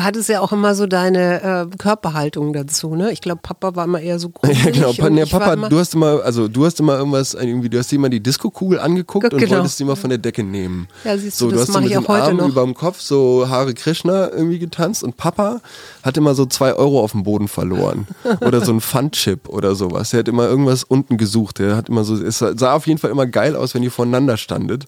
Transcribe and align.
Du 0.00 0.04
hattest 0.06 0.30
ja 0.30 0.40
auch 0.40 0.50
immer 0.50 0.74
so 0.74 0.86
deine 0.86 1.42
äh, 1.70 1.76
Körperhaltung 1.76 2.54
dazu, 2.54 2.94
ne? 2.94 3.12
Ich 3.12 3.20
glaube, 3.20 3.40
Papa 3.42 3.76
war 3.76 3.84
immer 3.84 4.00
eher 4.00 4.18
so 4.18 4.30
groß. 4.34 4.50
Ja, 4.64 4.70
genau. 4.70 4.92
Pa 4.94 5.10
nee, 5.10 5.26
Papa, 5.26 5.56
du 5.56 5.78
hast 5.78 5.92
immer, 5.94 6.22
also 6.24 6.48
du 6.48 6.64
hast 6.64 6.80
immer 6.80 6.96
irgendwas, 6.96 7.34
irgendwie, 7.34 7.68
du 7.68 7.78
hast 7.78 7.90
dir 7.92 7.96
immer 7.96 8.08
die 8.08 8.22
Disco-Kugel 8.22 8.80
angeguckt 8.80 9.28
Genau. 9.28 9.42
und 9.44 9.50
wolltest 9.50 9.76
sie 9.76 9.82
immer 9.84 9.96
von 9.96 10.08
der 10.08 10.18
Decke 10.18 10.42
nehmen. 10.42 10.88
Ja, 11.04 11.18
siehst 11.18 11.36
so, 11.36 11.46
du, 11.46 11.50
du 11.52 11.58
das 11.58 11.68
hast 11.68 11.74
so 11.74 11.80
mit 11.82 11.90
ich 11.90 11.98
auch 11.98 12.08
heute 12.08 12.22
Armen 12.24 12.38
noch. 12.38 12.48
über 12.48 12.62
dem 12.62 12.72
Kopf 12.72 12.98
so 13.02 13.46
Hare 13.50 13.74
Krishna 13.74 14.30
irgendwie 14.30 14.58
getanzt 14.58 15.04
und 15.04 15.18
Papa 15.18 15.60
hat 16.02 16.16
immer 16.16 16.34
so 16.34 16.46
zwei 16.46 16.72
Euro 16.72 17.00
auf 17.04 17.12
dem 17.12 17.22
Boden 17.22 17.46
verloren. 17.46 18.06
oder 18.40 18.64
so 18.64 18.72
ein 18.72 18.80
Pfandchip 18.80 19.50
oder 19.50 19.74
sowas. 19.74 20.14
Er 20.14 20.20
hat 20.20 20.28
immer 20.28 20.46
irgendwas 20.48 20.82
unten 20.82 21.18
gesucht. 21.18 21.60
Er 21.60 21.76
hat 21.76 21.90
immer 21.90 22.04
so, 22.04 22.14
es 22.16 22.38
sah 22.38 22.72
auf 22.72 22.86
jeden 22.86 22.98
Fall 22.98 23.10
immer 23.10 23.26
geil 23.26 23.54
aus, 23.54 23.74
wenn 23.74 23.82
ihr 23.82 23.90
voneinander 23.90 24.38
standet. 24.38 24.86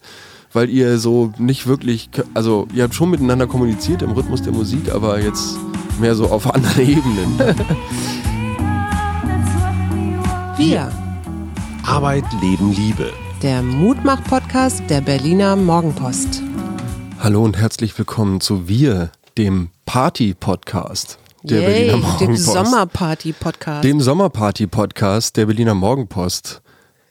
Weil 0.52 0.68
ihr 0.68 0.98
so 0.98 1.32
nicht 1.38 1.66
wirklich, 1.66 2.10
also 2.34 2.68
ihr 2.74 2.82
habt 2.84 2.94
schon 2.94 3.10
miteinander 3.10 3.46
kommuniziert 3.46 4.02
im 4.02 4.10
Rhythmus 4.10 4.42
der 4.42 4.52
Musik, 4.52 4.92
aber 4.92 5.18
jetzt 5.20 5.56
mehr 5.98 6.14
so 6.14 6.26
auf 6.28 6.52
anderen 6.54 6.80
Ebenen. 6.88 7.38
Wir, 10.58 10.92
Arbeit, 11.86 12.24
Leben, 12.42 12.72
Liebe. 12.72 13.10
der 13.42 13.62
Mutmach-Podcast 13.62 14.82
der 14.90 15.00
Berliner 15.00 15.56
Morgenpost. 15.56 16.42
Hallo 17.18 17.42
und 17.44 17.56
herzlich 17.56 17.96
willkommen 17.96 18.40
zu 18.42 18.68
Wir, 18.68 19.10
dem 19.38 19.70
Party-Podcast 19.86 21.18
der 21.44 21.62
Yay, 21.62 21.66
Berliner 21.66 21.92
dem 21.92 22.00
Morgenpost. 22.02 22.44
Sommerparty-Podcast. 22.44 23.84
Dem 23.84 24.00
Sommerparty-Podcast 24.02 25.36
der 25.38 25.46
Berliner 25.46 25.74
Morgenpost 25.74 26.60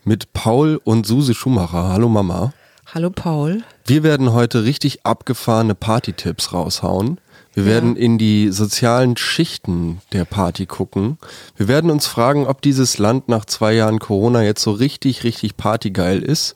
mit 0.03 0.31
Paul 0.33 0.79
und 0.83 1.07
Suse 1.07 1.33
Schumacher. 1.33 1.89
Hallo 1.89 2.07
Mama. 2.07 2.53
Hallo 2.93 3.09
Paul. 3.09 3.63
Wir 3.85 4.03
werden 4.03 4.33
heute 4.33 4.65
richtig 4.65 5.05
abgefahrene 5.05 5.75
Party-Tipps 5.75 6.51
raushauen. 6.51 7.21
Wir 7.53 7.65
werden 7.65 7.95
in 7.95 8.17
die 8.17 8.49
sozialen 8.51 9.15
Schichten 9.15 10.01
der 10.11 10.25
Party 10.25 10.65
gucken. 10.65 11.17
Wir 11.55 11.69
werden 11.69 11.89
uns 11.89 12.05
fragen, 12.05 12.47
ob 12.47 12.61
dieses 12.61 12.97
Land 12.97 13.29
nach 13.29 13.45
zwei 13.45 13.71
Jahren 13.71 13.99
Corona 13.99 14.43
jetzt 14.43 14.61
so 14.61 14.71
richtig, 14.71 15.23
richtig 15.23 15.55
partygeil 15.55 16.21
ist. 16.21 16.53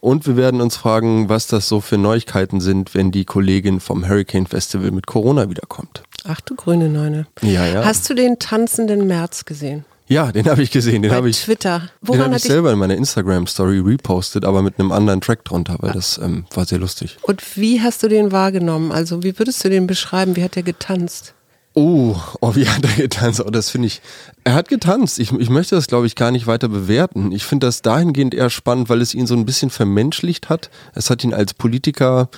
Und 0.00 0.26
wir 0.26 0.38
werden 0.38 0.62
uns 0.62 0.74
fragen, 0.74 1.28
was 1.28 1.48
das 1.48 1.68
so 1.68 1.82
für 1.82 1.98
Neuigkeiten 1.98 2.62
sind, 2.62 2.94
wenn 2.94 3.10
die 3.10 3.26
Kollegin 3.26 3.78
vom 3.78 4.08
Hurricane 4.08 4.46
Festival 4.46 4.90
mit 4.90 5.06
Corona 5.06 5.50
wiederkommt. 5.50 6.02
Ach 6.26 6.40
du 6.40 6.54
grüne 6.54 6.88
Neune. 6.88 7.26
Ja, 7.42 7.66
ja. 7.66 7.84
Hast 7.84 8.08
du 8.08 8.14
den 8.14 8.38
tanzenden 8.38 9.06
März 9.06 9.44
gesehen? 9.44 9.84
Ja, 10.06 10.32
den 10.32 10.46
habe 10.46 10.62
ich 10.62 10.70
gesehen. 10.70 11.02
Den 11.02 11.12
habe 11.12 11.30
ich, 11.30 11.42
Twitter. 11.42 11.78
den 11.80 11.88
Woran 12.02 12.24
habe 12.24 12.36
ich 12.36 12.42
selber 12.42 12.72
in 12.72 12.78
meiner 12.78 12.94
Instagram-Story 12.94 13.78
repostet, 13.78 14.44
aber 14.44 14.62
mit 14.62 14.78
einem 14.78 14.92
anderen 14.92 15.20
Track 15.20 15.44
drunter, 15.44 15.76
weil 15.80 15.92
das 15.92 16.18
ähm, 16.18 16.44
war 16.52 16.66
sehr 16.66 16.78
lustig. 16.78 17.16
Und 17.22 17.56
wie 17.56 17.80
hast 17.80 18.02
du 18.02 18.08
den 18.08 18.30
wahrgenommen? 18.30 18.92
Also 18.92 19.22
wie 19.22 19.38
würdest 19.38 19.64
du 19.64 19.70
den 19.70 19.86
beschreiben? 19.86 20.36
Wie 20.36 20.44
hat 20.44 20.56
er 20.56 20.62
getanzt? 20.62 21.34
Oh, 21.76 22.14
oh, 22.40 22.54
wie 22.54 22.68
hat 22.68 22.84
er 22.84 23.02
getanzt? 23.02 23.40
Oh, 23.44 23.50
das 23.50 23.70
finde 23.70 23.88
ich. 23.88 24.00
Er 24.44 24.54
hat 24.54 24.68
getanzt. 24.68 25.18
Ich, 25.18 25.32
ich 25.32 25.50
möchte 25.50 25.74
das, 25.74 25.88
glaube 25.88 26.06
ich, 26.06 26.14
gar 26.14 26.30
nicht 26.30 26.46
weiter 26.46 26.68
bewerten. 26.68 27.32
Ich 27.32 27.44
finde 27.44 27.66
das 27.66 27.82
dahingehend 27.82 28.32
eher 28.32 28.50
spannend, 28.50 28.88
weil 28.88 29.00
es 29.00 29.14
ihn 29.14 29.26
so 29.26 29.34
ein 29.34 29.44
bisschen 29.46 29.70
vermenschlicht 29.70 30.50
hat. 30.50 30.70
Es 30.94 31.10
hat 31.10 31.24
ihn 31.24 31.34
als 31.34 31.54
Politiker, 31.54 32.28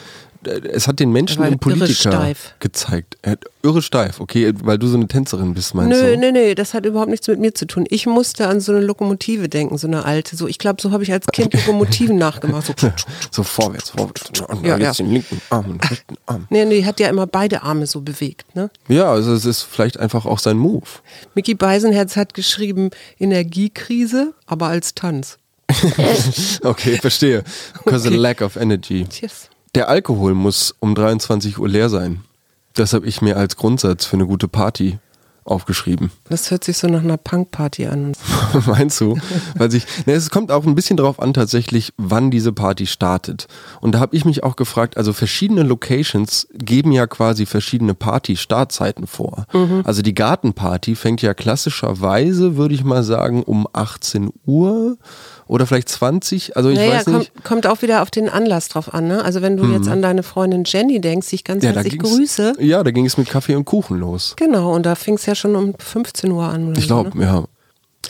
es 0.47 0.87
hat 0.89 1.01
den 1.01 1.11
Menschen 1.13 1.43
irre 1.45 1.57
Politiker 1.57 2.33
gezeigt. 2.61 3.17
Er 3.23 3.33
hat 3.33 3.45
irre 3.63 3.83
steif, 3.83 4.21
okay, 4.21 4.53
weil 4.63 4.79
du 4.79 4.87
so 4.87 4.97
eine 4.97 5.07
Tänzerin 5.09 5.55
bist, 5.55 5.75
meinst 5.75 5.91
Nö, 6.01 6.13
du? 6.13 6.19
nö, 6.19 6.33
nö, 6.33 6.55
das 6.55 6.73
hat 6.75 6.87
überhaupt 6.87 7.11
nichts 7.11 7.27
mit 7.29 7.41
mir 7.41 7.55
zu 7.55 7.67
tun. 7.67 7.85
Ich 7.91 8.07
musste 8.07 8.47
an 8.49 8.61
so 8.61 8.73
eine 8.73 8.81
Lokomotive 8.81 9.49
denken, 9.49 9.77
so 9.79 9.87
eine 9.87 10.05
alte. 10.05 10.37
So, 10.37 10.47
ich 10.49 10.59
glaube, 10.59 10.81
so 10.81 10.93
habe 10.93 11.03
ich 11.03 11.13
als 11.13 11.27
Kind 11.33 11.53
Lokomotiven 11.55 12.17
nachgemacht. 12.17 12.67
So. 12.67 12.75
So 13.31 13.43
vorwärts, 13.43 13.91
vorwärts. 13.91 14.41
Und 14.49 14.65
Ja, 14.65 14.79
jetzt 14.79 14.99
ja. 14.99 15.05
den 15.05 15.13
linken 15.13 15.41
Arm 15.51 15.67
und 15.71 15.83
den 15.85 15.89
rechten 15.89 16.17
Arm. 16.27 16.47
Nee, 16.51 16.65
nee, 16.65 16.85
hat 16.85 17.01
ja 17.01 17.09
immer 17.09 17.27
beide 17.27 17.63
Arme 17.63 17.87
so 17.87 18.01
bewegt. 18.01 18.55
Ne? 18.55 18.71
Ja, 18.89 19.11
also 19.11 19.33
es 19.35 19.45
ist 19.45 19.63
vielleicht 19.63 19.99
einfach 19.99 20.25
auch 20.27 20.39
sein 20.39 20.57
Move. 20.57 20.87
Mickey 21.35 21.55
Beisenherz 21.55 22.17
hat 22.17 22.35
geschrieben, 22.35 22.91
Energiekrise, 23.19 24.33
aber 24.47 24.69
als 24.69 24.95
Tanz. 24.95 25.39
Okay, 26.63 26.97
verstehe. 26.99 27.43
Because 27.85 28.07
Okay. 28.07 28.17
a 28.17 28.21
lack 28.21 28.41
of 28.41 28.57
energy. 28.57 29.07
Yes. 29.21 29.49
Der 29.77 29.91
Alkohol 29.91 30.33
muss 30.33 30.75
um 30.81 30.95
23 30.95 31.59
Uhr 31.59 31.69
leer 31.69 31.91
sein. 31.91 32.25
Das 32.73 32.95
habe 32.95 33.07
ich 33.07 33.21
mir 33.21 33.37
als 33.37 33.59
Grundsatz 33.59 34.07
für 34.07 34.17
eine 34.17 34.27
gute 34.27 34.49
Party 34.49 34.99
aufgeschrieben. 35.47 36.11
Das 36.29 36.51
hört 36.51 36.65
sich 36.65 36.79
so 36.79 36.87
nach 36.89 37.03
einer 37.03 37.17
Punkparty 37.17 37.87
an. 37.87 38.13
Meinst 38.67 39.01
du? 39.01 39.19
Weil 39.57 39.71
sich, 39.71 39.87
ne, 40.07 40.15
es 40.15 40.31
kommt 40.31 40.51
auch 40.51 40.67
ein 40.67 40.75
bisschen 40.75 40.97
drauf 40.97 41.21
an, 41.21 41.35
tatsächlich, 41.35 41.93
wann 41.97 42.31
diese 42.31 42.53
Party 42.53 42.87
startet. 42.87 43.47
Und 43.81 43.95
da 43.95 44.01
habe 44.01 44.17
ich 44.17 44.25
mich 44.25 44.45
auch 44.45 44.57
gefragt, 44.57 44.97
also 44.97 45.13
verschiedene 45.13 45.63
Locations 45.63 46.49
geben 46.55 46.93
ja 46.93 47.07
quasi 47.07 47.47
verschiedene 47.47 47.95
Party-Startzeiten 47.95 49.07
vor. 49.07 49.47
Mhm. 49.53 49.83
Also 49.85 50.03
die 50.03 50.15
Gartenparty 50.15 50.95
fängt 50.95 51.23
ja 51.23 51.35
klassischerweise, 51.35 52.57
würde 52.57 52.75
ich 52.75 52.85
mal 52.85 53.03
sagen, 53.03 53.43
um 53.43 53.67
18 53.73 54.31
Uhr 54.47 54.97
oder 55.47 55.67
vielleicht 55.67 55.89
20. 55.89 56.57
Also 56.57 56.71
ich 56.71 56.77
naja, 56.77 56.95
weiß 56.95 57.07
nicht. 57.07 57.35
kommt, 57.35 57.45
kommt 57.45 57.67
auch 57.67 57.83
wieder 57.83 58.03
auf 58.03 58.11
den 58.11 58.29
Anlass 58.29 58.69
drauf 58.69 58.93
an. 58.93 59.07
Ne? 59.07 59.25
Also 59.25 59.43
wenn 59.43 59.57
du 59.57 59.65
jetzt 59.73 59.89
an 59.89 60.03
deine 60.03 60.23
Freundin 60.23 60.65
Jenny 60.67 61.01
denkst, 61.01 61.29
die 61.29 61.37
ich 61.37 61.45
ganz 61.45 61.63
Ja, 61.63 61.71
herzlich 61.71 61.99
grüße. 61.99 62.55
Ja, 62.59 62.83
da 62.83 62.91
ging 62.91 63.07
es 63.07 63.17
mit 63.17 63.29
Kaffee 63.29 63.55
und 63.55 63.65
Kuchen 63.65 63.99
los. 63.99 64.35
Genau, 64.37 64.75
und 64.75 64.85
da 64.85 64.97
fing 64.97 65.15
es 65.15 65.27
ja 65.27 65.36
schon 65.37 65.55
um 65.57 65.75
15 65.79 66.31
Uhr 66.33 66.45
an. 66.45 66.69
Oder 66.71 66.79
Ich 66.79 66.87
so, 66.89 67.03
glaube, 67.03 67.19
ne? 67.19 67.25
ja. 67.25 67.45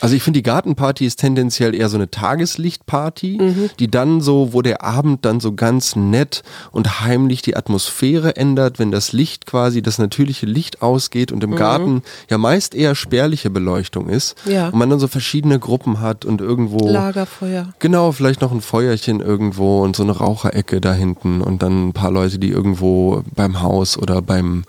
Also 0.02 0.14
ich 0.14 0.22
finde, 0.22 0.40
die 0.40 0.42
Gartenparty 0.42 1.06
ist 1.06 1.20
tendenziell 1.20 1.74
eher 1.74 1.88
so 1.88 1.96
eine 1.96 2.10
Tageslichtparty, 2.10 3.38
Mhm. 3.40 3.70
die 3.78 3.90
dann 3.90 4.20
so, 4.20 4.52
wo 4.52 4.60
der 4.60 4.84
Abend 4.84 5.24
dann 5.24 5.40
so 5.40 5.52
ganz 5.54 5.96
nett 5.96 6.42
und 6.70 7.00
heimlich 7.00 7.40
die 7.40 7.56
Atmosphäre 7.56 8.36
ändert, 8.36 8.78
wenn 8.78 8.90
das 8.90 9.12
Licht 9.14 9.46
quasi, 9.46 9.80
das 9.80 9.96
natürliche 9.96 10.44
Licht 10.44 10.82
ausgeht 10.82 11.32
und 11.32 11.42
im 11.42 11.54
Garten 11.56 12.02
ja 12.28 12.36
meist 12.36 12.74
eher 12.74 12.94
spärliche 12.94 13.48
Beleuchtung 13.48 14.10
ist. 14.10 14.36
Mhm. 14.44 14.52
Ja. 14.52 14.66
Und 14.68 14.74
man 14.78 14.90
dann 14.90 14.98
so 15.00 15.08
verschiedene 15.08 15.58
Gruppen 15.58 16.00
hat 16.00 16.26
und 16.26 16.42
irgendwo... 16.42 16.86
Lagerfeuer. 16.90 17.68
Genau, 17.78 18.12
vielleicht 18.12 18.42
noch 18.42 18.52
ein 18.52 18.60
Feuerchen 18.60 19.20
irgendwo 19.20 19.82
und 19.82 19.96
so 19.96 20.02
eine 20.02 20.12
Raucherecke 20.12 20.82
da 20.82 20.92
hinten 20.92 21.40
und 21.40 21.62
dann 21.62 21.88
ein 21.88 21.92
paar 21.94 22.10
Leute, 22.10 22.38
die 22.38 22.50
irgendwo 22.50 23.22
beim 23.34 23.62
Haus 23.62 23.96
oder 23.96 24.20
beim 24.20 24.64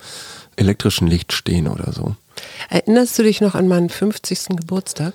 elektrischen 0.56 1.06
Licht 1.06 1.34
stehen 1.34 1.68
oder 1.68 1.92
so. 1.92 2.14
Erinnerst 2.70 3.18
du 3.18 3.22
dich 3.22 3.40
noch 3.40 3.54
an 3.54 3.68
meinen 3.68 3.88
50. 3.88 4.56
Geburtstag? 4.56 5.14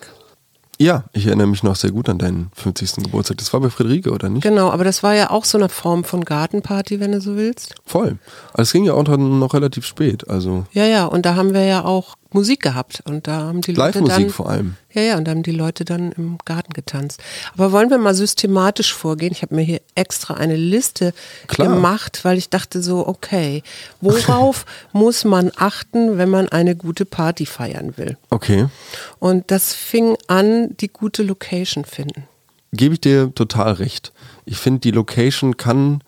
Ja, 0.79 1.03
ich 1.13 1.27
erinnere 1.27 1.47
mich 1.47 1.63
noch 1.63 1.75
sehr 1.75 1.91
gut 1.91 2.09
an 2.09 2.17
deinen 2.17 2.49
50. 2.55 3.03
Geburtstag. 3.03 3.37
Das 3.37 3.53
war 3.53 3.59
bei 3.61 3.69
Friederike, 3.69 4.11
oder 4.11 4.29
nicht? 4.29 4.43
Genau, 4.43 4.69
aber 4.69 4.83
das 4.83 5.03
war 5.03 5.13
ja 5.13 5.29
auch 5.29 5.45
so 5.45 5.57
eine 5.57 5.69
Form 5.69 6.03
von 6.03 6.25
Gartenparty, 6.25 6.99
wenn 6.99 7.11
du 7.11 7.21
so 7.21 7.35
willst. 7.35 7.75
Voll. 7.85 8.17
Aber 8.53 8.63
es 8.63 8.73
ging 8.73 8.83
ja 8.83 8.93
auch 8.93 9.03
noch 9.07 9.53
relativ 9.53 9.85
spät. 9.85 10.27
Also 10.29 10.65
Ja, 10.73 10.85
ja, 10.85 11.05
und 11.05 11.25
da 11.25 11.35
haben 11.35 11.53
wir 11.53 11.63
ja 11.63 11.85
auch 11.85 12.15
Musik 12.33 12.61
gehabt 12.61 13.01
und 13.05 13.27
da 13.27 13.41
haben 13.41 13.61
die 13.61 13.73
Leute 13.73 14.03
dann, 14.03 14.29
vor 14.29 14.49
allem. 14.49 14.75
Ja, 14.91 15.01
ja, 15.01 15.17
und 15.17 15.25
da 15.25 15.31
haben 15.31 15.43
die 15.43 15.51
Leute 15.51 15.85
dann 15.85 16.11
im 16.13 16.37
Garten 16.45 16.73
getanzt. 16.73 17.21
Aber 17.53 17.71
wollen 17.71 17.89
wir 17.89 17.97
mal 17.97 18.13
systematisch 18.13 18.93
vorgehen? 18.93 19.31
Ich 19.31 19.41
habe 19.41 19.55
mir 19.55 19.63
hier 19.63 19.81
extra 19.95 20.35
eine 20.35 20.55
Liste 20.55 21.13
Klar. 21.47 21.67
gemacht, 21.67 22.19
weil 22.23 22.37
ich 22.37 22.49
dachte 22.49 22.81
so, 22.81 23.07
okay, 23.07 23.63
worauf 24.01 24.65
muss 24.93 25.23
man 25.23 25.51
achten, 25.55 26.17
wenn 26.17 26.29
man 26.29 26.49
eine 26.49 26.75
gute 26.75 27.05
Party 27.05 27.45
feiern 27.45 27.93
will? 27.97 28.17
Okay. 28.29 28.67
Und 29.19 29.51
das 29.51 29.73
fing 29.73 30.17
an, 30.27 30.75
die 30.77 30.87
gute 30.87 31.23
Location 31.23 31.85
finden. 31.85 32.27
Gebe 32.71 32.95
ich 32.95 33.01
dir 33.01 33.33
total 33.33 33.73
recht. 33.73 34.11
Ich 34.45 34.57
finde, 34.57 34.79
die 34.79 34.91
Location 34.91 35.57
kann 35.57 36.03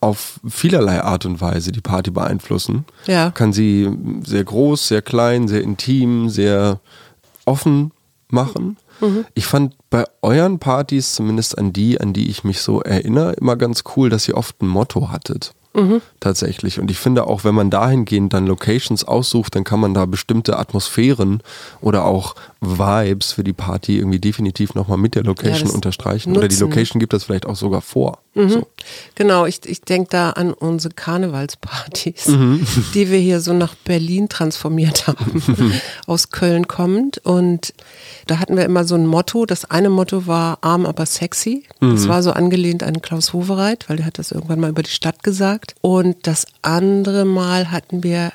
auf 0.00 0.40
vielerlei 0.48 1.02
Art 1.02 1.26
und 1.26 1.40
Weise 1.40 1.72
die 1.72 1.80
Party 1.80 2.10
beeinflussen. 2.10 2.84
Ja. 3.06 3.30
Kann 3.30 3.52
sie 3.52 3.90
sehr 4.24 4.44
groß, 4.44 4.88
sehr 4.88 5.02
klein, 5.02 5.46
sehr 5.46 5.62
intim, 5.62 6.30
sehr 6.30 6.80
offen 7.44 7.92
machen. 8.28 8.76
Mhm. 9.00 9.26
Ich 9.34 9.46
fand 9.46 9.74
bei 9.90 10.04
euren 10.22 10.58
Partys, 10.58 11.14
zumindest 11.14 11.58
an 11.58 11.72
die, 11.72 12.00
an 12.00 12.12
die 12.12 12.30
ich 12.30 12.44
mich 12.44 12.60
so 12.60 12.80
erinnere, 12.82 13.32
immer 13.32 13.56
ganz 13.56 13.84
cool, 13.96 14.08
dass 14.08 14.28
ihr 14.28 14.36
oft 14.36 14.62
ein 14.62 14.68
Motto 14.68 15.10
hattet. 15.10 15.52
Mhm. 15.72 16.00
Tatsächlich. 16.18 16.80
Und 16.80 16.90
ich 16.90 16.98
finde 16.98 17.26
auch, 17.26 17.44
wenn 17.44 17.54
man 17.54 17.70
dahingehend 17.70 18.32
dann 18.32 18.46
Locations 18.46 19.04
aussucht, 19.04 19.54
dann 19.54 19.62
kann 19.64 19.78
man 19.78 19.94
da 19.94 20.04
bestimmte 20.06 20.58
Atmosphären 20.58 21.42
oder 21.80 22.04
auch 22.04 22.34
Vibes 22.60 23.32
für 23.32 23.44
die 23.44 23.52
Party 23.52 23.98
irgendwie 23.98 24.18
definitiv 24.18 24.74
nochmal 24.74 24.98
mit 24.98 25.14
der 25.14 25.22
Location 25.22 25.66
das 25.68 25.74
unterstreichen. 25.74 26.32
Oder 26.32 26.48
die 26.48 26.54
nutzen. 26.56 26.68
Location 26.70 27.00
gibt 27.00 27.12
das 27.12 27.24
vielleicht 27.24 27.46
auch 27.46 27.56
sogar 27.56 27.80
vor. 27.80 28.18
So. 28.34 28.68
Genau, 29.16 29.44
ich, 29.44 29.60
ich 29.66 29.82
denke 29.82 30.10
da 30.10 30.30
an 30.30 30.52
unsere 30.52 30.94
Karnevalspartys, 30.94 32.28
Mhm. 32.28 32.64
die 32.94 33.10
wir 33.10 33.18
hier 33.18 33.40
so 33.40 33.52
nach 33.52 33.74
Berlin 33.74 34.28
transformiert 34.28 35.08
haben, 35.08 35.42
aus 36.06 36.30
Köln 36.30 36.68
kommend. 36.68 37.18
Und 37.24 37.74
da 38.28 38.38
hatten 38.38 38.56
wir 38.56 38.64
immer 38.64 38.84
so 38.84 38.94
ein 38.94 39.06
Motto. 39.06 39.46
Das 39.46 39.64
eine 39.64 39.90
Motto 39.90 40.26
war 40.28 40.58
arm, 40.60 40.86
aber 40.86 41.06
sexy. 41.06 41.64
Mhm. 41.80 41.96
Das 41.96 42.06
war 42.08 42.22
so 42.22 42.30
angelehnt 42.32 42.82
an 42.84 43.02
Klaus 43.02 43.34
Wowereit, 43.34 43.88
weil 43.88 43.96
der 43.96 44.06
hat 44.06 44.18
das 44.18 44.30
irgendwann 44.30 44.60
mal 44.60 44.70
über 44.70 44.82
die 44.84 44.90
Stadt 44.90 45.22
gesagt. 45.24 45.59
Und 45.80 46.26
das 46.26 46.46
andere 46.62 47.24
Mal 47.24 47.70
hatten 47.70 48.02
wir 48.02 48.32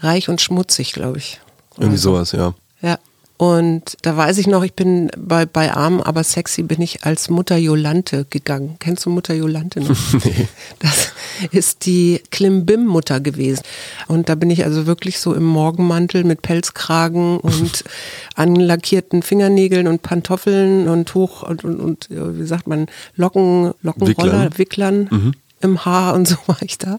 reich 0.00 0.28
und 0.28 0.40
schmutzig, 0.40 0.92
glaube 0.92 1.18
ich. 1.18 1.40
Irgendwie 1.76 1.96
so. 1.96 2.12
sowas, 2.12 2.32
ja. 2.32 2.54
Ja. 2.80 2.98
Und 3.38 3.96
da 4.02 4.16
weiß 4.16 4.36
ich 4.38 4.48
noch, 4.48 4.64
ich 4.64 4.74
bin 4.74 5.12
bei, 5.16 5.46
bei 5.46 5.72
Arm, 5.72 6.00
aber 6.00 6.24
sexy 6.24 6.64
bin 6.64 6.82
ich 6.82 7.04
als 7.04 7.30
Mutter 7.30 7.56
Jolante 7.56 8.26
gegangen. 8.28 8.74
Kennst 8.80 9.06
du 9.06 9.10
Mutter 9.10 9.32
Jolante 9.32 9.80
noch? 9.80 9.96
nee. 10.24 10.48
Das 10.80 11.12
ist 11.52 11.86
die 11.86 12.20
Klimbim-Mutter 12.32 13.20
gewesen. 13.20 13.62
Und 14.08 14.28
da 14.28 14.34
bin 14.34 14.50
ich 14.50 14.64
also 14.64 14.86
wirklich 14.86 15.20
so 15.20 15.34
im 15.34 15.44
Morgenmantel 15.44 16.24
mit 16.24 16.42
Pelzkragen 16.42 17.38
und 17.38 17.84
anlackierten 18.34 19.22
Fingernägeln 19.22 19.86
und 19.86 20.02
Pantoffeln 20.02 20.88
und 20.88 21.14
hoch 21.14 21.44
und, 21.44 21.62
und, 21.62 21.78
und 21.78 22.08
wie 22.10 22.46
sagt 22.46 22.66
man, 22.66 22.86
Locken, 23.14 23.72
Lockenroller, 23.82 24.58
Wicklern, 24.58 24.58
Wicklern 24.58 25.08
mhm. 25.12 25.32
Im 25.60 25.84
Haar 25.84 26.14
und 26.14 26.28
so 26.28 26.36
war 26.46 26.62
ich 26.62 26.78
da. 26.78 26.98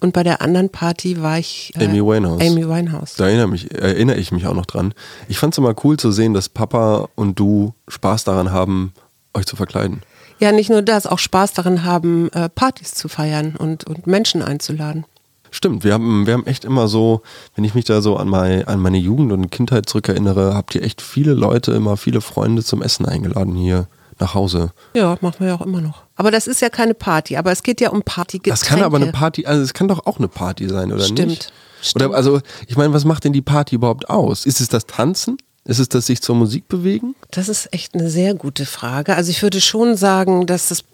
Und 0.00 0.14
bei 0.14 0.22
der 0.22 0.40
anderen 0.40 0.70
Party 0.70 1.20
war 1.20 1.38
ich 1.38 1.72
äh, 1.76 1.84
Amy 1.84 2.00
Winehouse. 2.00 2.40
Amy 2.40 2.66
Winehouse. 2.66 3.14
Da 3.16 3.28
erinnere, 3.28 3.48
mich, 3.48 3.70
erinnere 3.70 4.16
ich 4.16 4.32
mich 4.32 4.46
auch 4.46 4.54
noch 4.54 4.66
dran. 4.66 4.94
Ich 5.28 5.38
fand 5.38 5.54
es 5.54 5.58
immer 5.58 5.74
cool 5.84 5.98
zu 5.98 6.10
sehen, 6.10 6.32
dass 6.32 6.48
Papa 6.48 7.08
und 7.16 7.38
du 7.38 7.74
Spaß 7.88 8.24
daran 8.24 8.50
haben, 8.50 8.94
euch 9.34 9.46
zu 9.46 9.56
verkleiden. 9.56 10.00
Ja, 10.38 10.52
nicht 10.52 10.70
nur 10.70 10.80
das, 10.80 11.06
auch 11.06 11.18
Spaß 11.18 11.52
daran 11.52 11.84
haben, 11.84 12.30
äh, 12.32 12.48
Partys 12.48 12.94
zu 12.94 13.08
feiern 13.08 13.56
und, 13.56 13.84
und 13.84 14.06
Menschen 14.06 14.42
einzuladen. 14.42 15.04
Stimmt, 15.50 15.84
wir 15.84 15.92
haben, 15.92 16.26
wir 16.26 16.32
haben 16.32 16.46
echt 16.46 16.64
immer 16.64 16.88
so, 16.88 17.22
wenn 17.54 17.64
ich 17.64 17.74
mich 17.74 17.84
da 17.84 18.00
so 18.00 18.16
an, 18.16 18.28
mein, 18.28 18.66
an 18.66 18.80
meine 18.80 18.98
Jugend 18.98 19.32
und 19.32 19.50
Kindheit 19.50 19.86
zurückerinnere, 19.86 20.54
habt 20.54 20.74
ihr 20.74 20.82
echt 20.82 21.02
viele 21.02 21.34
Leute, 21.34 21.72
immer 21.72 21.96
viele 21.96 22.20
Freunde 22.20 22.64
zum 22.64 22.82
Essen 22.82 23.04
eingeladen 23.04 23.54
hier 23.54 23.86
nach 24.20 24.34
Hause. 24.34 24.72
Ja, 24.94 25.16
machen 25.20 25.36
wir 25.40 25.48
ja 25.48 25.54
auch 25.54 25.64
immer 25.64 25.80
noch. 25.80 26.02
Aber 26.16 26.30
das 26.30 26.46
ist 26.46 26.60
ja 26.60 26.68
keine 26.68 26.94
Party, 26.94 27.36
aber 27.36 27.52
es 27.52 27.62
geht 27.62 27.80
ja 27.80 27.90
um 27.90 28.02
Partygetränke. 28.02 28.50
Das 28.50 28.68
kann 28.68 28.82
aber 28.82 28.96
eine 28.96 29.12
Party, 29.12 29.46
also 29.46 29.62
es 29.62 29.74
kann 29.74 29.88
doch 29.88 30.06
auch 30.06 30.18
eine 30.18 30.28
Party 30.28 30.68
sein, 30.68 30.92
oder 30.92 31.04
Stimmt. 31.04 31.28
nicht? 31.28 31.52
Stimmt. 31.82 32.06
Oder 32.06 32.16
also, 32.16 32.40
ich 32.66 32.76
meine, 32.76 32.92
was 32.92 33.04
macht 33.04 33.24
denn 33.24 33.32
die 33.32 33.42
Party 33.42 33.76
überhaupt 33.76 34.10
aus? 34.10 34.46
Ist 34.46 34.60
es 34.60 34.68
das 34.68 34.86
Tanzen? 34.86 35.38
Ist 35.64 35.78
es 35.78 35.88
das 35.88 36.06
sich 36.06 36.22
zur 36.22 36.34
Musik 36.34 36.68
bewegen? 36.68 37.14
Das 37.30 37.48
ist 37.48 37.72
echt 37.72 37.94
eine 37.94 38.10
sehr 38.10 38.34
gute 38.34 38.66
Frage. 38.66 39.14
Also 39.14 39.30
ich 39.30 39.42
würde 39.42 39.60
schon 39.60 39.96
sagen, 39.96 40.46
dass 40.46 40.68
das 40.68 40.84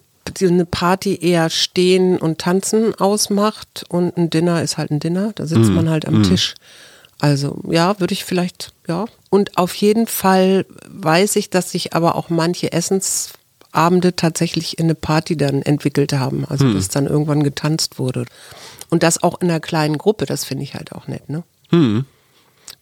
eine 0.41 0.65
Party 0.65 1.17
eher 1.21 1.49
Stehen 1.49 2.17
und 2.17 2.39
Tanzen 2.39 2.93
ausmacht 2.95 3.85
und 3.89 4.17
ein 4.17 4.29
Dinner 4.29 4.61
ist 4.61 4.77
halt 4.77 4.91
ein 4.91 4.99
Dinner. 4.99 5.31
Da 5.35 5.45
sitzt 5.45 5.69
mm. 5.69 5.73
man 5.73 5.89
halt 5.89 6.05
am 6.05 6.19
mm. 6.19 6.23
Tisch. 6.23 6.55
Also 7.19 7.59
ja, 7.69 7.99
würde 7.99 8.13
ich 8.13 8.25
vielleicht, 8.25 8.71
ja. 8.87 9.05
Und 9.29 9.57
auf 9.57 9.75
jeden 9.75 10.07
Fall 10.07 10.65
weiß 10.87 11.35
ich, 11.35 11.49
dass 11.49 11.71
sich 11.71 11.93
aber 11.93 12.15
auch 12.15 12.29
manche 12.29 12.71
Essensabende 12.71 14.15
tatsächlich 14.15 14.79
in 14.79 14.85
eine 14.85 14.95
Party 14.95 15.37
dann 15.37 15.61
entwickelt 15.61 16.13
haben. 16.13 16.45
Also 16.45 16.65
hm. 16.65 16.75
dass 16.75 16.87
dann 16.87 17.07
irgendwann 17.07 17.43
getanzt 17.43 17.99
wurde. 17.99 18.25
Und 18.89 19.03
das 19.03 19.21
auch 19.21 19.41
in 19.41 19.49
einer 19.49 19.59
kleinen 19.59 19.97
Gruppe, 19.97 20.25
das 20.25 20.45
finde 20.45 20.63
ich 20.63 20.75
halt 20.75 20.93
auch 20.93 21.07
nett, 21.07 21.29
ne? 21.29 21.43
Hm. 21.69 22.05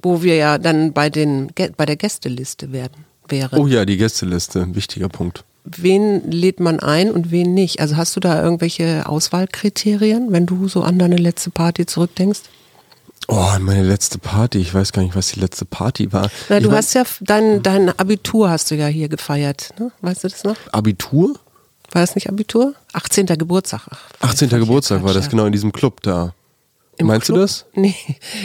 Wo 0.01 0.21
wir 0.21 0.35
ja 0.35 0.57
dann 0.57 0.93
bei, 0.93 1.09
den, 1.09 1.51
bei 1.77 1.85
der 1.85 1.95
Gästeliste 1.95 2.71
werden, 2.71 3.05
wären. 3.27 3.59
Oh 3.59 3.65
ja, 3.65 3.85
die 3.85 3.97
Gästeliste, 3.97 4.75
wichtiger 4.75 5.09
Punkt. 5.09 5.43
Wen 5.63 6.29
lädt 6.29 6.59
man 6.59 6.79
ein 6.79 7.09
und 7.09 7.31
wen 7.31 7.55
nicht? 7.55 7.79
Also 7.79 7.97
hast 7.97 8.15
du 8.15 8.19
da 8.19 8.43
irgendwelche 8.43 9.09
Auswahlkriterien, 9.09 10.31
wenn 10.31 10.45
du 10.45 10.67
so 10.67 10.83
an 10.83 10.99
deine 10.99 11.17
letzte 11.17 11.49
Party 11.49 11.87
zurückdenkst? 11.87 12.41
Oh, 13.27 13.49
meine 13.59 13.83
letzte 13.83 14.19
Party. 14.19 14.59
Ich 14.59 14.73
weiß 14.73 14.91
gar 14.91 15.01
nicht, 15.01 15.15
was 15.15 15.29
die 15.29 15.39
letzte 15.39 15.65
Party 15.65 16.13
war. 16.13 16.29
Na, 16.49 16.59
du 16.59 16.69
ich 16.69 16.75
hast 16.75 16.93
ja 16.93 17.03
dein, 17.21 17.63
dein 17.63 17.97
Abitur 17.97 18.49
hast 18.49 18.69
du 18.71 18.75
ja 18.75 18.87
hier 18.87 19.09
gefeiert, 19.09 19.73
ne? 19.79 19.91
Weißt 20.01 20.23
du 20.23 20.27
das 20.27 20.43
noch? 20.43 20.55
Abitur? 20.71 21.35
War 21.91 22.01
das 22.01 22.15
nicht 22.15 22.29
Abitur? 22.29 22.73
18. 22.93 23.25
Geburtstag. 23.25 23.81
Ach, 23.89 23.99
18. 24.21 24.49
Geburtstag 24.49 25.03
war 25.03 25.13
das, 25.13 25.29
genau, 25.29 25.45
in 25.45 25.51
diesem 25.51 25.71
Club 25.71 26.01
da. 26.03 26.33
Im 26.97 27.07
Meinst 27.07 27.25
Club? 27.25 27.37
du 27.37 27.41
das? 27.41 27.65
Nee, 27.73 27.95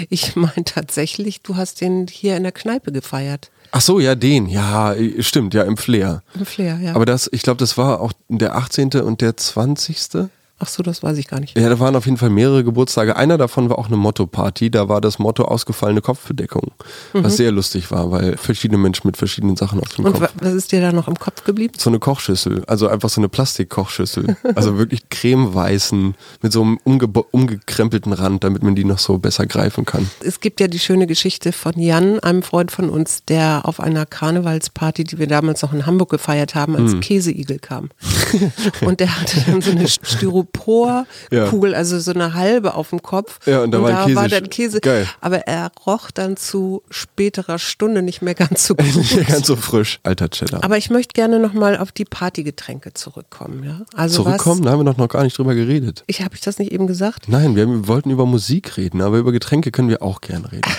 ich 0.08 0.34
meine 0.36 0.64
tatsächlich, 0.64 1.42
du 1.42 1.56
hast 1.56 1.80
den 1.80 2.06
hier 2.06 2.36
in 2.36 2.42
der 2.42 2.52
Kneipe 2.52 2.90
gefeiert. 2.92 3.50
Ach 3.72 3.80
so, 3.80 4.00
ja, 4.00 4.14
den. 4.14 4.48
Ja, 4.48 4.94
stimmt, 5.20 5.54
ja, 5.54 5.62
im 5.62 5.76
Flair. 5.76 6.22
Im 6.34 6.44
Flair, 6.44 6.78
ja. 6.82 6.94
Aber 6.94 7.06
das, 7.06 7.28
ich 7.32 7.42
glaube, 7.42 7.58
das 7.58 7.78
war 7.78 8.00
auch 8.00 8.12
der 8.28 8.56
18. 8.56 8.90
und 9.02 9.20
der 9.20 9.36
20. 9.36 10.28
Ach 10.62 10.68
so, 10.68 10.82
das 10.82 11.02
weiß 11.02 11.16
ich 11.16 11.26
gar 11.26 11.40
nicht. 11.40 11.58
Ja, 11.58 11.70
da 11.70 11.80
waren 11.80 11.96
auf 11.96 12.04
jeden 12.04 12.18
Fall 12.18 12.28
mehrere 12.28 12.62
Geburtstage. 12.62 13.16
Einer 13.16 13.38
davon 13.38 13.70
war 13.70 13.78
auch 13.78 13.86
eine 13.86 13.96
Motto-Party. 13.96 14.70
Da 14.70 14.90
war 14.90 15.00
das 15.00 15.18
Motto 15.18 15.46
ausgefallene 15.46 16.02
Kopfbedeckung. 16.02 16.72
Mhm. 17.14 17.24
Was 17.24 17.38
sehr 17.38 17.50
lustig 17.50 17.90
war, 17.90 18.10
weil 18.10 18.36
verschiedene 18.36 18.76
Menschen 18.76 19.08
mit 19.08 19.16
verschiedenen 19.16 19.56
Sachen 19.56 19.80
auf 19.80 19.88
dem 19.88 20.04
Und 20.04 20.20
Kopf. 20.20 20.30
was 20.38 20.52
ist 20.52 20.70
dir 20.72 20.82
da 20.82 20.92
noch 20.92 21.08
im 21.08 21.18
Kopf 21.18 21.44
geblieben? 21.44 21.72
So 21.78 21.88
eine 21.88 21.98
Kochschüssel. 21.98 22.62
Also 22.66 22.88
einfach 22.88 23.08
so 23.08 23.22
eine 23.22 23.30
Plastikkochschüssel. 23.30 24.36
also 24.54 24.76
wirklich 24.76 25.08
cremeweißen 25.08 26.14
mit 26.42 26.52
so 26.52 26.60
einem 26.60 26.78
umge 26.84 27.06
umgekrempelten 27.06 28.12
Rand, 28.12 28.44
damit 28.44 28.62
man 28.62 28.74
die 28.74 28.84
noch 28.84 28.98
so 28.98 29.16
besser 29.16 29.46
greifen 29.46 29.86
kann. 29.86 30.10
Es 30.22 30.40
gibt 30.40 30.60
ja 30.60 30.68
die 30.68 30.78
schöne 30.78 31.06
Geschichte 31.06 31.52
von 31.52 31.72
Jan, 31.80 32.20
einem 32.20 32.42
Freund 32.42 32.70
von 32.70 32.90
uns, 32.90 33.24
der 33.24 33.62
auf 33.64 33.80
einer 33.80 34.04
Karnevalsparty, 34.04 35.04
die 35.04 35.18
wir 35.18 35.26
damals 35.26 35.62
noch 35.62 35.72
in 35.72 35.86
Hamburg 35.86 36.10
gefeiert 36.10 36.54
haben, 36.54 36.76
als 36.76 36.92
mhm. 36.92 37.00
Käseigel 37.00 37.58
kam. 37.58 37.88
Und 38.82 39.00
der 39.00 39.18
hatte 39.18 39.40
dann 39.46 39.62
so 39.62 39.70
eine 39.70 39.88
Styropor 39.88 40.49
Styroporkugel, 40.60 41.72
ja. 41.72 41.76
also 41.76 41.98
so 41.98 42.12
eine 42.12 42.34
halbe 42.34 42.74
auf 42.74 42.90
dem 42.90 43.02
Kopf. 43.02 43.46
Ja, 43.46 43.62
und 43.62 43.70
da, 43.70 43.78
und 43.78 43.84
war, 43.84 44.08
da 44.08 44.14
war 44.14 44.28
dann 44.28 44.48
Käse. 44.50 44.80
Geil. 44.80 45.06
Aber 45.20 45.40
er 45.46 45.70
roch 45.86 46.10
dann 46.10 46.36
zu 46.36 46.82
späterer 46.90 47.58
Stunde 47.58 48.02
nicht 48.02 48.22
mehr 48.22 48.34
ganz 48.34 48.66
so 48.66 48.74
gut. 48.76 48.94
nicht 48.94 49.14
mehr 49.14 49.24
ganz 49.24 49.46
so 49.46 49.56
frisch, 49.56 50.00
alter 50.02 50.28
Cheddar. 50.28 50.64
Aber 50.64 50.76
ich 50.76 50.90
möchte 50.90 51.12
gerne 51.14 51.38
nochmal 51.38 51.76
auf 51.78 51.92
die 51.92 52.04
Partygetränke 52.04 52.94
zurückkommen. 52.94 53.64
Ja? 53.64 53.82
Also 53.94 54.22
zurückkommen? 54.22 54.60
Was, 54.60 54.66
da 54.66 54.72
haben 54.72 54.80
wir 54.80 54.92
doch 54.92 54.98
noch 54.98 55.08
gar 55.08 55.22
nicht 55.22 55.36
drüber 55.36 55.54
geredet. 55.54 56.04
Ich 56.06 56.22
Habe 56.22 56.34
ich 56.34 56.40
das 56.40 56.58
nicht 56.58 56.72
eben 56.72 56.86
gesagt? 56.86 57.28
Nein, 57.28 57.56
wir, 57.56 57.66
wir 57.66 57.88
wollten 57.88 58.10
über 58.10 58.26
Musik 58.26 58.76
reden, 58.76 59.00
aber 59.00 59.18
über 59.18 59.32
Getränke 59.32 59.70
können 59.70 59.88
wir 59.88 60.02
auch 60.02 60.20
gerne 60.20 60.50
reden. 60.52 60.70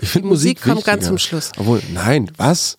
Ich 0.00 0.10
finde 0.10 0.28
Musik, 0.28 0.58
Musik 0.58 0.74
kommt 0.74 0.84
ganz 0.84 1.06
zum 1.06 1.18
Schluss. 1.18 1.52
Obwohl, 1.56 1.80
nein, 1.92 2.30
was? 2.36 2.78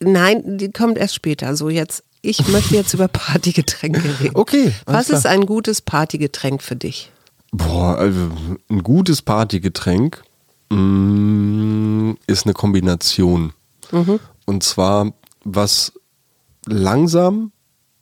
Nein, 0.00 0.58
die 0.58 0.70
kommt 0.70 0.98
erst 0.98 1.14
später. 1.14 1.56
So 1.56 1.68
jetzt 1.68 2.04
ich 2.22 2.46
möchte 2.48 2.76
jetzt 2.76 2.94
über 2.94 3.08
Partygetränke 3.08 4.20
reden. 4.20 4.36
Okay. 4.36 4.72
Was 4.86 5.10
ist 5.10 5.26
ein 5.26 5.44
gutes 5.44 5.82
Partygetränk 5.82 6.62
für 6.62 6.76
dich? 6.76 7.10
Boah, 7.50 7.98
also 7.98 8.30
ein 8.70 8.82
gutes 8.82 9.22
Partygetränk 9.22 10.22
mm, 10.70 12.12
ist 12.28 12.46
eine 12.46 12.54
Kombination. 12.54 13.52
Mhm. 13.90 14.20
Und 14.46 14.62
zwar, 14.62 15.12
was 15.44 15.92
langsam 16.66 17.50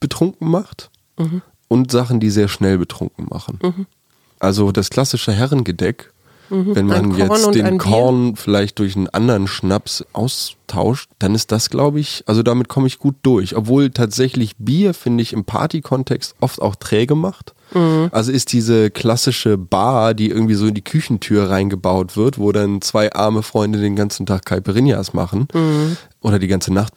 betrunken 0.01 0.51
macht 0.51 0.91
mhm. 1.19 1.43
und 1.69 1.91
Sachen, 1.91 2.21
die 2.21 2.31
sehr 2.31 2.49
schnell 2.49 2.77
betrunken 2.77 3.27
machen. 3.29 3.59
Mhm. 3.63 3.87
Also 4.39 4.71
das 4.71 4.91
klassische 4.91 5.33
Herrengedeck 5.33 6.13
Mhm. 6.51 6.75
Wenn 6.75 6.87
man 6.87 7.17
jetzt 7.17 7.55
den 7.55 7.79
Korn 7.79 8.37
vielleicht 8.37 8.79
durch 8.79 8.97
einen 8.97 9.09
anderen 9.09 9.47
Schnaps 9.47 10.05
austauscht, 10.13 11.09
dann 11.19 11.35
ist 11.35 11.53
das, 11.53 11.71
glaube 11.71 12.01
ich, 12.01 12.25
also 12.27 12.43
damit 12.43 12.69
komme 12.69 12.87
ich 12.87 12.99
gut 12.99 13.17
durch. 13.23 13.57
Obwohl 13.57 13.91
tatsächlich 13.91 14.57
Bier, 14.57 14.95
finde 14.95 15.23
ich, 15.23 15.33
im 15.33 15.45
Party-Kontext 15.45 16.35
oft 16.41 16.61
auch 16.61 16.77
träge 16.77 17.15
macht. 17.15 17.55
Mhm. 17.73 18.09
Also 18.13 18.33
ist 18.33 18.53
diese 18.53 18.91
klassische 18.91 19.57
Bar, 19.57 20.15
die 20.15 20.29
irgendwie 20.29 20.55
so 20.55 20.67
in 20.67 20.75
die 20.75 20.85
Küchentür 20.85 21.51
reingebaut 21.51 22.17
wird, 22.17 22.39
wo 22.39 22.53
dann 22.53 22.81
zwei 22.81 23.13
arme 23.13 23.43
Freunde 23.43 23.81
den 23.81 23.97
ganzen 23.97 24.27
Tag 24.27 24.45
Caipirinhas 24.45 25.15
machen 25.15 25.49
mhm. 25.55 25.97
oder 26.21 26.39
die 26.39 26.49
ganze 26.49 26.73
Nacht, 26.73 26.93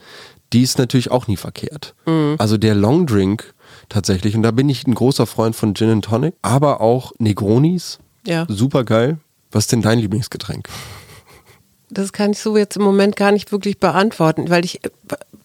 die 0.51 0.61
ist 0.61 0.77
natürlich 0.77 1.11
auch 1.11 1.27
nie 1.27 1.37
verkehrt. 1.37 1.95
Mhm. 2.05 2.35
Also 2.37 2.57
der 2.57 2.75
Long 2.75 3.05
Drink 3.05 3.53
tatsächlich, 3.89 4.35
und 4.35 4.43
da 4.43 4.51
bin 4.51 4.69
ich 4.69 4.87
ein 4.87 4.95
großer 4.95 5.25
Freund 5.25 5.55
von 5.55 5.75
Gin 5.75 5.89
and 5.89 6.05
Tonic, 6.05 6.35
aber 6.41 6.81
auch 6.81 7.11
Negronis. 7.19 7.99
Ja. 8.25 8.45
Super 8.47 8.83
geil. 8.83 9.17
Was 9.53 9.63
ist 9.63 9.71
denn 9.71 9.81
dein 9.81 9.99
Lieblingsgetränk? 9.99 10.67
Das 11.89 12.11
kann 12.11 12.31
ich 12.31 12.39
so 12.39 12.57
jetzt 12.57 12.75
im 12.75 12.83
Moment 12.83 13.15
gar 13.15 13.31
nicht 13.31 13.51
wirklich 13.51 13.79
beantworten, 13.79 14.49
weil 14.49 14.65
ich 14.65 14.83
äh, 14.83 14.89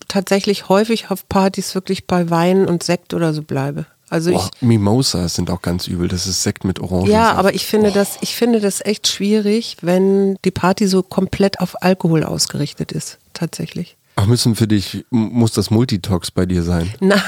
tatsächlich 0.09 0.69
häufig 0.69 1.11
auf 1.11 1.29
Partys 1.29 1.75
wirklich 1.75 2.07
bei 2.07 2.31
Wein 2.31 2.67
und 2.67 2.83
Sekt 2.83 3.15
oder 3.15 3.35
so 3.35 3.43
bleibe. 3.43 3.87
Also 4.11 4.33
oh, 4.33 4.41
ich, 4.43 4.62
Mimosas 4.62 5.35
sind 5.35 5.50
auch 5.50 5.61
ganz 5.61 5.87
übel. 5.87 6.09
Das 6.09 6.27
ist 6.27 6.43
Sekt 6.43 6.65
mit 6.65 6.81
Orangen. 6.81 7.11
Ja, 7.11 7.33
aber 7.33 7.55
ich 7.55 7.67
finde 7.67 7.91
oh. 7.91 7.95
das, 7.95 8.17
ich 8.23 8.35
finde 8.35 8.61
das 8.61 8.83
echt 8.83 9.07
schwierig, 9.07 9.77
wenn 9.83 10.37
die 10.47 10.50
Party 10.50 10.87
so 10.87 11.03
komplett 11.03 11.61
auf 11.61 11.83
Alkohol 11.83 12.25
ausgerichtet 12.25 12.93
ist. 12.93 13.19
Tatsächlich. 13.35 13.98
Ach, 14.21 14.27
müssen 14.27 14.57
für 14.57 14.67
dich, 14.67 15.07
muss 15.11 15.53
das 15.53 15.71
Multitox 15.71 16.33
bei 16.33 16.45
dir 16.45 16.65
sein? 16.65 16.93
Nein, 17.01 17.23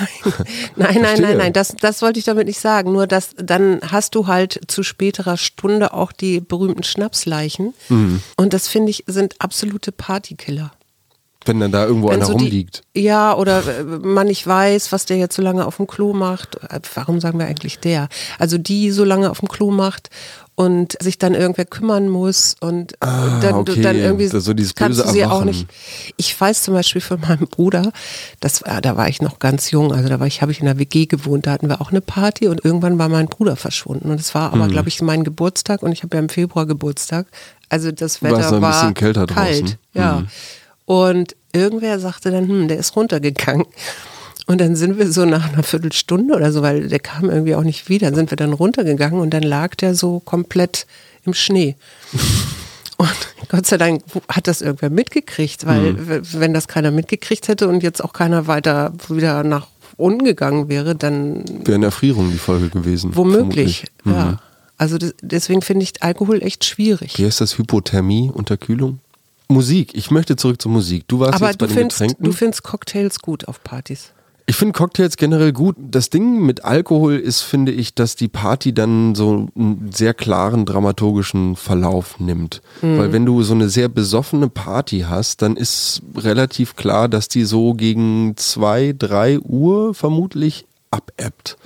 nein, 0.75 0.99
nein, 1.01 1.21
nein, 1.21 1.37
nein, 1.37 1.53
das, 1.53 1.77
das 1.81 2.03
wollte 2.03 2.19
ich 2.19 2.25
damit 2.25 2.49
nicht 2.49 2.59
sagen. 2.59 2.91
Nur, 2.91 3.07
dass 3.07 3.31
dann 3.37 3.79
hast 3.93 4.17
du 4.17 4.27
halt 4.27 4.61
zu 4.67 4.83
späterer 4.83 5.37
Stunde 5.37 5.95
auch 5.95 6.11
die 6.11 6.41
berühmten 6.41 6.83
Schnapsleichen. 6.83 7.75
Mhm. 7.91 8.23
Und 8.37 8.55
das 8.55 8.67
finde 8.67 8.91
ich 8.91 9.05
sind 9.07 9.37
absolute 9.39 9.93
Partykiller. 9.93 10.73
Wenn 11.47 11.59
dann 11.59 11.73
da 11.73 11.87
irgendwo 11.87 12.09
Wenn 12.09 12.17
einer 12.17 12.27
so 12.27 12.33
rumliegt. 12.33 12.83
Die, 12.95 13.03
ja, 13.03 13.35
oder 13.35 13.63
äh, 13.67 13.83
man 13.85 14.27
nicht 14.27 14.47
weiß, 14.47 14.93
was 14.93 15.07
der 15.07 15.17
jetzt 15.17 15.37
so 15.37 15.43
lange 15.43 15.67
auf 15.67 15.77
dem 15.77 15.87
Klo 15.87 16.13
macht. 16.13 16.57
Äh, 16.57 16.81
warum 16.95 17.21
sagen 17.21 17.39
wir 17.39 17.47
eigentlich 17.47 17.79
der? 17.79 18.09
Also 18.39 18.59
die 18.59 18.91
so 18.91 19.05
lange 19.05 19.31
auf 19.31 19.41
dem 19.41 19.49
Klo 19.49 19.71
macht 19.71 20.11
und 20.61 20.99
sich 21.01 21.17
dann 21.17 21.35
irgendwer 21.35 21.65
kümmern 21.65 22.11
muss 22.11 22.55
und 22.61 22.93
ah, 23.01 23.41
dann, 23.41 23.55
okay. 23.55 23.81
dann 23.81 23.97
irgendwie 23.97 24.27
so 24.27 24.53
dieses 24.53 24.75
du 24.75 24.93
sie 24.93 25.25
auch 25.25 25.45
nicht. 25.45 25.67
Ich 26.19 26.39
weiß 26.39 26.65
zum 26.65 26.75
Beispiel 26.75 27.01
von 27.01 27.19
meinem 27.19 27.47
Bruder, 27.47 27.93
das 28.41 28.63
war, 28.67 28.83
da 28.83 28.95
war 28.95 29.09
ich 29.09 29.23
noch 29.23 29.39
ganz 29.39 29.71
jung, 29.71 29.91
also 29.91 30.11
da 30.11 30.21
war 30.21 30.27
ich, 30.27 30.43
habe 30.43 30.53
ich 30.53 30.61
in 30.61 30.67
der 30.67 30.79
WG 30.79 31.07
gewohnt, 31.07 31.47
da 31.47 31.53
hatten 31.53 31.71
wir 31.71 31.81
auch 31.81 31.93
eine 31.93 32.03
Party 32.03 32.47
und 32.47 32.63
irgendwann 32.63 32.99
war 32.99 33.09
mein 33.09 33.29
Bruder 33.29 33.57
verschwunden 33.57 34.11
und 34.11 34.21
es 34.21 34.35
war 34.35 34.53
aber, 34.53 34.65
hm. 34.65 34.71
glaube 34.71 34.91
ich, 34.91 35.01
mein 35.01 35.25
Geburtstag 35.25 35.83
und 35.83 35.93
ich 35.93 36.03
habe 36.03 36.15
ja 36.15 36.23
im 36.23 36.29
Februar 36.29 36.67
Geburtstag. 36.67 37.27
Also 37.71 37.91
das 37.91 38.23
Wetter 38.23 38.51
war, 38.51 38.53
ein 38.53 38.61
bisschen 38.61 38.95
kälter 38.95 39.25
kalt, 39.25 39.61
draußen. 39.63 39.79
ja. 39.95 40.19
Hm. 40.19 40.29
Und 40.91 41.37
irgendwer 41.53 42.01
sagte 42.01 42.33
dann, 42.33 42.49
hm, 42.49 42.67
der 42.67 42.79
ist 42.79 42.97
runtergegangen. 42.97 43.65
Und 44.49 44.61
dann 44.61 44.75
sind 44.75 44.99
wir 44.99 45.13
so 45.13 45.25
nach 45.25 45.53
einer 45.53 45.63
Viertelstunde 45.63 46.35
oder 46.35 46.51
so, 46.51 46.63
weil 46.63 46.89
der 46.89 46.99
kam 46.99 47.31
irgendwie 47.31 47.55
auch 47.55 47.63
nicht 47.63 47.89
wieder, 47.89 48.13
sind 48.13 48.31
wir 48.33 48.37
dann 48.37 48.53
runtergegangen 48.53 49.21
und 49.21 49.31
dann 49.33 49.45
lag 49.45 49.77
der 49.77 49.95
so 49.95 50.19
komplett 50.19 50.87
im 51.25 51.33
Schnee. 51.35 51.77
Und 52.97 53.09
Gott 53.49 53.67
sei 53.67 53.77
Dank 53.77 54.03
hat 54.29 54.49
das 54.49 54.63
irgendwer 54.63 54.91
mitgekriegt, 54.91 55.65
weil 55.65 55.93
Mhm. 55.93 56.23
wenn 56.33 56.53
das 56.53 56.67
keiner 56.67 56.91
mitgekriegt 56.91 57.47
hätte 57.47 57.69
und 57.69 57.85
jetzt 57.85 58.03
auch 58.03 58.13
keiner 58.13 58.49
weiter 58.49 58.93
wieder 59.09 59.45
nach 59.45 59.69
unten 59.97 60.25
gegangen 60.25 60.69
wäre, 60.69 60.97
dann 60.97 61.45
Wäre 61.65 61.77
eine 61.77 61.87
Erfrierung 61.87 62.33
die 62.33 62.39
Folge 62.39 62.69
gewesen. 62.69 63.15
womöglich. 63.15 63.85
Mhm. 64.03 64.13
Ja. 64.13 64.39
Also 64.77 64.99
das, 64.99 65.15
deswegen 65.23 65.63
finde 65.63 65.85
ich 65.85 66.03
Alkohol 66.03 66.43
echt 66.43 66.65
schwierig. 66.65 67.17
Wie 67.19 67.27
heißt 67.27 67.41
das? 67.41 67.57
Hypothermie, 67.59 68.31
Unterkühlung? 68.35 68.99
Musik. 69.51 69.91
Ich 69.95 70.11
möchte 70.11 70.37
zurück 70.37 70.61
zur 70.63 70.73
Musik. 70.73 71.05
Du 71.09 71.21
warst 71.21 71.35
Aber 71.35 71.49
jetzt 71.49 71.59
bei 71.59 71.67
du 71.67 71.73
den 71.75 71.79
findest, 71.79 71.99
Getränken. 72.01 72.25
du 72.25 72.33
findest 72.33 72.63
Cocktails 72.63 73.19
gut 73.21 73.49
auf 73.49 73.63
Partys. 73.63 74.13
Ich 74.47 74.57
finde 74.57 74.73
Cocktails 74.73 75.17
generell 75.17 75.53
gut. 75.53 75.77
Das 75.79 76.11
Ding 76.11 76.41
mit 76.45 76.65
Alkohol 76.65 77.15
ist, 77.15 77.41
finde 77.43 77.71
ich, 77.71 77.95
dass 77.95 78.17
die 78.17 78.27
Party 78.27 78.73
dann 78.73 79.15
so 79.15 79.47
einen 79.55 79.91
sehr 79.95 80.13
klaren 80.13 80.67
dramaturgischen 80.67 81.55
Verlauf 81.55 82.19
nimmt. 82.19 82.61
Weil 82.81 83.13
wenn 83.13 83.25
du 83.25 83.45
so 83.45 83.55
eine 83.55 83.69
sehr 83.69 83.89
besoffene 83.89 84.49
Party 84.49 85.05
hast, 85.09 85.43
dann 85.43 85.57
ist 85.57 86.03
relativ 86.17 86.75
klar, 86.75 87.09
dass 87.09 87.29
die 87.29 87.45
so 87.45 87.75
gegen 87.75 88.33
zwei, 88.37 88.93
drei 88.99 89.39
Uhr 89.39 89.95
vermutlich 89.95 90.67
abebbt. 90.91 91.57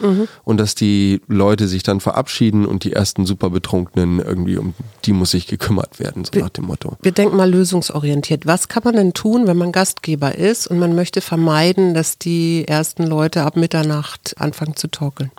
Und 0.45 0.59
dass 0.59 0.75
die 0.75 1.21
Leute 1.29 1.67
sich 1.67 1.83
dann 1.83 2.01
verabschieden 2.01 2.67
und 2.67 2.85
die 2.85 2.93
ersten 2.93 3.25
super 3.27 3.51
Betrunkenen 3.51 4.19
irgendwie 4.19 4.59
um 4.59 4.75
die 5.05 5.13
muss 5.13 5.31
sich 5.31 5.47
gekümmert 5.47 5.99
werden, 5.99 6.25
so 6.25 6.39
nach 6.39 6.51
dem 6.51 6.67
Motto. 6.67 6.97
Wir 7.03 7.13
denken 7.13 7.37
mal 7.37 7.51
lösungsorientiert. 7.51 8.47
Was 8.47 8.69
kann 8.69 8.83
man 8.85 8.97
denn 8.97 9.15
tun, 9.15 9.47
wenn 9.47 9.57
man 9.57 9.73
Gastgeber 9.73 10.35
ist 10.35 10.67
und 10.67 10.79
man 10.79 10.95
möchte 10.95 11.21
vermeiden, 11.21 11.95
dass 11.95 12.19
die 12.19 12.67
ersten 12.69 13.05
Leute 13.05 13.43
ab 13.43 13.57
Mitternacht 13.57 14.35
anfangen 14.39 14.77
zu 14.77 14.89
torkeln? 14.89 15.31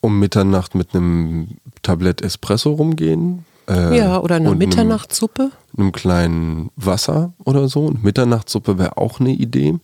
Um 0.00 0.18
Mitternacht 0.18 0.74
mit 0.74 0.94
einem 0.94 1.58
Tablett 1.82 2.22
Espresso 2.22 2.72
rumgehen. 2.72 3.44
Äh, 3.68 3.96
ja, 3.96 4.20
oder 4.20 4.36
eine 4.36 4.50
einem- 4.50 4.58
Mitternachtssuppe? 4.58 5.50
einem 5.74 5.92
kleinen 5.92 6.70
Wasser 6.76 7.32
oder 7.46 7.66
so. 7.66 7.86
Und 7.86 8.04
Mitternachtssuppe 8.04 8.78
wäre 8.78 8.98
auch 8.98 9.20
eine 9.20 9.30
Idee. 9.30 9.78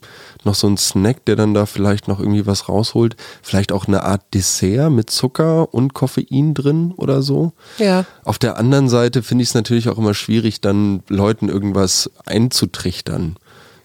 Noch 0.45 0.55
so 0.55 0.67
ein 0.67 0.77
Snack, 0.77 1.25
der 1.25 1.35
dann 1.35 1.55
da 1.55 1.65
vielleicht 1.65 2.09
noch 2.09 2.21
irgendwie 2.21 2.47
was 2.47 2.69
rausholt. 2.69 3.17
Vielleicht 3.43 3.73
auch 3.73 3.89
eine 3.89 4.03
Art 4.03 4.35
Dessert 4.35 4.91
mit 4.93 5.09
Zucker 5.09 5.73
und 5.73 5.95
Koffein 5.95 6.53
drin 6.53 6.93
oder 6.95 7.23
so. 7.23 7.53
Ja. 7.79 8.05
Auf 8.25 8.39
der 8.39 8.59
anderen 8.59 8.91
Seite 8.91 9.23
finde 9.23 9.43
ich 9.45 9.49
es 9.49 9.55
natürlich 9.55 9.89
auch 9.89 9.97
immer 9.97 10.13
schwierig, 10.13 10.61
dann 10.61 11.03
Leuten 11.09 11.49
irgendwas 11.49 12.11
einzutrichtern. 12.27 13.37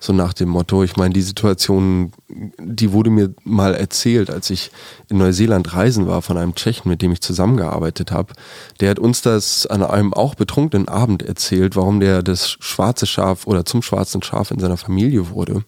So 0.03 0.11
nach 0.11 0.33
dem 0.33 0.49
Motto, 0.49 0.83
ich 0.83 0.97
meine, 0.97 1.13
die 1.13 1.21
Situation, 1.21 2.11
die 2.27 2.91
wurde 2.91 3.09
mir 3.09 3.33
mal 3.45 3.73
erzählt, 3.73 4.29
als 4.29 4.49
ich 4.49 4.69
in 5.07 5.17
Neuseeland 5.17 5.73
reisen 5.75 6.07
war 6.07 6.21
von 6.21 6.37
einem 6.37 6.55
Tschechen, 6.55 6.91
mit 6.91 7.01
dem 7.01 7.13
ich 7.13 7.21
zusammengearbeitet 7.21 8.11
habe. 8.11 8.33
Der 8.81 8.89
hat 8.89 8.99
uns 8.99 9.21
das 9.21 9.65
an 9.65 9.81
einem 9.81 10.13
auch 10.13 10.35
betrunkenen 10.35 10.89
Abend 10.89 11.23
erzählt, 11.23 11.77
warum 11.77 12.01
der 12.01 12.21
das 12.21 12.49
schwarze 12.49 13.05
Schaf 13.05 13.47
oder 13.47 13.63
zum 13.63 13.81
schwarzen 13.81 14.21
Schaf 14.21 14.51
in 14.51 14.59
seiner 14.59 14.75
Familie 14.75 15.29
wurde. 15.29 15.63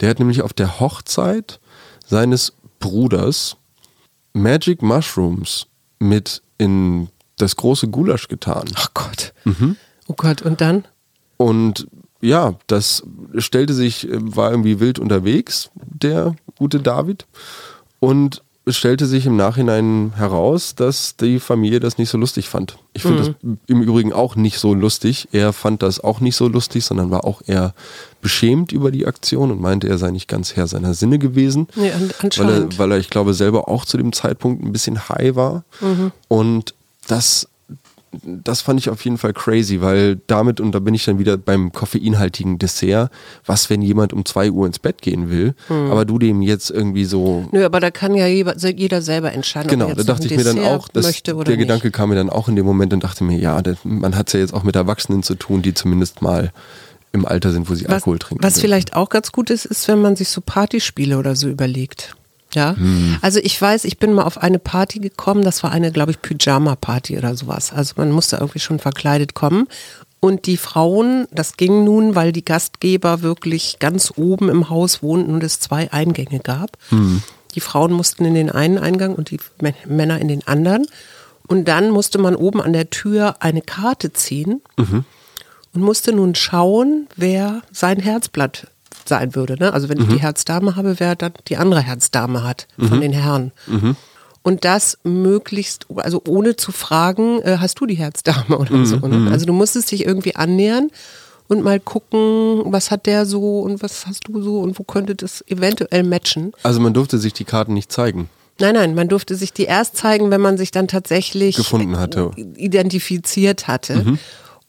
Der 0.00 0.10
hat 0.10 0.18
nämlich 0.18 0.42
auf 0.42 0.52
der 0.52 0.80
Hochzeit 0.80 1.60
seines 2.04 2.54
Bruders 2.80 3.58
Magic 4.32 4.82
Mushrooms 4.82 5.68
mit 6.00 6.42
in 6.58 7.10
das 7.36 7.54
große 7.54 7.86
Gulasch 7.86 8.26
getan. 8.26 8.64
Ach 8.74 8.88
Gott. 8.92 9.32
Mhm. 9.44 9.76
Oh 10.08 10.14
Gott, 10.16 10.42
und 10.42 10.60
dann? 10.60 10.84
Und 11.36 11.86
ja, 12.20 12.54
das 12.66 13.02
stellte 13.38 13.74
sich, 13.74 14.08
äh, 14.08 14.18
war 14.20 14.50
irgendwie 14.50 14.80
wild 14.80 14.98
unterwegs, 14.98 15.70
der 15.74 16.34
gute 16.56 16.80
David. 16.80 17.26
Und 18.00 18.42
es 18.68 18.76
stellte 18.76 19.06
sich 19.06 19.24
im 19.24 19.36
Nachhinein 19.36 20.12
heraus, 20.14 20.74
dass 20.74 21.16
die 21.16 21.40
Familie 21.40 21.80
das 21.80 21.96
nicht 21.96 22.10
so 22.10 22.18
lustig 22.18 22.50
fand. 22.50 22.76
Ich 22.92 23.02
finde 23.02 23.18
das 23.18 23.52
im 23.66 23.82
Übrigen 23.82 24.12
auch 24.12 24.36
nicht 24.36 24.58
so 24.58 24.74
lustig. 24.74 25.28
Er 25.32 25.54
fand 25.54 25.82
das 25.82 26.00
auch 26.00 26.20
nicht 26.20 26.36
so 26.36 26.48
lustig, 26.48 26.84
sondern 26.84 27.10
war 27.10 27.24
auch 27.24 27.40
eher 27.46 27.72
beschämt 28.20 28.70
über 28.72 28.90
die 28.90 29.06
Aktion 29.06 29.50
und 29.50 29.60
meinte, 29.60 29.88
er 29.88 29.96
sei 29.96 30.10
nicht 30.10 30.28
ganz 30.28 30.54
Herr 30.54 30.66
seiner 30.66 30.92
Sinne 30.92 31.18
gewesen. 31.18 31.68
An, 31.96 32.10
weil 32.36 32.50
er, 32.50 32.78
weil 32.78 32.92
er, 32.92 32.98
ich 32.98 33.08
glaube, 33.08 33.32
selber 33.32 33.68
auch 33.68 33.86
zu 33.86 33.96
dem 33.96 34.12
Zeitpunkt 34.12 34.62
ein 34.62 34.72
bisschen 34.72 35.08
high 35.08 35.34
war. 35.34 35.64
Und 36.28 36.74
das, 37.06 37.48
das 38.22 38.62
fand 38.62 38.80
ich 38.80 38.88
auf 38.88 39.04
jeden 39.04 39.18
Fall 39.18 39.32
crazy, 39.32 39.80
weil 39.80 40.20
damit, 40.26 40.60
und 40.60 40.72
da 40.72 40.78
bin 40.78 40.94
ich 40.94 41.04
dann 41.04 41.18
wieder 41.18 41.36
beim 41.36 41.72
koffeinhaltigen 41.72 42.58
Dessert, 42.58 43.10
was, 43.44 43.68
wenn 43.70 43.82
jemand 43.82 44.12
um 44.12 44.24
zwei 44.24 44.50
Uhr 44.50 44.66
ins 44.66 44.78
Bett 44.78 45.02
gehen 45.02 45.30
will, 45.30 45.54
aber 45.68 46.04
du 46.04 46.18
dem 46.18 46.42
jetzt 46.42 46.70
irgendwie 46.70 47.04
so. 47.04 47.46
Nö, 47.52 47.64
aber 47.64 47.80
da 47.80 47.90
kann 47.90 48.14
ja 48.14 48.26
jeder, 48.26 49.02
selber 49.02 49.32
entscheiden, 49.32 49.68
Genau, 49.68 49.92
da 49.92 50.02
dachte 50.02 50.26
ich 50.26 50.36
mir 50.36 50.44
dann 50.44 50.58
auch, 50.60 50.88
dass 50.88 51.04
möchte 51.04 51.34
oder 51.34 51.44
der 51.44 51.56
nicht. 51.56 51.66
Gedanke 51.66 51.90
kam 51.90 52.08
mir 52.08 52.14
dann 52.14 52.30
auch 52.30 52.48
in 52.48 52.56
dem 52.56 52.64
Moment 52.64 52.92
und 52.92 53.04
dachte 53.04 53.24
mir, 53.24 53.38
ja, 53.38 53.60
das, 53.62 53.78
man 53.84 54.16
hat 54.16 54.28
es 54.28 54.32
ja 54.32 54.40
jetzt 54.40 54.54
auch 54.54 54.62
mit 54.62 54.76
Erwachsenen 54.76 55.22
zu 55.22 55.34
tun, 55.34 55.62
die 55.62 55.74
zumindest 55.74 56.22
mal 56.22 56.52
im 57.12 57.26
Alter 57.26 57.52
sind, 57.52 57.68
wo 57.70 57.74
sie 57.74 57.84
was, 57.84 57.94
Alkohol 57.94 58.18
trinken. 58.18 58.44
Was 58.44 58.54
dürfen. 58.54 58.66
vielleicht 58.66 58.94
auch 58.94 59.08
ganz 59.08 59.32
gut 59.32 59.50
ist, 59.50 59.64
ist, 59.64 59.88
wenn 59.88 60.00
man 60.00 60.16
sich 60.16 60.28
so 60.28 60.40
Partyspiele 60.40 61.18
oder 61.18 61.36
so 61.36 61.48
überlegt. 61.48 62.16
Ja, 62.54 62.74
Hm. 62.76 63.18
also 63.20 63.40
ich 63.42 63.60
weiß, 63.60 63.84
ich 63.84 63.98
bin 63.98 64.12
mal 64.14 64.22
auf 64.24 64.38
eine 64.38 64.58
Party 64.58 65.00
gekommen, 65.00 65.44
das 65.44 65.62
war 65.62 65.70
eine, 65.70 65.92
glaube 65.92 66.12
ich, 66.12 66.22
Pyjama-Party 66.22 67.18
oder 67.18 67.36
sowas. 67.36 67.72
Also 67.72 67.94
man 67.96 68.10
musste 68.10 68.36
irgendwie 68.36 68.58
schon 68.60 68.78
verkleidet 68.78 69.34
kommen. 69.34 69.66
Und 70.20 70.46
die 70.46 70.56
Frauen, 70.56 71.28
das 71.30 71.56
ging 71.56 71.84
nun, 71.84 72.14
weil 72.16 72.32
die 72.32 72.44
Gastgeber 72.44 73.22
wirklich 73.22 73.78
ganz 73.78 74.12
oben 74.16 74.48
im 74.48 74.68
Haus 74.70 75.02
wohnten 75.02 75.32
und 75.34 75.44
es 75.44 75.60
zwei 75.60 75.92
Eingänge 75.92 76.40
gab. 76.40 76.76
Hm. 76.88 77.22
Die 77.54 77.60
Frauen 77.60 77.92
mussten 77.92 78.24
in 78.24 78.34
den 78.34 78.50
einen 78.50 78.78
Eingang 78.78 79.14
und 79.14 79.30
die 79.30 79.38
Mä- 79.60 79.74
Männer 79.86 80.18
in 80.20 80.28
den 80.28 80.46
anderen. 80.46 80.86
Und 81.46 81.66
dann 81.68 81.90
musste 81.90 82.18
man 82.18 82.34
oben 82.34 82.60
an 82.60 82.72
der 82.72 82.90
Tür 82.90 83.36
eine 83.40 83.62
Karte 83.62 84.12
ziehen 84.12 84.60
und 84.76 85.04
musste 85.82 86.12
nun 86.12 86.34
schauen, 86.34 87.06
wer 87.16 87.62
sein 87.72 88.00
Herzblatt 88.00 88.66
sein 89.08 89.34
würde. 89.34 89.56
Ne? 89.58 89.72
Also 89.72 89.88
wenn 89.88 89.98
ich 90.00 90.06
die 90.08 90.20
Herzdame 90.20 90.76
habe, 90.76 91.00
wer 91.00 91.16
dann 91.16 91.32
die 91.48 91.56
andere 91.56 91.80
Herzdame 91.80 92.44
hat 92.44 92.68
von 92.78 93.00
den 93.00 93.12
Herren. 93.12 93.52
Und 94.42 94.64
das 94.64 94.98
möglichst, 95.02 95.86
also 95.96 96.22
ohne 96.26 96.56
zu 96.56 96.72
fragen, 96.72 97.40
äh, 97.42 97.58
hast 97.60 97.80
du 97.80 97.86
die 97.86 97.96
Herzdame 97.96 98.56
oder 98.58 98.86
so. 98.86 98.96
Ne? 98.96 99.30
Also 99.30 99.44
du 99.44 99.52
musstest 99.52 99.90
dich 99.90 100.06
irgendwie 100.06 100.36
annähern 100.36 100.90
und 101.48 101.64
mal 101.64 101.80
gucken, 101.80 102.62
was 102.66 102.90
hat 102.90 103.06
der 103.06 103.26
so 103.26 103.60
und 103.60 103.82
was 103.82 104.06
hast 104.06 104.28
du 104.28 104.40
so 104.40 104.60
und 104.60 104.78
wo 104.78 104.84
könnte 104.84 105.14
das 105.14 105.44
eventuell 105.48 106.02
matchen. 106.02 106.52
Also 106.62 106.80
man 106.80 106.94
durfte 106.94 107.18
sich 107.18 107.32
die 107.32 107.44
Karten 107.44 107.74
nicht 107.74 107.90
zeigen. 107.90 108.30
Nein, 108.60 108.74
nein, 108.74 108.94
man 108.94 109.08
durfte 109.08 109.34
sich 109.36 109.52
die 109.52 109.64
erst 109.64 109.96
zeigen, 109.96 110.30
wenn 110.30 110.40
man 110.40 110.58
sich 110.58 110.70
dann 110.70 110.88
tatsächlich 110.88 111.56
Gefunden 111.56 111.98
hatte. 111.98 112.32
identifiziert 112.36 113.68
hatte. 113.68 114.18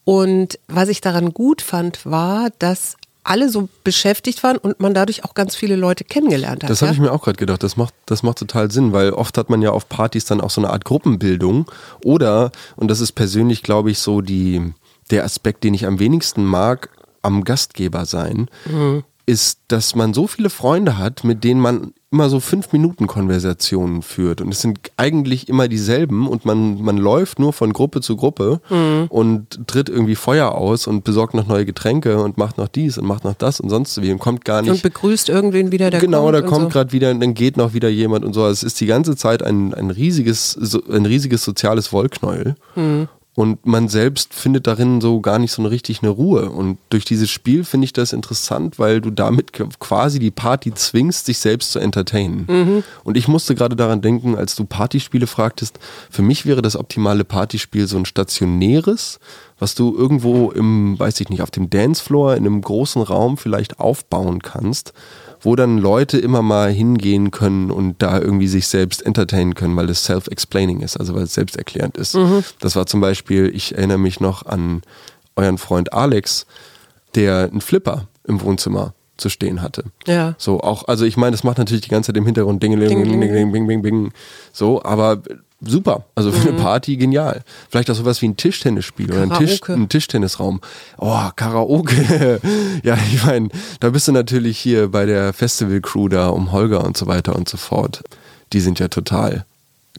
Und 0.03 0.60
was 0.67 0.89
ich 0.89 1.01
daran 1.01 1.34
gut 1.34 1.62
fand, 1.62 2.05
war, 2.05 2.50
dass 2.60 2.96
alle 3.30 3.50
so 3.50 3.70
beschäftigt 3.84 4.44
waren 4.44 4.58
und 4.58 4.80
man 4.80 4.94
dadurch 4.94 5.24
auch 5.24 5.36
ganz 5.36 5.56
viele 5.56 5.76
Leute 5.76 6.04
kennengelernt 6.04 6.64
hat. 6.64 6.70
Das 6.70 6.82
ja? 6.82 6.88
habe 6.88 6.96
ich 6.96 7.00
mir 7.00 7.12
auch 7.12 7.24
gerade 7.24 7.38
gedacht. 7.38 7.62
Das 7.62 7.78
macht, 7.78 7.94
das 8.08 8.24
macht 8.24 8.40
total 8.40 8.72
Sinn, 8.72 8.92
weil 8.92 9.12
oft 9.12 9.38
hat 9.38 9.50
man 9.50 9.62
ja 9.62 9.70
auf 9.70 9.88
Partys 9.88 10.26
dann 10.26 10.42
auch 10.42 10.50
so 10.50 10.62
eine 10.62 10.72
Art 10.72 10.84
Gruppenbildung. 10.84 11.70
Oder, 12.04 12.52
und 12.76 12.90
das 12.90 13.02
ist 13.02 13.12
persönlich, 13.12 13.62
glaube 13.62 13.92
ich, 13.92 14.00
so 14.00 14.22
die, 14.22 14.74
der 15.12 15.24
Aspekt, 15.26 15.64
den 15.64 15.76
ich 15.76 15.86
am 15.86 16.00
wenigsten 16.00 16.44
mag, 16.44 16.90
am 17.22 17.44
Gastgeber 17.44 18.06
sein, 18.06 18.50
ist, 19.30 19.60
dass 19.68 19.94
man 19.94 20.16
so 20.16 20.26
viele 20.26 20.50
Freunde 20.50 20.98
hat, 20.98 21.24
mit 21.24 21.44
denen 21.44 21.62
man 21.62 21.94
immer 22.12 22.30
so 22.30 22.40
fünf 22.40 22.72
Minuten 22.74 23.06
Konversationen 23.06 24.02
führt. 24.02 24.42
Und 24.42 24.52
es 24.52 24.62
sind 24.62 24.80
eigentlich 24.98 25.48
immer 25.48 25.68
dieselben 25.68 26.28
und 26.28 26.46
man, 26.46 26.82
man 26.82 26.98
läuft 26.98 27.38
nur 27.38 27.54
von 27.54 27.72
Gruppe 27.72 28.02
zu 28.02 28.16
Gruppe 28.16 28.60
und 29.10 29.68
tritt 29.68 29.88
irgendwie 29.88 30.16
Feuer 30.16 30.56
aus 30.56 30.88
und 30.88 31.04
besorgt 31.04 31.36
noch 31.36 31.46
neue 31.46 31.66
Getränke 31.66 32.20
und 32.24 32.40
macht 32.40 32.58
noch 32.58 32.68
dies 32.68 32.98
und 32.98 33.06
macht 33.06 33.24
noch 33.24 33.36
das 33.36 33.60
und 33.60 33.70
sonst 33.70 34.02
wie 34.02 34.12
und 34.12 34.18
kommt 34.18 34.44
gar 34.44 34.64
nicht 34.64 34.72
und 34.72 34.82
begrüßt 34.82 35.30
irgendwen 35.30 35.72
wieder, 35.72 35.92
der 35.92 36.00
genau, 36.00 36.24
kommt. 36.24 36.34
da 36.34 36.40
und 36.40 36.46
kommt 36.48 36.64
so. 36.64 36.70
gerade 36.70 36.92
wieder, 36.92 37.14
dann 37.14 37.36
geht 37.36 37.56
noch 37.56 37.76
wieder 37.76 37.90
jemand 37.90 38.26
und 38.26 38.34
so. 38.34 38.42
Also 38.42 38.54
es 38.54 38.64
ist 38.64 38.82
die 38.82 38.88
ganze 38.88 39.16
Zeit 39.16 39.44
ein, 39.44 39.76
ein 39.76 39.92
riesiges, 39.92 40.54
so, 40.54 40.82
ein 40.92 41.06
riesiges 41.06 41.44
soziales 41.44 41.94
Wollknäuel. 41.94 42.56
Hm. 42.74 43.08
Und 43.36 43.66
man 43.66 43.88
selbst 43.88 44.34
findet 44.34 44.68
darin 44.68 45.00
so 45.00 45.22
gar 45.22 45.40
nicht 45.40 45.54
so 45.54 45.62
eine 45.62 45.72
richtig 45.72 46.02
eine 46.02 46.10
Ruhe. 46.10 46.50
Und 46.50 46.78
durch 46.90 47.06
dieses 47.06 47.30
Spiel 47.30 47.64
finde 47.64 47.86
ich 47.86 47.94
das 47.94 48.12
interessant, 48.12 48.80
weil 48.80 49.00
du 49.00 49.12
damit 49.12 49.54
quasi 49.80 50.20
die 50.20 50.32
Party 50.32 50.74
zwingst, 50.74 51.26
sich 51.26 51.38
selbst 51.38 51.72
zu 51.72 51.80
entertainen. 51.80 52.46
Mhm. 52.50 52.84
Und 53.04 53.16
ich 53.16 53.28
musste 53.30 53.56
gerade 53.56 53.78
daran 53.78 54.02
denken, 54.02 54.36
als 54.36 54.56
du 54.56 54.66
Partyspiele 54.66 55.26
fragtest, 55.26 55.80
für 56.10 56.22
mich 56.22 56.46
wäre 56.46 56.62
das 56.62 56.76
optimale 56.76 57.24
Partyspiel 57.24 57.88
so 57.88 57.98
ein 57.98 58.06
stationäres, 58.06 59.20
was 59.58 59.76
du 59.76 59.96
irgendwo 59.96 60.52
im, 60.52 60.98
weiß 61.00 61.22
ich 61.22 61.30
nicht, 61.30 61.42
auf 61.42 61.52
dem 61.52 61.70
Dancefloor 61.70 62.36
in 62.36 62.46
einem 62.46 62.62
großen 62.62 63.02
Raum 63.02 63.38
vielleicht 63.38 63.80
aufbauen 63.80 64.42
kannst, 64.42 64.94
wo 65.41 65.55
dann 65.55 65.77
Leute 65.77 66.17
immer 66.17 66.41
mal 66.41 66.72
hingehen 66.72 67.31
können 67.31 67.72
und 67.72 68.01
da 68.01 68.19
irgendwie 68.19 68.48
sich 68.48 68.67
selbst 68.67 69.05
entertainen 69.05 69.55
können, 69.55 69.75
weil 69.75 69.89
es 69.89 70.03
self-explaining 70.05 70.81
ist, 70.81 70.98
also 70.98 71.15
weil 71.15 71.24
es 71.24 71.34
selbsterklärend 71.34 71.98
ist. 71.98 72.13
Das 72.60 72.75
war 72.75 72.86
zum 72.86 73.01
Beispiel, 73.01 73.51
ich 73.53 73.75
erinnere 73.75 74.00
mich 74.00 74.19
noch 74.19 74.46
an 74.46 74.81
euren 75.36 75.58
Freund 75.58 75.93
Alex, 75.93 76.46
der 77.15 77.50
einen 77.51 77.62
Flipper 77.62 78.08
im 78.27 78.41
Wohnzimmer 78.41 78.93
zu 79.20 79.30
stehen 79.30 79.62
hatte. 79.62 79.84
Ja. 80.08 80.36
So 80.38 80.62
auch, 80.62 80.88
also 80.88 81.06
ich 81.06 81.18
meine, 81.18 81.32
das 81.32 81.44
macht 81.44 81.58
natürlich 81.58 81.82
die 81.84 81.90
ganze 81.90 82.08
Zeit 82.08 82.18
im 82.18 82.26
Hintergrund 82.26 82.62
Ding, 82.64 82.80
Ding, 82.80 83.04
Ding, 83.04 83.52
Ding, 83.52 83.68
Bing, 83.68 83.82
Bing, 83.82 84.12
so, 84.54 84.82
aber 84.84 85.22
super. 85.62 86.06
Also 86.16 86.32
für 86.32 86.50
Mhm. 86.52 86.56
eine 86.56 86.64
Party 86.64 86.96
genial. 86.98 87.42
Vielleicht 87.70 87.92
auch 87.92 87.96
sowas 87.96 88.22
wie 88.22 88.28
ein 88.30 88.38
Tischtennisspiel 88.38 89.12
oder 89.12 89.24
ein, 89.24 89.34
Tisch, 89.34 89.60
ein 89.68 89.90
Tischtennisraum. 89.90 90.62
Oh, 90.98 91.30
Karaoke. 91.36 92.40
ja, 92.84 92.98
ich 93.12 93.26
meine, 93.26 93.50
da 93.82 93.90
bist 93.90 94.08
du 94.08 94.14
natürlich 94.14 94.58
hier 94.58 94.88
bei 94.90 95.06
der 95.06 95.34
Festival-Crew 95.34 96.08
da 96.08 96.30
um 96.30 96.52
Holger 96.54 96.86
und 96.86 96.96
so 96.96 97.08
weiter 97.08 97.36
und 97.36 97.50
so 97.50 97.58
fort. 97.58 98.02
Die 98.54 98.62
sind 98.62 98.80
ja 98.80 98.88
total 98.88 99.46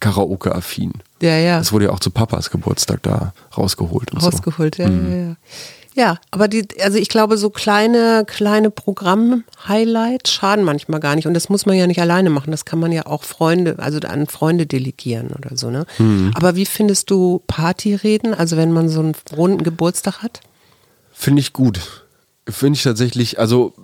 Karaoke-affin. 0.00 0.92
Ja, 1.20 1.36
ja. 1.36 1.58
Das 1.58 1.72
wurde 1.72 1.86
ja 1.86 1.90
auch 1.90 2.00
zu 2.00 2.10
Papas 2.10 2.50
Geburtstag 2.50 3.02
da 3.02 3.32
rausgeholt 3.56 4.12
und 4.12 4.22
rausgeholt, 4.22 4.78
ja, 4.78 4.88
Mhm. 4.88 5.10
ja, 5.12 5.16
ja. 5.28 5.36
Ja, 5.94 6.18
aber 6.30 6.46
die, 6.46 6.66
also 6.82 6.98
ich 6.98 7.08
glaube, 7.08 7.36
so 7.36 7.50
kleine, 7.50 8.24
kleine 8.26 8.70
Programm-Highlights 8.70 10.30
schaden 10.30 10.64
manchmal 10.64 11.00
gar 11.00 11.16
nicht. 11.16 11.26
Und 11.26 11.34
das 11.34 11.48
muss 11.48 11.66
man 11.66 11.76
ja 11.76 11.86
nicht 11.86 12.00
alleine 12.00 12.30
machen. 12.30 12.52
Das 12.52 12.64
kann 12.64 12.78
man 12.78 12.92
ja 12.92 13.06
auch 13.06 13.24
Freunde, 13.24 13.76
also 13.78 13.98
an 14.00 14.26
Freunde 14.28 14.66
delegieren 14.66 15.30
oder 15.36 15.56
so, 15.56 15.70
ne? 15.70 15.86
Mhm. 15.98 16.30
Aber 16.34 16.54
wie 16.54 16.66
findest 16.66 17.10
du 17.10 17.42
Partyreden? 17.48 18.34
Also 18.34 18.56
wenn 18.56 18.70
man 18.72 18.88
so 18.88 19.00
einen 19.00 19.14
runden 19.36 19.64
Geburtstag 19.64 20.22
hat? 20.22 20.40
Finde 21.12 21.40
ich 21.40 21.52
gut. 21.52 21.80
Finde 22.48 22.76
ich 22.76 22.82
tatsächlich, 22.84 23.38
also 23.38 23.74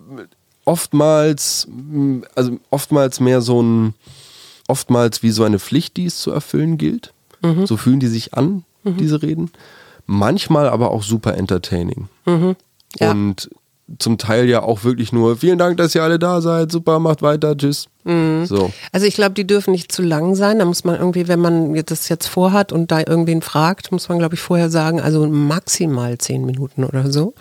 oftmals, 0.65 1.67
also 2.35 2.59
oftmals 2.71 3.21
mehr 3.21 3.41
so 3.41 3.63
ein, 3.63 3.95
oftmals 4.69 5.23
wie 5.23 5.31
so 5.31 5.45
eine 5.45 5.59
Pflicht, 5.59 5.97
die 5.97 6.07
es 6.07 6.19
zu 6.19 6.31
erfüllen 6.31 6.79
gilt. 6.79 7.13
So 7.65 7.77
fühlen 7.77 8.01
die 8.01 8.09
sich 8.09 8.35
an, 8.35 8.65
diese 8.83 9.23
Reden. 9.23 9.53
Manchmal 10.07 10.69
aber 10.69 10.91
auch 10.93 11.03
super 11.03 11.37
entertaining. 11.37 12.09
Ja. 12.99 13.11
Und 13.11 13.51
zum 13.99 14.19
Teil 14.19 14.49
ja 14.49 14.63
auch 14.63 14.83
wirklich 14.83 15.13
nur, 15.13 15.37
vielen 15.37 15.59
Dank, 15.59 15.77
dass 15.77 15.95
ihr 15.95 16.03
alle 16.03 16.19
da 16.19 16.41
seid, 16.41 16.73
super, 16.73 16.99
macht 16.99 17.23
weiter, 17.23 17.57
tschüss. 17.57 17.87
So. 18.05 18.73
Also 18.93 19.07
ich 19.07 19.15
glaube, 19.15 19.35
die 19.35 19.47
dürfen 19.47 19.73
nicht 19.73 19.93
zu 19.93 20.03
lang 20.03 20.35
sein. 20.35 20.59
Da 20.61 20.65
muss 20.65 20.85
man 20.85 20.97
irgendwie, 20.97 21.29
wenn 21.29 21.41
man 21.41 21.75
das 21.87 22.09
jetzt 22.09 22.27
vorhat 22.27 22.73
und 22.73 22.91
da 22.91 23.01
irgendwen 23.01 23.43
fragt, 23.43 23.93
muss 23.93 24.09
man, 24.09 24.19
glaube 24.19 24.35
ich, 24.35 24.41
vorher 24.41 24.71
sagen, 24.71 25.01
also 25.01 25.27
maximal 25.29 26.17
zehn 26.19 26.45
Minuten 26.45 26.85
oder 26.85 27.11
so. 27.13 27.35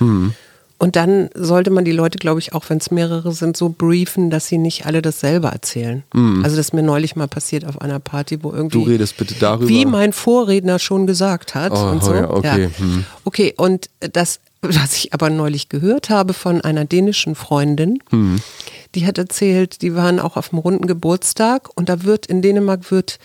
Und 0.86 0.96
dann 0.96 1.32
sollte 1.34 1.72
man 1.72 1.84
die 1.84 1.92
Leute, 1.92 2.20
glaube 2.20 2.40
ich, 2.40 2.54
auch 2.54 2.64
wenn 2.70 2.78
es 2.78 2.92
mehrere 2.92 3.32
sind, 3.32 3.58
so 3.58 3.74
briefen, 3.76 4.30
dass 4.30 4.46
sie 4.46 4.60
nicht 4.60 4.86
alle 4.86 5.02
das 5.02 5.20
selber 5.20 5.50
erzählen. 5.50 6.04
Also 6.14 6.56
das 6.58 6.68
ist 6.68 6.74
mir 6.76 6.84
neulich 6.84 7.16
mal 7.16 7.28
passiert 7.28 7.66
auf 7.66 7.82
einer 7.82 7.98
Party, 8.00 8.44
wo 8.44 8.52
irgendwie... 8.52 8.78
Du 8.78 8.84
redest 8.84 9.18
bitte 9.18 9.34
darüber. 9.40 9.68
Wie 9.68 9.88
mein 9.88 10.14
Vorredner 10.14 10.78
schon 10.78 11.08
gesagt 11.08 11.56
hat. 11.56 11.72
Oh, 11.72 11.90
und 11.90 12.04
so. 12.04 12.14
ja, 12.14 12.30
okay, 12.30 12.70
hm. 12.78 13.04
Okay, 13.24 13.56
und 13.58 13.90
das, 14.00 14.42
was 14.62 14.96
ich 14.96 15.12
aber 15.12 15.32
neulich 15.32 15.70
gehört 15.70 16.12
habe 16.12 16.34
von 16.34 16.62
einer 16.62 16.86
dänischen 16.86 17.34
Freundin, 17.34 17.98
Hm. 18.12 18.40
die 18.94 19.08
hat 19.08 19.18
erzählt, 19.18 19.82
die 19.82 19.96
waren 19.96 20.20
auch 20.20 20.38
auf 20.38 20.54
einem 20.54 20.60
runden 20.60 20.86
Geburtstag 20.86 21.68
und 21.74 21.90
da 21.90 22.04
wird 22.04 22.28
in 22.28 22.44
Dänemark 22.44 22.92
wird 22.92 23.18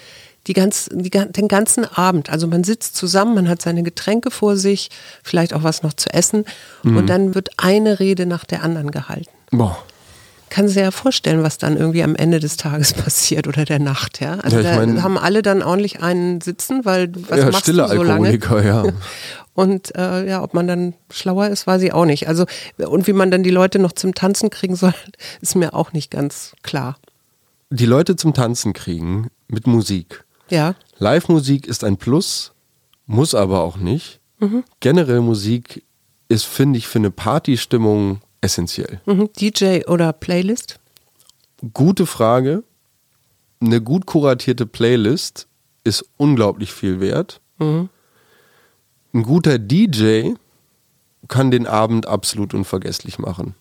die 0.46 0.52
ganz, 0.54 0.88
die, 0.92 1.10
den 1.10 1.48
ganzen 1.48 1.84
Abend, 1.84 2.30
also 2.30 2.46
man 2.46 2.64
sitzt 2.64 2.96
zusammen, 2.96 3.34
man 3.34 3.48
hat 3.48 3.60
seine 3.62 3.82
Getränke 3.82 4.30
vor 4.30 4.56
sich, 4.56 4.88
vielleicht 5.22 5.52
auch 5.54 5.62
was 5.62 5.82
noch 5.82 5.92
zu 5.92 6.12
essen 6.12 6.44
Hm. 6.82 6.96
und 6.96 7.06
dann 7.08 7.34
wird 7.34 7.50
eine 7.58 8.00
Rede 8.00 8.26
nach 8.26 8.44
der 8.44 8.62
anderen 8.62 8.90
gehalten. 8.90 9.30
Boah. 9.50 9.76
Kann 10.48 10.66
sich 10.66 10.78
ja 10.78 10.90
vorstellen, 10.90 11.44
was 11.44 11.58
dann 11.58 11.76
irgendwie 11.76 12.02
am 12.02 12.16
Ende 12.16 12.40
des 12.40 12.56
Tages 12.56 12.92
passiert 12.94 13.46
oder 13.46 13.64
der 13.64 13.78
Nacht, 13.78 14.20
ja. 14.20 14.38
Also 14.40 14.56
Ja, 14.58 14.62
da 14.62 14.76
mein- 14.84 15.02
haben 15.02 15.16
alle 15.18 15.42
dann 15.42 15.62
ordentlich 15.62 16.02
einen 16.02 16.40
sitzen, 16.40 16.84
weil 16.84 17.12
was 17.28 17.38
ja, 17.38 17.44
machst 17.46 17.60
stille 17.60 17.82
du 17.82 17.88
so 17.96 18.02
lange? 18.02 18.28
Alkoholiker, 18.30 18.64
ja. 18.66 18.84
Und 19.54 19.94
äh, 19.94 20.26
ja, 20.26 20.42
ob 20.42 20.54
man 20.54 20.66
dann 20.66 20.94
schlauer 21.12 21.48
ist, 21.48 21.66
weiß 21.66 21.82
ich 21.82 21.92
auch 21.92 22.06
nicht. 22.06 22.28
Also 22.28 22.46
und 22.78 23.06
wie 23.06 23.12
man 23.12 23.30
dann 23.30 23.42
die 23.42 23.50
Leute 23.50 23.78
noch 23.78 23.92
zum 23.92 24.14
Tanzen 24.14 24.48
kriegen 24.48 24.74
soll, 24.74 24.94
ist 25.42 25.54
mir 25.54 25.74
auch 25.74 25.92
nicht 25.92 26.10
ganz 26.10 26.52
klar. 26.62 26.96
Die 27.68 27.84
Leute 27.86 28.16
zum 28.16 28.32
Tanzen 28.32 28.72
kriegen 28.72 29.28
mit 29.48 29.66
Musik. 29.66 30.24
Ja, 30.50 30.74
Live-Musik 30.98 31.66
ist 31.66 31.84
ein 31.84 31.96
Plus, 31.96 32.52
muss 33.06 33.34
aber 33.34 33.60
auch 33.62 33.76
nicht. 33.76 34.20
Generell 34.80 35.20
Musik 35.20 35.84
ist, 36.28 36.44
finde 36.44 36.78
ich, 36.78 36.88
für 36.88 36.98
eine 36.98 37.10
Partystimmung 37.10 38.20
essentiell. 38.40 39.00
mhm. 39.04 39.28
DJ 39.38 39.82
oder 39.86 40.12
Playlist? 40.12 40.80
Gute 41.74 42.06
Frage. 42.06 42.64
Eine 43.60 43.82
gut 43.82 44.06
kuratierte 44.06 44.64
Playlist 44.64 45.46
ist 45.84 46.06
unglaublich 46.16 46.72
viel 46.72 47.00
wert. 47.00 47.40
Ein 49.12 49.22
guter 49.22 49.58
DJ 49.58 50.30
kann 51.28 51.50
den 51.50 51.66
Abend 51.66 52.06
absolut 52.06 52.54
unvergesslich 52.54 53.18
machen. 53.18 53.54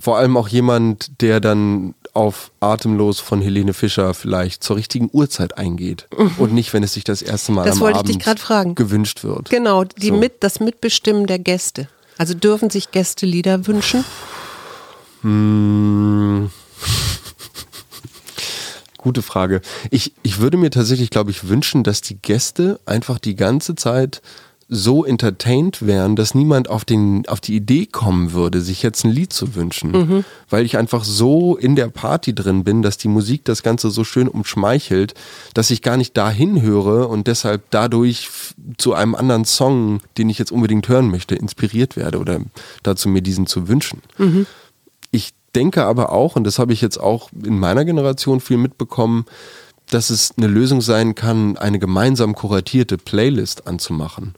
Vor 0.00 0.16
allem 0.16 0.36
auch 0.36 0.48
jemand, 0.48 1.20
der 1.20 1.40
dann 1.40 1.94
auf 2.14 2.50
Atemlos 2.60 3.20
von 3.20 3.40
Helene 3.40 3.74
Fischer 3.74 4.14
vielleicht 4.14 4.64
zur 4.64 4.76
richtigen 4.76 5.10
Uhrzeit 5.12 5.58
eingeht 5.58 6.08
und 6.38 6.52
nicht, 6.52 6.72
wenn 6.72 6.82
es 6.82 6.94
sich 6.94 7.04
das 7.04 7.22
erste 7.22 7.52
Mal 7.52 7.64
Das 7.64 7.80
am 7.80 7.94
Abend 7.94 8.76
gewünscht 8.76 9.22
wird. 9.22 9.50
Genau, 9.50 9.84
die 9.84 10.08
So. 10.08 10.16
mit, 10.16 10.42
das 10.42 10.60
Mitbestimmen 10.60 11.26
der 11.26 11.38
Gäste. 11.38 11.88
Also 12.18 12.34
dürfen 12.34 12.70
sich 12.70 12.90
Gäste 12.90 13.26
Lieder 13.26 13.66
wünschen? 13.66 14.04
Hm. 15.22 16.50
Gute 18.98 19.22
Frage. 19.22 19.62
Ich, 19.90 20.12
ich 20.22 20.40
würde 20.40 20.56
mir 20.56 20.70
tatsächlich, 20.70 21.10
glaube 21.10 21.30
ich, 21.30 21.48
wünschen, 21.48 21.84
dass 21.84 22.02
die 22.02 22.16
Gäste 22.16 22.80
einfach 22.84 23.18
die 23.18 23.36
ganze 23.36 23.74
Zeit 23.74 24.20
so 24.72 25.04
entertained 25.04 25.84
wären, 25.84 26.14
dass 26.14 26.34
niemand 26.34 26.70
auf, 26.70 26.84
den, 26.84 27.26
auf 27.26 27.40
die 27.40 27.56
Idee 27.56 27.86
kommen 27.86 28.32
würde, 28.32 28.60
sich 28.60 28.82
jetzt 28.82 29.04
ein 29.04 29.10
Lied 29.10 29.32
zu 29.32 29.56
wünschen. 29.56 29.92
Weil 30.48 30.64
ich 30.64 30.78
einfach 30.78 31.02
so 31.02 31.56
in 31.56 31.74
der 31.74 31.88
Party 31.88 32.34
drin 32.34 32.62
bin, 32.62 32.80
dass 32.80 32.96
die 32.96 33.08
Musik 33.08 33.44
das 33.44 33.64
Ganze 33.64 33.90
so 33.90 34.04
schön 34.04 34.28
umschmeichelt, 34.28 35.14
dass 35.54 35.70
ich 35.70 35.82
gar 35.82 35.96
nicht 35.96 36.16
dahin 36.16 36.62
höre 36.62 37.10
und 37.10 37.26
deshalb 37.26 37.64
dadurch 37.70 38.28
zu 38.78 38.94
einem 38.94 39.16
anderen 39.16 39.44
Song, 39.44 40.00
den 40.16 40.28
ich 40.30 40.38
jetzt 40.38 40.52
unbedingt 40.52 40.88
hören 40.88 41.10
möchte, 41.10 41.34
inspiriert 41.34 41.96
werde 41.96 42.18
oder 42.18 42.40
dazu 42.84 43.08
mir 43.08 43.22
diesen 43.22 43.46
zu 43.46 43.66
wünschen. 43.68 44.00
Ich 45.10 45.32
denke 45.56 45.84
aber 45.84 46.12
auch, 46.12 46.36
und 46.36 46.44
das 46.44 46.60
habe 46.60 46.72
ich 46.72 46.80
jetzt 46.80 46.98
auch 46.98 47.30
in 47.44 47.58
meiner 47.58 47.84
Generation 47.84 48.40
viel 48.40 48.56
mitbekommen, 48.56 49.24
dass 49.90 50.10
es 50.10 50.32
eine 50.36 50.46
Lösung 50.46 50.80
sein 50.80 51.14
kann, 51.14 51.56
eine 51.58 51.78
gemeinsam 51.78 52.34
kuratierte 52.34 52.96
Playlist 52.98 53.66
anzumachen. 53.66 54.34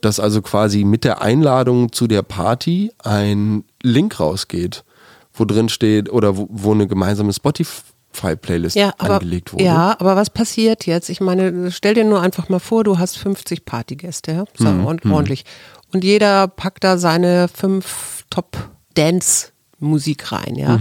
Dass 0.00 0.20
also 0.20 0.42
quasi 0.42 0.84
mit 0.84 1.04
der 1.04 1.22
Einladung 1.22 1.92
zu 1.92 2.06
der 2.06 2.22
Party 2.22 2.92
ein 3.02 3.64
Link 3.82 4.20
rausgeht, 4.20 4.84
wo 5.32 5.44
drin 5.44 5.68
steht 5.68 6.10
oder 6.12 6.36
wo, 6.36 6.46
wo 6.50 6.72
eine 6.72 6.86
gemeinsame 6.86 7.32
Spotify-Playlist 7.32 8.76
Ja, 8.76 8.92
aber, 8.98 9.14
angelegt 9.14 9.52
wurde. 9.52 9.64
ja, 9.64 9.96
aber 9.98 10.16
was 10.16 10.30
passiert 10.30 10.86
jetzt? 10.86 11.08
Ich 11.08 11.20
meine, 11.20 11.70
stell 11.70 11.94
dir 11.94 12.04
nur 12.04 12.20
einfach 12.20 12.48
mal 12.48 12.58
vor, 12.58 12.84
du 12.84 12.98
hast 12.98 13.16
50 13.18 13.64
Partygäste, 13.64 14.32
ja? 14.32 14.44
Sag 14.58 14.74
Mhm, 14.74 14.86
ord- 14.86 15.06
ordentlich. 15.06 15.44
Und 15.92 16.04
jeder 16.04 16.48
packt 16.48 16.84
da 16.84 16.98
seine 16.98 17.48
fünf 17.48 18.24
Top-Dance-Musik 18.30 20.32
rein, 20.32 20.54
ja? 20.56 20.78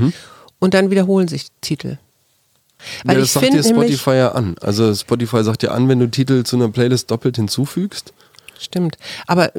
Und 0.59 0.73
dann 0.73 0.89
wiederholen 0.91 1.27
sich 1.27 1.47
Titel. 1.61 1.97
Weil 3.03 3.15
ja, 3.15 3.19
das 3.19 3.27
ich 3.27 3.33
sagt 3.33 3.53
dir 3.53 3.63
Spotify 3.63 4.11
ja 4.11 4.31
an. 4.31 4.55
Also 4.61 4.93
Spotify 4.93 5.43
sagt 5.43 5.61
dir 5.61 5.71
an, 5.71 5.87
wenn 5.89 5.99
du 5.99 6.09
Titel 6.09 6.43
zu 6.43 6.55
einer 6.55 6.69
Playlist 6.69 7.11
doppelt 7.11 7.35
hinzufügst. 7.35 8.13
stimmt, 8.57 8.97
aber 9.27 9.51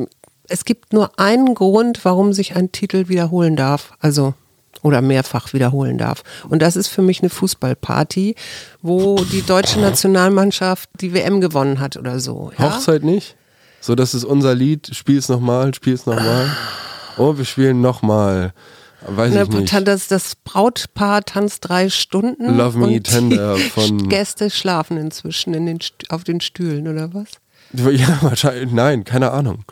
es 0.49 0.65
gibt 0.65 0.93
nur 0.93 1.19
einen 1.19 1.55
Grund, 1.55 2.05
warum 2.05 2.33
sich 2.33 2.57
ein 2.57 2.73
Titel 2.73 3.09
wiederholen 3.09 3.57
darf, 3.57 3.93
also 4.01 4.35
oder 4.83 5.03
mehrfach 5.03 5.53
wiederholen 5.53 5.99
darf. 5.99 6.23
Und 6.49 6.63
das 6.63 6.77
ist 6.77 6.89
für 6.89 7.03
mich 7.03 7.21
eine 7.21 7.31
Fußballparty, 7.31 8.35
wo 8.83 9.17
die 9.25 9.43
deutsche 9.43 9.79
Nationalmannschaft 9.79 10.89
die 11.01 11.13
WM 11.13 11.41
gewonnen 11.41 11.81
hat 11.81 11.97
oder 11.97 12.19
so. 12.19 12.51
Ja? 12.59 12.77
Hochzeit 12.77 13.03
nicht? 13.03 13.37
So, 13.81 13.95
das 13.95 14.15
ist 14.15 14.25
unser 14.25 14.55
Lied. 14.55 14.91
Spiel's 14.95 15.29
nochmal, 15.29 15.75
spiel's 15.75 16.07
nochmal. 16.07 16.51
Oh, 17.17 17.37
wir 17.37 17.45
spielen 17.45 17.81
nochmal. 17.81 18.53
Weiß 19.07 19.33
Ne, 19.33 19.43
ich 19.43 19.49
nicht. 19.49 19.87
Das, 19.89 20.09
das 20.09 20.37
Brautpaar 20.37 21.25
tanzt 21.25 21.69
drei 21.69 21.89
Stunden. 21.89 22.57
Love 22.57 22.79
Me 22.79 22.87
und 22.87 23.05
Tender 23.05 23.57
die 23.57 23.63
von- 23.63 24.09
Gäste 24.09 24.51
schlafen 24.51 24.97
inzwischen 24.99 25.55
in 25.55 25.67
den, 25.67 25.79
auf 26.11 26.25
den 26.25 26.41
Stühlen 26.41 26.87
oder 26.89 27.15
was? 27.15 27.29
Ja, 27.73 28.19
wahrscheinlich. 28.21 28.73
Nein, 28.73 29.05
keine 29.05 29.31
Ahnung. 29.31 29.65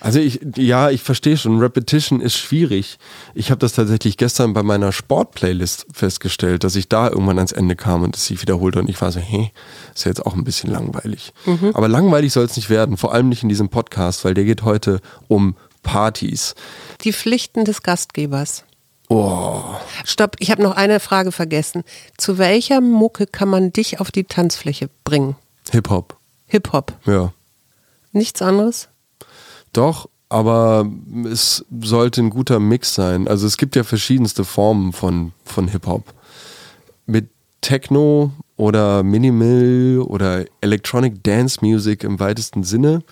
Also 0.00 0.18
ich, 0.18 0.40
ja, 0.56 0.90
ich 0.90 1.00
verstehe 1.02 1.36
schon, 1.36 1.60
Repetition 1.60 2.20
ist 2.20 2.36
schwierig. 2.36 2.98
Ich 3.34 3.52
habe 3.52 3.60
das 3.60 3.74
tatsächlich 3.74 4.16
gestern 4.16 4.52
bei 4.52 4.64
meiner 4.64 4.90
Sport-Playlist 4.90 5.86
festgestellt, 5.92 6.64
dass 6.64 6.74
ich 6.74 6.88
da 6.88 7.08
irgendwann 7.08 7.38
ans 7.38 7.52
Ende 7.52 7.76
kam 7.76 8.02
und 8.02 8.16
es 8.16 8.26
sich 8.26 8.42
wiederholte 8.42 8.80
und 8.80 8.90
ich 8.90 9.00
war 9.00 9.12
so, 9.12 9.20
hey, 9.20 9.52
ist 9.94 10.04
ja 10.04 10.08
jetzt 10.10 10.26
auch 10.26 10.34
ein 10.34 10.42
bisschen 10.42 10.72
langweilig. 10.72 11.32
Aber 11.74 11.86
langweilig 11.86 12.32
soll 12.32 12.44
es 12.46 12.56
nicht 12.56 12.68
werden, 12.68 12.96
vor 12.96 13.14
allem 13.14 13.28
nicht 13.28 13.44
in 13.44 13.48
diesem 13.48 13.68
Podcast, 13.68 14.24
weil 14.24 14.34
der 14.34 14.42
geht 14.44 14.62
heute 14.64 15.00
um 15.28 15.54
Partys. 15.82 16.54
Die 17.02 17.12
Pflichten 17.12 17.64
des 17.64 17.82
Gastgebers. 17.82 18.64
Oh, 19.08 19.62
Stopp, 20.04 20.36
ich 20.38 20.50
habe 20.50 20.62
noch 20.62 20.74
eine 20.74 20.98
Frage 21.00 21.32
vergessen. 21.32 21.84
Zu 22.16 22.38
welcher 22.38 22.80
Mucke 22.80 23.26
kann 23.26 23.48
man 23.48 23.72
dich 23.72 24.00
auf 24.00 24.10
die 24.10 24.24
Tanzfläche 24.24 24.88
bringen? 25.04 25.36
Hip-Hop, 25.70 26.16
Hip-Hop. 26.46 26.94
ja. 27.06 27.32
Nichts 28.12 28.42
anderes? 28.42 28.88
Doch, 29.72 30.08
aber 30.28 30.86
es 31.30 31.64
sollte 31.80 32.22
ein 32.22 32.30
guter 32.30 32.58
Mix 32.58 32.94
sein. 32.94 33.28
Also 33.28 33.46
es 33.46 33.56
gibt 33.56 33.76
ja 33.76 33.84
verschiedenste 33.84 34.44
Formen 34.44 34.92
von, 34.92 35.32
von 35.44 35.68
Hip-Hop. 35.68 36.14
Mit 37.06 37.28
Techno 37.62 38.32
oder 38.56 39.02
Minimal 39.02 40.00
oder 40.00 40.44
Electronic 40.60 41.22
Dance 41.22 41.58
Music 41.62 42.04
im 42.04 42.18
weitesten 42.20 42.64
Sinne 42.64 43.02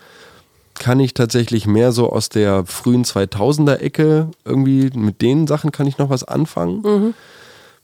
kann 0.81 0.99
ich 0.99 1.14
tatsächlich 1.14 1.66
mehr 1.66 1.93
so 1.93 2.11
aus 2.11 2.31
der 2.31 2.64
frühen 2.64 3.05
2000er 3.05 3.77
Ecke 3.77 4.31
irgendwie, 4.45 4.90
mit 4.95 5.23
den 5.23 5.47
Sachen 5.47 5.71
kann 5.71 5.87
ich 5.87 5.99
noch 5.99 6.11
was 6.11 6.25
anfangen. 6.25 6.83
Mhm. 6.83 7.14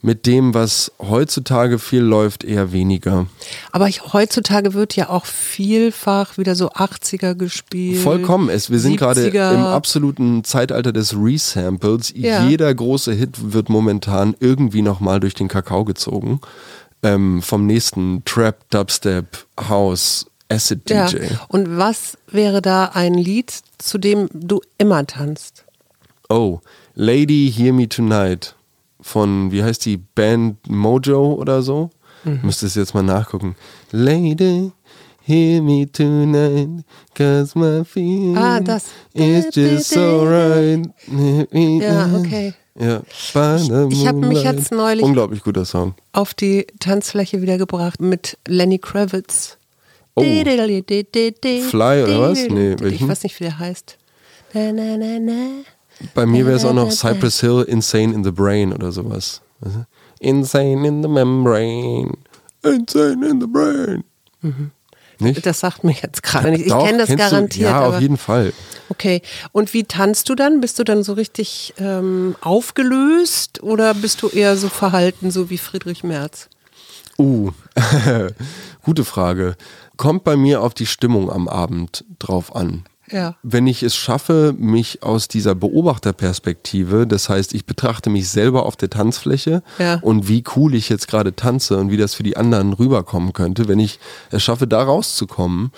Mit 0.02 0.26
dem, 0.26 0.54
was 0.54 0.92
heutzutage 0.98 1.78
viel 1.78 2.02
läuft, 2.02 2.44
eher 2.44 2.72
weniger. 2.72 3.26
Aber 3.72 3.88
ich, 3.88 4.12
heutzutage 4.12 4.72
wird 4.74 4.94
ja 4.94 5.08
auch 5.08 5.24
vielfach 5.24 6.38
wieder 6.38 6.54
so 6.54 6.70
80er 6.70 7.34
gespielt. 7.34 8.02
Vollkommen. 8.02 8.48
Es, 8.48 8.70
wir 8.70 8.78
sind 8.78 8.96
gerade 8.96 9.26
70er. 9.26 9.54
im 9.54 9.60
absoluten 9.60 10.44
Zeitalter 10.44 10.92
des 10.92 11.14
Resamples. 11.16 12.12
Ja. 12.14 12.46
Jeder 12.46 12.72
große 12.74 13.12
Hit 13.12 13.52
wird 13.52 13.68
momentan 13.68 14.36
irgendwie 14.38 14.82
nochmal 14.82 15.20
durch 15.20 15.34
den 15.34 15.48
Kakao 15.48 15.84
gezogen. 15.84 16.40
Ähm, 17.02 17.42
vom 17.42 17.66
nächsten 17.66 18.22
Trap, 18.24 18.70
Dubstep, 18.70 19.46
House, 19.68 20.26
Acid 20.48 20.88
Ja. 20.90 21.06
DJ. 21.06 21.18
Und 21.48 21.76
was 21.76 22.16
wäre 22.30 22.62
da 22.62 22.86
ein 22.94 23.14
Lied, 23.14 23.52
zu 23.78 23.98
dem 23.98 24.28
du 24.32 24.60
immer 24.78 25.06
tanzt? 25.06 25.64
Oh, 26.28 26.60
Lady 26.94 27.52
Hear 27.54 27.72
Me 27.72 27.88
Tonight 27.88 28.54
von, 29.00 29.50
wie 29.52 29.62
heißt 29.62 29.84
die 29.84 29.96
Band 29.98 30.68
Mojo 30.68 31.34
oder 31.34 31.62
so? 31.62 31.90
Mhm. 32.24 32.40
Müsste 32.42 32.66
es 32.66 32.74
jetzt 32.74 32.94
mal 32.94 33.02
nachgucken. 33.02 33.56
Lady 33.92 34.72
Hear 35.22 35.62
Me 35.62 35.90
Tonight, 35.90 36.84
cause 37.14 37.58
my 37.58 37.84
feeling 37.84 38.36
Ah, 38.36 38.60
das. 38.60 38.84
is 39.14 39.46
just 39.54 39.90
so 39.90 40.22
right. 40.24 40.88
Ja, 41.52 42.08
okay. 42.16 42.54
Ja, 42.78 43.02
Ich 43.08 44.06
hab 44.06 44.16
mich 44.16 44.42
jetzt 44.42 44.70
neulich- 44.70 45.02
Unglaublich 45.04 45.42
guter 45.42 45.64
Song. 45.64 45.94
Auf 46.12 46.34
die 46.34 46.66
Tanzfläche 46.78 47.40
wiedergebracht 47.42 48.00
mit 48.00 48.36
Lenny 48.46 48.78
Kravitz. 48.78 49.55
Oh. 50.18 50.22
Fly 50.22 52.02
oder 52.04 52.20
was? 52.20 52.38
Nee, 52.48 52.72
ich 52.72 52.80
welchen? 52.80 53.08
weiß 53.08 53.22
nicht, 53.22 53.38
wie 53.38 53.44
der 53.44 53.58
heißt. 53.58 53.98
Na, 54.54 54.72
na, 54.72 55.18
na. 55.20 55.62
Bei 56.14 56.24
mir 56.24 56.46
wäre 56.46 56.56
es 56.56 56.64
auch 56.64 56.72
noch 56.72 56.90
Cypress 56.90 57.40
Hill, 57.40 57.64
Insane 57.68 58.14
in 58.14 58.24
the 58.24 58.30
Brain 58.30 58.72
oder 58.72 58.92
sowas. 58.92 59.42
Insane 60.20 60.88
in 60.88 61.02
the 61.02 61.08
Membrane. 61.08 62.16
Insane 62.62 63.28
in 63.28 63.40
the 63.40 63.46
Brain. 63.46 64.04
Nicht? 65.18 65.38
Mhm. 65.38 65.42
Das 65.42 65.60
sagt 65.60 65.84
mir 65.84 65.92
jetzt 65.92 66.22
gerade 66.22 66.50
nicht. 66.50 66.66
Ich 66.66 66.72
kenne 66.72 66.98
das 66.98 67.08
kennst 67.08 67.24
du? 67.26 67.30
garantiert. 67.30 67.70
Ja, 67.70 67.86
auf 67.86 68.00
jeden 68.00 68.16
Fall. 68.16 68.52
Okay. 68.88 69.20
Und 69.52 69.74
wie 69.74 69.84
tanzt 69.84 70.28
du 70.28 70.34
dann? 70.34 70.60
Bist 70.60 70.78
du 70.78 70.84
dann 70.84 71.02
so 71.02 71.12
richtig 71.14 71.74
ähm, 71.78 72.36
aufgelöst 72.40 73.62
oder 73.62 73.92
bist 73.94 74.22
du 74.22 74.28
eher 74.28 74.56
so 74.56 74.68
verhalten, 74.68 75.30
so 75.30 75.50
wie 75.50 75.58
Friedrich 75.58 76.04
Merz? 76.04 76.48
Uh, 77.18 77.50
gute 78.82 79.04
Frage. 79.04 79.56
Kommt 79.96 80.24
bei 80.24 80.36
mir 80.36 80.62
auf 80.62 80.74
die 80.74 80.86
Stimmung 80.86 81.30
am 81.30 81.48
Abend 81.48 82.04
drauf 82.18 82.54
an. 82.54 82.84
Ja. 83.10 83.36
Wenn 83.42 83.66
ich 83.66 83.82
es 83.82 83.94
schaffe, 83.96 84.54
mich 84.58 85.02
aus 85.02 85.28
dieser 85.28 85.54
Beobachterperspektive, 85.54 87.06
das 87.06 87.28
heißt, 87.28 87.54
ich 87.54 87.66
betrachte 87.66 88.10
mich 88.10 88.28
selber 88.28 88.66
auf 88.66 88.76
der 88.76 88.90
Tanzfläche 88.90 89.62
Ja. 89.78 89.98
und 90.02 90.28
wie 90.28 90.42
cool 90.56 90.74
ich 90.74 90.88
jetzt 90.88 91.08
gerade 91.08 91.34
tanze 91.36 91.76
und 91.78 91.90
wie 91.90 91.96
das 91.96 92.14
für 92.14 92.22
die 92.22 92.36
anderen 92.36 92.72
rüberkommen 92.72 93.32
könnte, 93.32 93.68
wenn 93.68 93.78
ich 93.78 93.98
es 94.30 94.42
schaffe, 94.42 94.66
da 94.66 94.82
rauszukommen, 94.82 95.70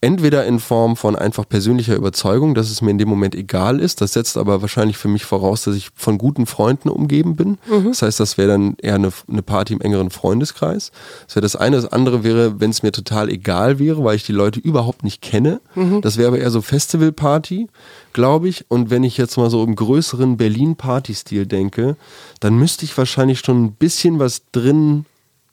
entweder 0.00 0.44
in 0.46 0.58
Form 0.60 0.96
von 0.96 1.16
einfach 1.16 1.48
persönlicher 1.48 1.94
Überzeugung, 1.96 2.54
dass 2.54 2.70
es 2.70 2.82
mir 2.82 2.90
in 2.90 2.98
dem 2.98 3.08
Moment 3.08 3.34
egal 3.34 3.80
ist, 3.80 4.00
das 4.00 4.12
setzt 4.12 4.36
aber 4.36 4.62
wahrscheinlich 4.62 4.96
für 4.96 5.08
mich 5.08 5.24
voraus, 5.24 5.62
dass 5.64 5.76
ich 5.76 5.90
von 5.94 6.18
guten 6.18 6.46
Freunden 6.46 6.88
umgeben 6.88 7.36
bin. 7.36 7.58
Das 7.88 8.02
heißt, 8.02 8.20
das 8.20 8.38
wäre 8.38 8.48
dann 8.48 8.76
eher 8.80 8.94
eine, 8.96 9.12
eine 9.28 9.42
Party 9.42 9.72
im 9.74 9.80
engeren 9.80 10.10
Freundeskreis. 10.10 10.90
Das 11.26 11.36
wäre 11.36 11.42
das 11.42 11.56
eine. 11.56 11.76
Das 11.76 11.90
andere 11.92 12.24
wäre, 12.24 12.60
wenn 12.60 12.70
es 12.70 12.82
mir 12.82 12.92
total 12.92 13.28
egal 13.28 13.78
wäre, 13.78 14.04
weil 14.04 14.16
ich 14.16 14.24
die 14.24 14.32
Leute 14.32 14.60
überhaupt 14.60 15.04
nicht 15.04 15.22
kenne. 15.22 15.60
Das 16.02 16.16
wäre 16.16 16.28
aber 16.28 16.38
eher 16.38 16.50
so 16.50 16.60
Festivalparty, 16.66 17.68
glaube 18.12 18.48
ich. 18.48 18.66
Und 18.68 18.90
wenn 18.90 19.04
ich 19.04 19.16
jetzt 19.16 19.36
mal 19.36 19.50
so 19.50 19.62
im 19.64 19.76
größeren 19.76 20.36
Berlin-Party-Stil 20.36 21.46
denke, 21.46 21.96
dann 22.40 22.58
müsste 22.58 22.84
ich 22.84 22.96
wahrscheinlich 22.98 23.40
schon 23.40 23.64
ein 23.64 23.72
bisschen 23.72 24.18
was 24.18 24.42
drin 24.52 25.06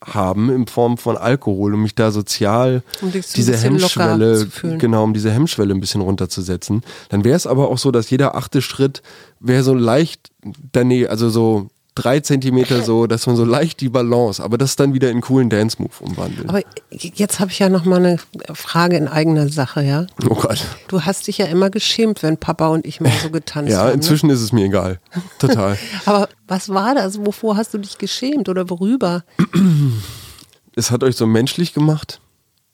haben 0.03 0.49
in 0.49 0.67
Form 0.67 0.97
von 0.97 1.15
Alkohol, 1.15 1.75
um 1.75 1.83
mich 1.83 1.95
da 1.95 2.11
sozial 2.11 2.83
Um 3.01 3.11
diese 3.11 3.55
Hemmschwelle, 3.55 4.47
genau, 4.77 5.03
um 5.03 5.13
diese 5.13 5.31
Hemmschwelle 5.31 5.73
ein 5.73 5.79
bisschen 5.79 6.01
runterzusetzen. 6.01 6.83
Dann 7.09 7.23
wäre 7.23 7.37
es 7.37 7.47
aber 7.47 7.69
auch 7.69 7.77
so, 7.77 7.91
dass 7.91 8.09
jeder 8.09 8.35
achte 8.35 8.61
Schritt 8.61 9.01
wäre 9.39 9.63
so 9.63 9.73
leicht 9.73 10.31
daneben, 10.71 11.09
also 11.09 11.29
so 11.29 11.69
drei 11.95 12.19
Zentimeter 12.19 12.81
so, 12.83 13.07
dass 13.07 13.27
man 13.27 13.35
so 13.35 13.45
leicht 13.45 13.79
die 13.81 13.89
Balance, 13.89 14.41
aber 14.43 14.57
das 14.57 14.75
dann 14.75 14.93
wieder 14.93 15.09
in 15.11 15.21
coolen 15.21 15.49
Dance-Move 15.49 15.91
umwandelt. 16.01 16.49
Aber 16.49 16.61
jetzt 16.91 17.39
habe 17.39 17.51
ich 17.51 17.59
ja 17.59 17.69
noch 17.69 17.85
mal 17.85 17.97
eine 17.97 18.17
Frage 18.53 18.97
in 18.97 19.07
eigener 19.07 19.49
Sache, 19.49 19.83
ja? 19.83 20.07
oh 20.29 20.35
Gott. 20.35 20.65
Du 20.87 21.01
hast 21.01 21.27
dich 21.27 21.37
ja 21.37 21.45
immer 21.45 21.69
geschämt, 21.69 22.23
wenn 22.23 22.37
Papa 22.37 22.67
und 22.67 22.85
ich 22.85 22.99
mal 23.01 23.11
so 23.21 23.29
getanzt 23.29 23.71
Ja, 23.71 23.79
haben. 23.79 23.87
Ne? 23.87 23.93
inzwischen 23.93 24.29
ist 24.29 24.41
es 24.41 24.51
mir 24.51 24.65
egal. 24.65 24.99
Total. 25.39 25.77
Aber 26.05 26.29
was 26.47 26.69
war 26.69 26.95
das? 26.95 27.19
Wovor 27.25 27.57
hast 27.57 27.73
du 27.73 27.77
dich 27.77 27.97
geschämt 27.97 28.49
oder 28.49 28.69
worüber? 28.69 29.23
es 30.75 30.91
hat 30.91 31.03
euch 31.03 31.15
so 31.15 31.27
menschlich 31.27 31.73
gemacht. 31.73 32.19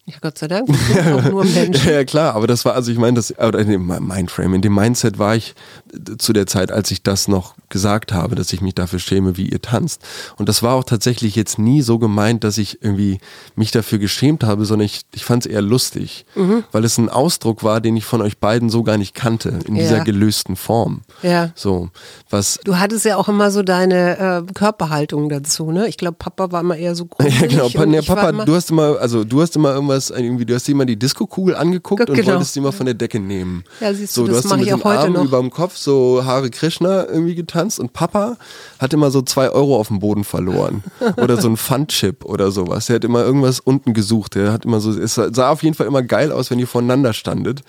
Ja, 0.09 0.15
Gott 0.21 0.37
sei 0.37 0.47
Dank. 0.47 0.69
Auch 0.69 1.23
nur 1.29 1.43
Menschen. 1.45 1.85
Ja, 1.87 1.91
ja, 1.93 2.03
klar, 2.03 2.35
aber 2.35 2.47
das 2.47 2.65
war, 2.65 2.73
also 2.73 2.91
ich 2.91 2.97
meine, 2.97 3.15
das, 3.15 3.37
oder 3.37 3.59
in 3.59 3.69
dem 3.69 3.85
Mindframe, 3.87 4.55
in 4.55 4.61
dem 4.61 4.73
Mindset 4.73 5.19
war 5.19 5.35
ich 5.35 5.53
äh, 5.93 6.17
zu 6.17 6.33
der 6.33 6.47
Zeit, 6.47 6.71
als 6.71 6.89
ich 6.91 7.03
das 7.03 7.27
noch 7.27 7.53
gesagt 7.69 8.11
habe, 8.13 8.33
dass 8.35 8.51
ich 8.53 8.61
mich 8.61 8.73
dafür 8.75 8.97
schäme, 8.99 9.37
wie 9.37 9.47
ihr 9.47 9.61
tanzt. 9.61 10.01
Und 10.37 10.49
das 10.49 10.63
war 10.63 10.73
auch 10.73 10.83
tatsächlich 10.83 11.35
jetzt 11.35 11.59
nie 11.59 11.81
so 11.83 11.99
gemeint, 11.99 12.43
dass 12.43 12.57
ich 12.57 12.81
irgendwie 12.81 13.19
mich 13.55 13.69
dafür 13.71 13.99
geschämt 13.99 14.43
habe, 14.43 14.65
sondern 14.65 14.85
ich, 14.85 15.01
ich 15.13 15.23
fand 15.25 15.45
es 15.45 15.51
eher 15.51 15.61
lustig, 15.61 16.25
Mhm. 16.35 16.63
weil 16.71 16.83
es 16.85 16.97
ein 16.97 17.09
Ausdruck 17.09 17.63
war, 17.63 17.81
den 17.81 17.95
ich 17.97 18.05
von 18.05 18.21
euch 18.21 18.37
beiden 18.39 18.69
so 18.69 18.81
gar 18.83 18.97
nicht 18.97 19.13
kannte, 19.13 19.59
in 19.67 19.75
dieser 19.75 19.97
Ja. 19.97 20.03
gelösten 20.03 20.55
Form. 20.55 21.01
Ja. 21.21 21.51
So, 21.55 21.89
was 22.29 22.59
Du 22.63 22.77
hattest 22.79 23.05
ja 23.05 23.17
auch 23.17 23.27
immer 23.29 23.51
so 23.51 23.61
deine 23.63 24.45
äh, 24.47 24.53
Körperhaltung 24.53 25.29
dazu, 25.29 25.71
ne? 25.71 25.87
Ich 25.87 25.97
glaube, 25.97 26.17
Papa 26.17 26.51
war 26.51 26.61
immer 26.61 26.77
eher 26.77 26.95
so 26.95 27.05
groß. 27.05 27.27
Ja, 27.39 27.47
genau. 27.47 27.69
Pa, 27.69 27.85
war 28.15 28.31
Papa, 28.31 28.45
du 28.45 28.55
hast 28.55 28.71
immer, 28.71 28.97
also 28.99 29.23
du 29.23 29.41
hast 29.41 29.55
immer 29.55 29.73
irgendwas, 29.73 29.98
irgendwie, 30.09 30.45
du 30.45 30.55
hast 30.55 30.65
dir 30.67 30.71
immer 30.71 30.85
die 30.85 30.95
Diskokugel 30.97 31.55
angeguckt 31.55 32.09
und 32.09 32.15
Genau. 32.15 32.29
wolltest 32.33 32.53
sie 32.53 32.59
immer 32.61 32.71
von 32.71 32.85
der 32.85 32.95
Decke 32.95 33.19
nehmen. 33.19 33.65
Ja, 33.81 33.93
siehst 33.93 34.15
du, 34.15 34.21
so, 34.21 34.27
du 34.27 34.33
das 34.33 34.37
hast 34.37 34.43
so 34.43 34.49
mache 34.49 34.59
mit 34.59 34.67
ich 34.67 34.73
den 34.73 34.81
auch 34.81 34.85
heute 34.85 34.99
Armen 34.99 35.13
noch. 35.13 35.23
über 35.25 35.39
dem 35.39 35.49
Kopf 35.49 35.75
so 35.75 36.23
Hare 36.23 36.49
Krishna 36.49 37.05
irgendwie 37.07 37.35
getanzt 37.35 37.79
und 37.79 37.91
Papa 37.91 38.37
hat 38.79 38.93
immer 38.93 39.11
so 39.11 39.21
zwei 39.21 39.49
Euro 39.49 39.77
auf 39.77 39.89
dem 39.89 39.99
Boden 39.99 40.23
verloren. 40.23 40.83
oder 41.17 41.41
so 41.41 41.49
ein 41.49 41.57
Pfandchip 41.57 42.23
oder 42.23 42.51
sowas. 42.51 42.87
Er 42.89 42.95
hat 42.95 43.03
immer 43.03 43.23
irgendwas 43.25 43.59
unten 43.59 43.93
gesucht. 43.93 44.37
Er 44.37 44.53
hat 44.53 44.63
immer 44.63 44.79
so, 44.79 44.91
es 44.91 45.15
sah 45.15 45.49
auf 45.51 45.61
jeden 45.63 45.75
Fall 45.75 45.87
immer 45.87 46.01
geil 46.03 46.31
aus, 46.31 46.49
wenn 46.49 46.59
ihr 46.59 46.67
voneinander 46.67 47.11
standet. 47.13 47.63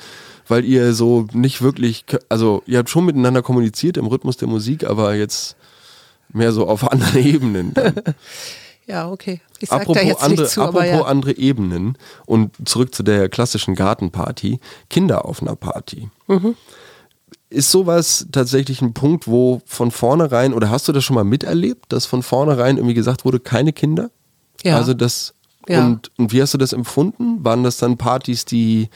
Weil 0.49 0.65
ihr 0.65 0.95
so 0.95 1.27
nicht 1.33 1.63
wirklich, 1.63 2.05
also 2.29 2.63
ihr 2.67 2.79
habt 2.79 2.91
schon 2.91 3.05
miteinander 3.05 3.41
kommuniziert 3.43 3.97
im 3.97 4.07
Rhythmus 4.07 4.37
der 4.37 4.49
Musik, 4.49 4.83
aber 4.85 5.15
jetzt 5.15 5.55
mehr 6.33 6.53
so 6.53 6.67
auf 6.67 6.89
anderen 6.93 7.25
Ebenen. 7.25 7.75
Ja, 8.87 9.09
okay. 9.09 9.41
Ich 9.61 9.69
sag 9.69 9.83
Apropos, 9.83 10.03
da 10.03 10.09
jetzt 10.09 10.23
andere, 10.23 10.47
zu, 10.47 10.63
apropos 10.63 10.87
ja. 10.87 11.03
andere 11.03 11.37
Ebenen 11.37 11.99
und 12.27 12.51
zurück 12.67 12.95
zu 12.95 13.03
der 13.03 13.29
klassischen 13.29 13.75
Gartenparty, 13.75 14.59
Kinder 14.89 15.25
auf 15.27 15.43
einer 15.43 15.57
Party. 15.57 16.09
Mhm. 16.29 16.57
Ist 17.51 17.71
sowas 17.71 18.27
tatsächlich 18.33 18.81
ein 18.81 18.95
Punkt, 18.95 19.27
wo 19.27 19.61
von 19.67 19.91
vornherein, 19.91 20.55
oder 20.55 20.71
hast 20.71 20.89
du 20.89 20.93
das 20.93 21.05
schon 21.05 21.15
mal 21.15 21.25
miterlebt, 21.25 21.93
dass 21.93 22.07
von 22.07 22.23
vornherein 22.23 22.77
irgendwie 22.77 22.95
gesagt 22.95 23.25
wurde, 23.25 23.41
keine 23.41 23.73
Kinder? 23.73 24.11
Ja. 24.63 24.77
Also 24.77 24.95
das, 24.95 25.35
Ja. 25.69 25.85
und, 25.85 26.11
und 26.17 26.33
wie 26.33 26.41
hast 26.41 26.55
du 26.55 26.59
das 26.59 26.73
empfunden? 26.73 27.45
Waren 27.45 27.65
das 27.65 27.77
dann 27.77 27.99
Partys, 27.99 28.45
die 28.45 28.89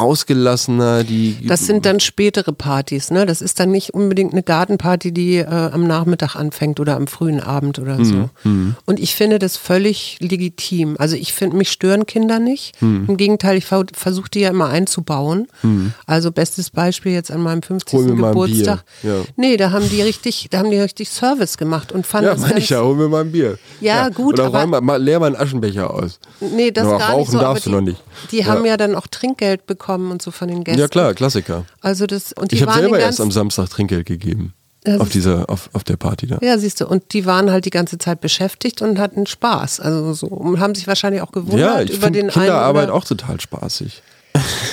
ausgelassener, 0.00 1.04
die... 1.04 1.36
Das 1.46 1.66
sind 1.66 1.84
dann 1.86 2.00
spätere 2.00 2.52
Partys, 2.52 3.10
ne? 3.10 3.26
Das 3.26 3.42
ist 3.42 3.60
dann 3.60 3.70
nicht 3.70 3.94
unbedingt 3.94 4.32
eine 4.32 4.42
Gartenparty, 4.42 5.12
die 5.12 5.36
äh, 5.36 5.44
am 5.46 5.86
Nachmittag 5.86 6.36
anfängt 6.36 6.80
oder 6.80 6.96
am 6.96 7.06
frühen 7.06 7.40
Abend 7.40 7.78
oder 7.78 8.04
so. 8.04 8.30
Mhm, 8.44 8.76
Und 8.86 8.98
ich 9.00 9.14
finde 9.14 9.38
das 9.38 9.56
völlig 9.56 10.16
legitim. 10.20 10.96
Also 10.98 11.16
ich 11.16 11.32
finde, 11.32 11.56
mich 11.56 11.70
stören 11.70 12.06
Kinder 12.06 12.38
nicht. 12.38 12.80
Mhm. 12.82 13.04
Im 13.08 13.16
Gegenteil, 13.16 13.56
ich 13.56 13.66
ver 13.66 13.84
versuche 13.92 14.30
die 14.30 14.40
ja 14.40 14.50
immer 14.50 14.68
einzubauen. 14.68 15.46
Also 16.06 16.32
bestes 16.32 16.70
Beispiel 16.70 17.12
jetzt 17.12 17.30
an 17.30 17.40
meinem 17.42 17.62
50. 17.62 17.98
Hol 17.98 18.04
mir 18.06 18.14
mal 18.14 18.26
ein 18.28 18.32
Geburtstag. 18.32 18.84
Bier, 19.02 19.14
ja. 19.14 19.20
Nee, 19.36 19.56
da 19.56 19.70
haben 19.72 19.88
die 19.88 20.02
richtig, 20.02 20.48
da 20.50 20.58
haben 20.58 20.70
die 20.70 20.78
richtig 20.78 21.08
Service 21.10 21.56
gemacht 21.58 21.92
und 21.92 22.06
fanden 22.06 22.30
ja, 22.30 22.36
meine 22.36 22.58
ich 22.58 22.70
ja, 22.70 22.82
hol 22.82 22.96
mir 22.96 23.08
mal 23.08 23.22
ein 23.22 23.32
Bier. 23.32 23.58
Ja, 23.80 24.08
gut, 24.08 24.34
Oder 24.34 24.46
aber- 24.46 24.62
räum 24.62 24.84
mal, 24.84 24.96
leer 25.02 25.20
mal 25.20 25.26
einen 25.26 25.36
Aschenbecher 25.36 25.90
aus. 25.92 26.18
Nee, 26.40 26.70
das 26.70 26.84
Nur 26.84 26.98
gar 26.98 27.10
rauchen 27.10 27.20
nicht 27.20 27.30
so. 27.32 27.38
darfst 27.38 27.66
du 27.66 27.70
die, 27.70 27.76
noch 27.76 27.82
nicht. 27.82 28.02
Die 28.30 28.38
Ja. 28.38 28.46
haben 28.46 28.64
ja 28.64 28.76
dann 28.76 28.94
auch 28.94 29.06
Trinkgeld 29.06 29.66
bekommen 29.66 29.89
und 29.96 30.22
so 30.22 30.30
von 30.30 30.48
den 30.48 30.64
Gästen. 30.64 30.80
Ja 30.80 30.88
klar, 30.88 31.14
Klassiker. 31.14 31.64
Also 31.80 32.06
das 32.06 32.32
und 32.32 32.50
die 32.52 32.56
Ich 32.56 32.62
habe 32.62 32.72
selber 32.74 32.98
erst 32.98 33.20
am 33.20 33.30
Samstag 33.30 33.68
Trinkgeld 33.70 34.06
gegeben. 34.06 34.54
Das 34.82 34.98
Auf 34.98 35.10
dieser, 35.10 35.50
auf, 35.50 35.68
auf 35.74 35.84
der 35.84 35.98
Party 35.98 36.26
da. 36.26 36.38
Ja, 36.40 36.56
siehst 36.56 36.80
du, 36.80 36.86
und 36.86 37.12
die 37.12 37.26
waren 37.26 37.50
halt 37.50 37.66
die 37.66 37.70
ganze 37.70 37.98
Zeit 37.98 38.22
beschäftigt 38.22 38.80
und 38.80 38.98
hatten 38.98 39.26
Spaß. 39.26 39.78
Also 39.80 40.14
so 40.14 40.26
und 40.28 40.58
haben 40.58 40.74
sich 40.74 40.86
wahrscheinlich 40.86 41.20
auch 41.20 41.32
gewundert 41.32 41.60
Ja, 41.60 41.82
ich 41.82 41.92
über 41.94 42.10
den 42.10 42.28
Kinderarbeit 42.28 42.84
einen. 42.84 42.92
auch 42.92 43.04
total 43.04 43.38
spaßig. 43.40 44.02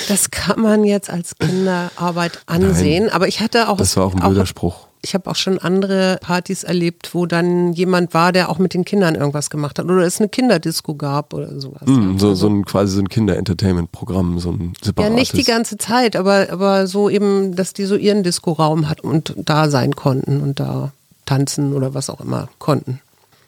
Das 0.07 0.31
kann 0.31 0.61
man 0.61 0.85
jetzt 0.85 1.09
als 1.09 1.35
Kinderarbeit 1.37 2.39
ansehen, 2.45 3.05
Nein, 3.05 3.13
aber 3.13 3.27
ich 3.27 3.41
hatte 3.41 3.67
auch. 3.67 3.77
Das 3.77 3.97
war 3.97 4.05
auch 4.05 4.13
ein 4.13 4.19
blöder 4.21 4.45
Spruch. 4.45 4.86
Ich 5.07 5.13
habe 5.13 5.29
auch 5.31 5.37
schon 5.37 5.57
andere 5.57 6.17
Partys 6.19 6.63
erlebt, 6.65 7.15
wo 7.15 7.25
dann 7.25 7.71
jemand 7.71 8.13
war, 8.13 8.33
der 8.33 8.49
auch 8.49 8.59
mit 8.59 8.73
den 8.73 8.83
Kindern 8.83 9.15
irgendwas 9.15 9.49
gemacht 9.49 9.79
hat. 9.79 9.85
Oder 9.85 10.01
es 10.05 10.19
eine 10.19 10.27
Kinderdisco 10.27 10.95
gab 10.95 11.33
oder 11.33 11.61
sowas. 11.61 11.83
Hm, 11.85 12.19
so, 12.19 12.35
so 12.35 12.47
ein 12.49 12.65
quasi 12.65 12.95
so 12.95 12.99
ein 12.99 13.07
Kinder-Entertainment-Programm, 13.07 14.39
so 14.39 14.51
ein 14.51 14.73
ja, 14.75 14.85
separates. 14.85 15.15
nicht 15.15 15.37
die 15.37 15.43
ganze 15.49 15.77
Zeit, 15.77 16.17
aber, 16.17 16.47
aber 16.51 16.87
so 16.87 17.09
eben, 17.09 17.55
dass 17.55 17.71
die 17.71 17.85
so 17.85 17.95
ihren 17.95 18.23
Disco-Raum 18.23 18.89
hatten 18.89 19.07
und 19.07 19.33
da 19.37 19.69
sein 19.69 19.95
konnten 19.95 20.41
und 20.41 20.59
da 20.59 20.91
tanzen 21.25 21.73
oder 21.73 21.93
was 21.93 22.09
auch 22.09 22.19
immer 22.19 22.49
konnten. 22.59 22.99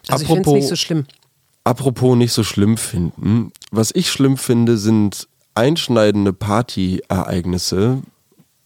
Also 0.08 0.22
ich 0.24 0.28
finde 0.30 0.42
es 0.42 0.48
Apropos- 0.48 0.54
nicht 0.54 0.70
so 0.70 0.76
schlimm. 0.78 1.06
Apropos 1.66 2.16
nicht 2.16 2.32
so 2.32 2.46
schlimm 2.46 2.78
finden. 2.78 3.52
Was 3.70 3.92
ich 3.94 4.10
schlimm 4.10 4.38
finde, 4.38 4.78
sind 4.78 5.28
einschneidende 5.56 6.32
Partyereignisse, 6.32 7.98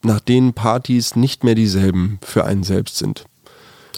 nach 0.04 0.20
denen 0.20 0.54
Partys 0.54 1.16
nicht 1.16 1.44
mehr 1.44 1.56
dieselben 1.56 2.20
für 2.22 2.46
einen 2.46 2.64
selbst 2.64 2.98
sind. 2.98 3.26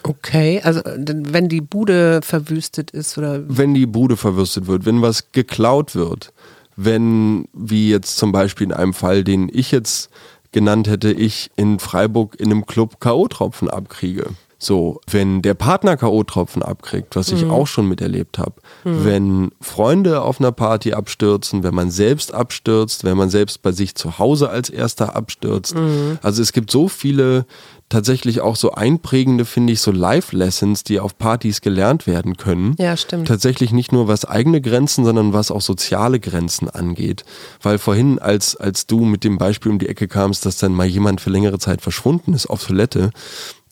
Okay, 0.03 0.61
also 0.63 0.81
wenn 0.85 1.49
die 1.49 1.61
Bude 1.61 2.19
verwüstet 2.21 2.91
ist 2.91 3.17
oder 3.17 3.43
Wenn 3.47 3.73
die 3.73 3.87
Bude 3.87 4.17
verwüstet 4.17 4.67
wird, 4.67 4.85
wenn 4.85 5.01
was 5.01 5.31
geklaut 5.31 5.95
wird, 5.95 6.31
wenn, 6.75 7.47
wie 7.53 7.89
jetzt 7.89 8.17
zum 8.17 8.31
Beispiel 8.31 8.67
in 8.67 8.73
einem 8.73 8.93
Fall, 8.93 9.23
den 9.23 9.49
ich 9.51 9.71
jetzt 9.71 10.09
genannt 10.51 10.87
hätte, 10.87 11.11
ich 11.11 11.49
in 11.55 11.79
Freiburg 11.79 12.39
in 12.39 12.51
einem 12.51 12.65
Club 12.65 12.99
K.O.-Tropfen 12.99 13.67
abkriege. 13.67 14.27
So, 14.65 14.99
wenn 15.09 15.43
der 15.43 15.53
Partner 15.53 15.95
K.O.-Tropfen 15.95 16.63
abkriegt, 16.63 17.15
was 17.15 17.31
ich 17.31 17.45
auch 17.45 17.67
schon 17.67 17.87
miterlebt 17.87 18.39
habe, 18.39 18.55
wenn 18.83 19.51
Freunde 19.61 20.21
auf 20.21 20.39
einer 20.39 20.51
Party 20.51 20.93
abstürzen, 20.93 21.61
wenn 21.63 21.75
man 21.75 21.91
selbst 21.91 22.33
abstürzt, 22.33 23.03
wenn 23.03 23.15
man 23.15 23.29
selbst 23.29 23.61
bei 23.61 23.71
sich 23.71 23.93
zu 23.93 24.17
Hause 24.17 24.49
als 24.49 24.69
erster 24.69 25.15
abstürzt. 25.15 25.75
Also 26.23 26.41
es 26.41 26.51
gibt 26.51 26.71
so 26.71 26.87
viele 26.87 27.45
tatsächlich 27.89 28.41
auch 28.41 28.55
so 28.55 28.71
einprägende, 28.71 29.45
finde 29.45 29.73
ich, 29.73 29.79
so 29.79 29.91
Life-Lessons, 29.91 30.83
die 30.83 30.99
auf 30.99 31.17
Partys 31.17 31.61
gelernt 31.61 32.07
werden 32.07 32.35
können. 32.35 32.75
Ja, 32.79 32.97
stimmt. 32.97 33.27
Tatsächlich 33.27 33.71
nicht 33.71 33.91
nur 33.91 34.07
was 34.07 34.25
eigene 34.25 34.59
Grenzen, 34.59 35.05
sondern 35.05 35.33
was 35.33 35.51
auch 35.51 35.61
soziale 35.61 36.19
Grenzen 36.19 36.67
angeht. 36.67 37.25
Weil 37.61 37.77
vorhin, 37.77 38.17
als, 38.17 38.55
als 38.55 38.87
du 38.87 39.05
mit 39.05 39.23
dem 39.23 39.37
Beispiel 39.37 39.71
um 39.71 39.77
die 39.77 39.87
Ecke 39.87 40.07
kamst, 40.07 40.47
dass 40.47 40.57
dann 40.57 40.73
mal 40.73 40.87
jemand 40.87 41.21
für 41.21 41.29
längere 41.29 41.59
Zeit 41.59 41.81
verschwunden 41.81 42.33
ist 42.33 42.47
auf 42.47 42.65
Toilette, 42.65 43.11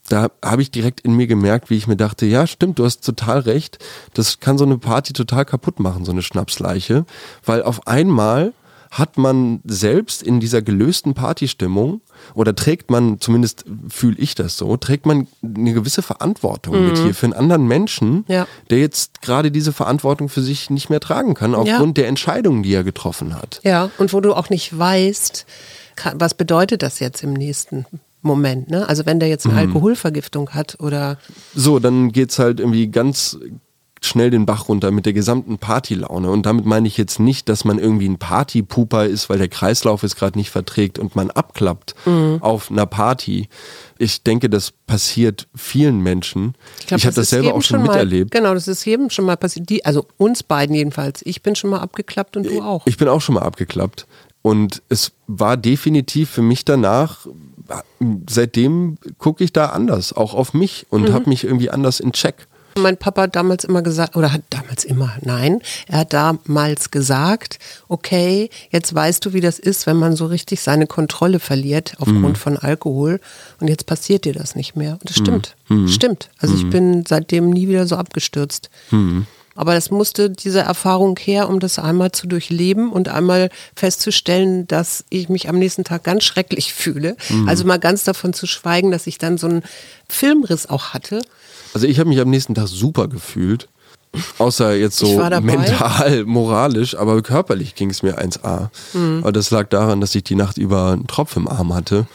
da 0.10 0.30
habe 0.44 0.62
ich 0.62 0.70
direkt 0.72 1.00
in 1.02 1.14
mir 1.16 1.28
gemerkt, 1.28 1.70
wie 1.70 1.78
ich 1.78 1.88
mir 1.88 1.96
dachte, 1.96 2.26
ja, 2.26 2.46
stimmt, 2.46 2.80
du 2.80 2.86
hast 2.86 3.06
total 3.06 3.40
recht. 3.40 3.80
Das 4.14 4.40
kann 4.40 4.58
so 4.58 4.66
eine 4.66 4.78
Party 4.78 5.14
total 5.14 5.46
kaputt 5.46 5.80
machen, 5.80 6.04
so 6.06 6.12
eine 6.12 6.22
Schnapsleiche. 6.22 7.06
Weil 7.46 7.64
auf 7.64 7.88
einmal 7.88 8.54
hat 8.92 9.18
man 9.18 9.60
selbst 9.66 10.22
in 10.22 10.40
dieser 10.40 10.62
gelösten 10.62 11.16
Partystimmung 11.16 12.02
oder 12.36 12.54
trägt 12.54 12.92
man, 12.92 13.20
zumindest 13.20 13.66
fühle 13.90 14.18
ich 14.20 14.36
das 14.36 14.56
so, 14.56 14.78
trägt 14.78 15.08
man 15.08 15.28
eine 15.42 15.74
gewisse 15.74 16.04
Verantwortung 16.04 16.86
mit 16.86 17.00
hier 17.00 17.16
für 17.16 17.26
einen 17.26 17.34
anderen 17.34 17.66
Menschen, 17.66 18.10
Mhm. 18.14 18.26
Ja. 18.28 18.48
der 18.70 18.80
jetzt 18.80 19.24
gerade 19.24 19.50
diese 19.50 19.74
Verantwortung 19.74 20.30
für 20.30 20.42
sich 20.44 20.70
nicht 20.70 20.92
mehr 20.92 21.00
tragen 21.00 21.34
kann, 21.34 21.56
aufgrund 21.56 21.98
der 21.98 22.08
Entscheidungen, 22.08 22.62
die 22.62 22.74
er 22.74 22.84
getroffen 22.84 23.34
hat. 23.36 23.62
Ja, 23.64 23.90
und 23.98 24.14
wo 24.14 24.20
du 24.22 24.36
auch 24.36 24.52
nicht 24.52 24.78
weißt, 24.78 25.48
was 26.16 26.34
bedeutet 26.36 26.84
das 26.84 27.00
jetzt 27.00 27.24
im 27.24 27.34
nächsten 27.34 27.88
Moment, 28.24 28.70
ne? 28.70 28.88
Also 28.88 29.06
wenn 29.06 29.20
der 29.20 29.30
jetzt 29.30 29.46
eine 29.46 29.58
Alkoholvergiftung 29.58 30.52
hat 30.52 30.78
oder 30.80 31.18
So, 31.54 31.80
dann 31.80 32.12
geht's 32.12 32.40
halt 32.40 32.60
irgendwie 32.60 32.88
ganz 32.88 33.38
schnell 34.06 34.30
den 34.30 34.46
Bach 34.46 34.68
runter 34.68 34.92
mit 34.92 35.06
der 35.06 35.14
gesamten 35.14 35.58
Partylaune. 35.58 36.30
Und 36.30 36.46
damit 36.46 36.66
meine 36.66 36.88
ich 36.88 36.98
jetzt 36.98 37.20
nicht, 37.20 37.48
dass 37.50 37.64
man 37.66 37.80
irgendwie 37.80 38.08
ein 38.08 38.18
Partypuper 38.18 39.06
ist, 39.06 39.30
weil 39.30 39.38
der 39.38 39.48
Kreislauf 39.48 40.04
es 40.04 40.16
gerade 40.16 40.38
nicht 40.38 40.50
verträgt 40.50 41.00
und 41.00 41.16
man 41.16 41.32
abklappt 41.32 41.96
auf 42.42 42.70
einer 42.70 42.86
Party. 42.86 43.48
Ich 43.98 44.24
denke, 44.24 44.50
das 44.50 44.72
passiert 44.72 45.48
vielen 45.56 46.02
Menschen. 46.02 46.56
Ich, 46.80 46.88
glaub, 46.88 47.02
habe 47.02 47.14
das 47.14 47.24
ist 47.24 47.30
selber 47.30 47.54
auch 47.54 47.62
schon 47.62 47.82
mal, 47.82 47.94
miterlebt. 47.94 48.32
Genau, 48.32 48.54
das 48.54 48.68
ist 48.68 48.84
jedem 48.86 49.10
schon 49.10 49.26
mal 49.26 49.38
passiert. 49.38 49.70
Die, 49.70 49.86
also 49.86 50.06
uns 50.18 50.44
beiden 50.44 50.76
jedenfalls. 50.76 51.22
Ich 51.26 51.42
bin 51.42 51.56
schon 51.56 51.70
mal 51.70 51.80
abgeklappt 51.80 52.36
und 52.36 52.46
du 52.46 52.62
auch. 52.62 52.86
Ich 52.86 52.98
bin 52.98 53.08
auch 53.08 53.22
schon 53.22 53.36
mal 53.36 53.44
abgeklappt. 53.44 54.06
Und 54.42 54.82
es 54.90 55.14
war 55.28 55.56
definitiv 55.56 56.30
für 56.30 56.42
mich 56.42 56.66
danach, 56.66 57.26
seitdem 58.30 58.98
gucke 59.18 59.44
ich 59.44 59.54
da 59.54 59.68
anders, 59.68 60.14
auch 60.14 60.34
auf 60.34 60.54
mich 60.54 60.86
und 60.90 61.10
Mhm. 61.10 61.14
habe 61.14 61.30
mich 61.30 61.44
irgendwie 61.44 61.70
anders 61.70 62.00
in 62.00 62.12
Check. 62.12 62.48
Mein 62.76 62.98
Papa 62.98 63.24
hat 63.24 63.36
damals 63.36 63.66
immer 63.66 63.84
gesagt, 63.84 64.16
oder 64.16 64.34
hat 64.34 64.42
damals 64.50 64.84
immer, 64.84 65.14
nein, 65.22 65.62
er 65.88 66.00
hat 66.00 66.14
damals 66.14 66.90
gesagt, 66.90 67.60
okay, 67.88 68.50
jetzt 68.72 68.96
weißt 68.96 69.24
du, 69.24 69.34
wie 69.34 69.42
das 69.42 69.60
ist, 69.60 69.86
wenn 69.86 69.98
man 69.98 70.16
so 70.16 70.26
richtig 70.26 70.62
seine 70.62 70.88
Kontrolle 70.88 71.40
verliert 71.40 71.94
aufgrund 72.00 72.40
von 72.40 72.58
Alkohol 72.58 73.20
und 73.60 73.68
jetzt 73.68 73.86
passiert 73.86 74.26
dir 74.26 74.34
das 74.34 74.56
nicht 74.56 74.76
mehr. 74.76 74.94
Und 74.94 75.08
das 75.08 75.18
stimmt, 75.18 75.56
stimmt. 75.86 76.32
Also 76.40 76.56
ich 76.56 76.68
bin 76.68 77.06
seitdem 77.08 77.52
nie 77.52 77.68
wieder 77.68 77.86
so 77.86 77.96
abgestürzt. 77.96 78.72
Aber 79.56 79.74
das 79.74 79.92
musste 79.92 80.30
diese 80.30 80.62
Erfahrung 80.62 81.18
her, 81.18 81.48
um 81.50 81.60
das 81.60 81.78
einmal 81.78 82.12
zu 82.12 82.28
durchleben 82.28 82.92
und 82.92 83.10
einmal 83.10 83.50
festzustellen, 83.76 84.68
dass 84.68 85.06
ich 85.10 85.30
mich 85.30 85.48
am 85.50 85.60
nächsten 85.60 85.84
Tag 85.84 86.04
ganz 86.04 86.24
schrecklich 86.24 86.74
fühle. 86.74 87.16
Also 87.46 87.66
mal 87.66 87.80
ganz 87.80 88.04
davon 88.04 88.34
zu 88.34 88.48
schweigen, 88.48 88.92
dass 88.92 89.06
ich 89.06 89.18
dann 89.18 89.38
so 89.38 89.48
einen 89.48 89.64
Filmriss 90.10 90.68
auch 90.68 90.94
hatte. 90.94 91.22
Also 91.74 91.88
ich 91.88 92.00
habe 92.00 92.10
mich 92.10 92.20
am 92.20 92.30
nächsten 92.30 92.56
Tag 92.56 92.68
super 92.68 93.08
gefühlt. 93.08 93.68
Außer 94.38 94.76
jetzt 94.76 94.98
so 94.98 95.18
mental, 95.42 96.24
moralisch, 96.26 96.96
aber 96.96 97.22
körperlich 97.24 97.74
ging 97.74 97.90
es 97.90 98.04
mir 98.04 98.20
1A. 98.20 98.70
Mhm. 98.94 99.20
Aber 99.22 99.32
das 99.32 99.50
lag 99.50 99.70
daran, 99.70 100.02
dass 100.02 100.14
ich 100.14 100.24
die 100.24 100.36
Nacht 100.36 100.60
über 100.60 100.92
einen 100.92 101.08
Tropf 101.08 101.36
im 101.36 101.48
Arm 101.48 101.74
hatte, 101.74 102.06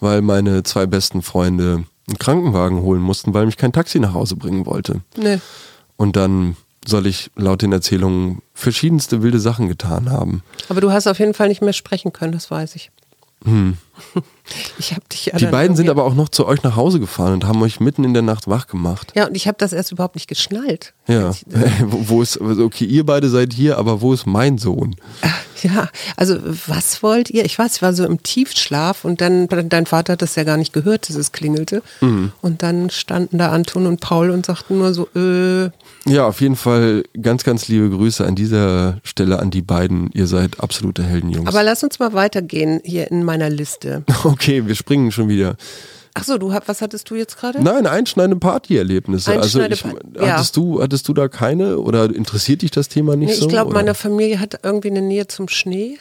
weil 0.00 0.22
meine 0.22 0.62
zwei 0.62 0.86
besten 0.86 1.20
Freunde 1.20 1.84
einen 2.08 2.18
Krankenwagen 2.18 2.80
holen 2.80 3.02
mussten, 3.02 3.34
weil 3.34 3.44
mich 3.44 3.58
kein 3.58 3.72
Taxi 3.72 4.00
nach 4.00 4.14
Hause 4.14 4.36
bringen 4.36 4.64
wollte. 4.64 5.02
Nee. 5.16 5.40
Und 5.96 6.16
dann 6.16 6.56
soll 6.86 7.06
ich 7.06 7.30
laut 7.36 7.62
den 7.62 7.72
Erzählungen 7.72 8.42
verschiedenste 8.54 9.22
wilde 9.22 9.38
Sachen 9.38 9.68
getan 9.68 10.10
haben. 10.10 10.42
Aber 10.68 10.80
du 10.80 10.92
hast 10.92 11.06
auf 11.06 11.18
jeden 11.18 11.34
Fall 11.34 11.48
nicht 11.48 11.62
mehr 11.62 11.72
sprechen 11.72 12.12
können, 12.12 12.32
das 12.32 12.50
weiß 12.50 12.76
ich. 12.76 12.90
Ich 14.78 14.90
habe 14.90 15.02
dich 15.10 15.26
ja. 15.26 15.36
Die 15.38 15.46
beiden 15.46 15.76
sind 15.76 15.88
aber 15.88 16.04
auch 16.04 16.14
noch 16.14 16.28
zu 16.28 16.46
euch 16.46 16.62
nach 16.64 16.74
Hause 16.76 16.98
gefahren 17.00 17.32
und 17.34 17.44
haben 17.46 17.62
euch 17.62 17.78
mitten 17.80 18.02
in 18.04 18.12
der 18.12 18.22
Nacht 18.24 18.48
wach 18.48 18.66
gemacht. 18.66 19.12
Ja, 19.14 19.26
und 19.28 19.36
ich 19.36 19.46
habe 19.46 19.56
das 19.58 19.72
erst 19.72 19.92
überhaupt 19.92 20.16
nicht 20.16 20.26
geschnallt. 20.28 20.92
Ja, 21.06 21.30
ich- 21.30 21.46
äh, 21.54 21.70
wo 21.86 22.08
wo 22.16 22.22
ist, 22.22 22.38
also 22.40 22.64
okay, 22.64 22.84
ihr 22.84 23.06
beide 23.06 23.28
seid 23.28 23.52
hier, 23.54 23.78
aber 23.78 24.00
wo 24.02 24.12
ist 24.12 24.26
mein 24.26 24.58
Sohn? 24.58 24.96
Ja, 25.62 25.88
also 26.16 26.38
was 26.66 27.04
wollt 27.04 27.30
ihr? 27.30 27.44
Ich 27.44 27.56
weiß, 27.56 27.76
ich 27.76 27.82
war 27.82 27.92
so 27.92 28.04
im 28.04 28.20
Tiefschlaf 28.24 29.04
und 29.04 29.20
dann, 29.20 29.46
dein 29.46 29.86
Vater 29.86 30.14
hat 30.14 30.22
das 30.22 30.34
ja 30.34 30.42
gar 30.42 30.56
nicht 30.56 30.72
gehört, 30.72 31.08
dass 31.08 31.14
es 31.14 31.30
klingelte. 31.30 31.84
Mhm. 32.00 32.32
Und 32.40 32.64
dann 32.64 32.90
standen 32.90 33.38
da 33.38 33.52
Anton 33.52 33.86
und 33.86 34.00
Paul 34.00 34.30
und 34.30 34.44
sagten 34.44 34.78
nur 34.78 34.92
so, 34.92 35.06
äh, 35.14 35.70
Ja, 36.04 36.26
auf 36.26 36.40
jeden 36.40 36.56
Fall 36.56 37.04
ganz, 37.22 37.44
ganz 37.44 37.68
liebe 37.68 37.90
Grüße 37.90 38.26
an 38.26 38.34
dieser 38.34 38.98
Stelle 39.04 39.38
an 39.38 39.52
die 39.52 39.62
beiden. 39.62 40.10
Ihr 40.14 40.26
seid 40.26 40.58
absolute 40.58 41.04
Heldenjungs. 41.04 41.46
aber 41.48 41.62
lass 41.62 41.84
uns 41.84 42.00
mal 42.00 42.12
weitergehen 42.12 42.80
hier 42.82 43.08
in 43.12 43.22
meiner 43.22 43.48
Liste. 43.48 43.91
okay, 44.24 44.66
wir 44.66 44.74
springen 44.74 45.12
schon 45.12 45.28
wieder. 45.28 45.56
Achso, 46.14 46.36
du 46.36 46.52
hab- 46.52 46.68
was 46.68 46.82
hattest 46.82 47.08
du 47.10 47.14
jetzt 47.14 47.38
gerade? 47.38 47.62
Nein, 47.62 47.86
einschneidende 47.86 48.36
Partyerlebnisse. 48.38 49.32
Also 49.32 49.60
ich, 49.62 49.82
ja. 49.82 50.26
hattest, 50.34 50.56
du, 50.56 50.82
hattest 50.82 51.08
du 51.08 51.14
da 51.14 51.28
keine 51.28 51.78
oder 51.78 52.04
interessiert 52.14 52.60
dich 52.62 52.70
das 52.70 52.88
Thema 52.88 53.16
nicht 53.16 53.30
Nee, 53.30 53.34
so? 53.36 53.46
ich 53.46 53.48
glaube, 53.48 53.72
meine 53.72 53.94
Familie 53.94 54.38
hat 54.38 54.60
irgendwie 54.62 54.90
eine 54.90 55.00
Nähe 55.02 55.26
zum 55.26 55.48
Schnee, 55.48 55.98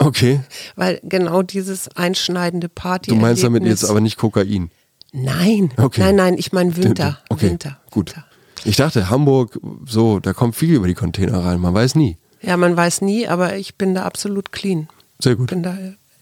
Okay, 0.00 0.40
weil 0.76 1.00
genau 1.02 1.42
dieses 1.42 1.88
einschneidende 1.96 2.68
Party. 2.68 3.10
du 3.10 3.16
meinst 3.16 3.42
damit 3.42 3.64
jetzt 3.64 3.84
aber 3.84 4.00
nicht 4.00 4.16
Kokain. 4.16 4.70
Nein, 5.12 5.72
Okay. 5.76 6.02
nein, 6.02 6.14
nein, 6.16 6.34
ich 6.38 6.52
meine 6.52 6.76
Winter. 6.76 7.18
Okay, 7.28 7.50
Winter. 7.50 7.78
gut. 7.90 8.10
Winter. 8.14 8.24
Ich 8.64 8.76
dachte, 8.76 9.10
Hamburg, 9.10 9.58
so, 9.86 10.20
da 10.20 10.32
kommt 10.34 10.54
viel 10.54 10.74
über 10.74 10.86
die 10.86 10.94
Container 10.94 11.44
rein, 11.44 11.58
man 11.60 11.74
weiß 11.74 11.94
nie. 11.96 12.16
Ja, 12.42 12.56
man 12.56 12.76
weiß 12.76 13.00
nie, 13.00 13.26
aber 13.26 13.56
ich 13.56 13.74
bin 13.76 13.94
da 13.94 14.04
absolut 14.04 14.52
clean. 14.52 14.88
Sehr 15.20 15.34
gut. 15.34 15.50
bin 15.50 15.64
da 15.64 15.76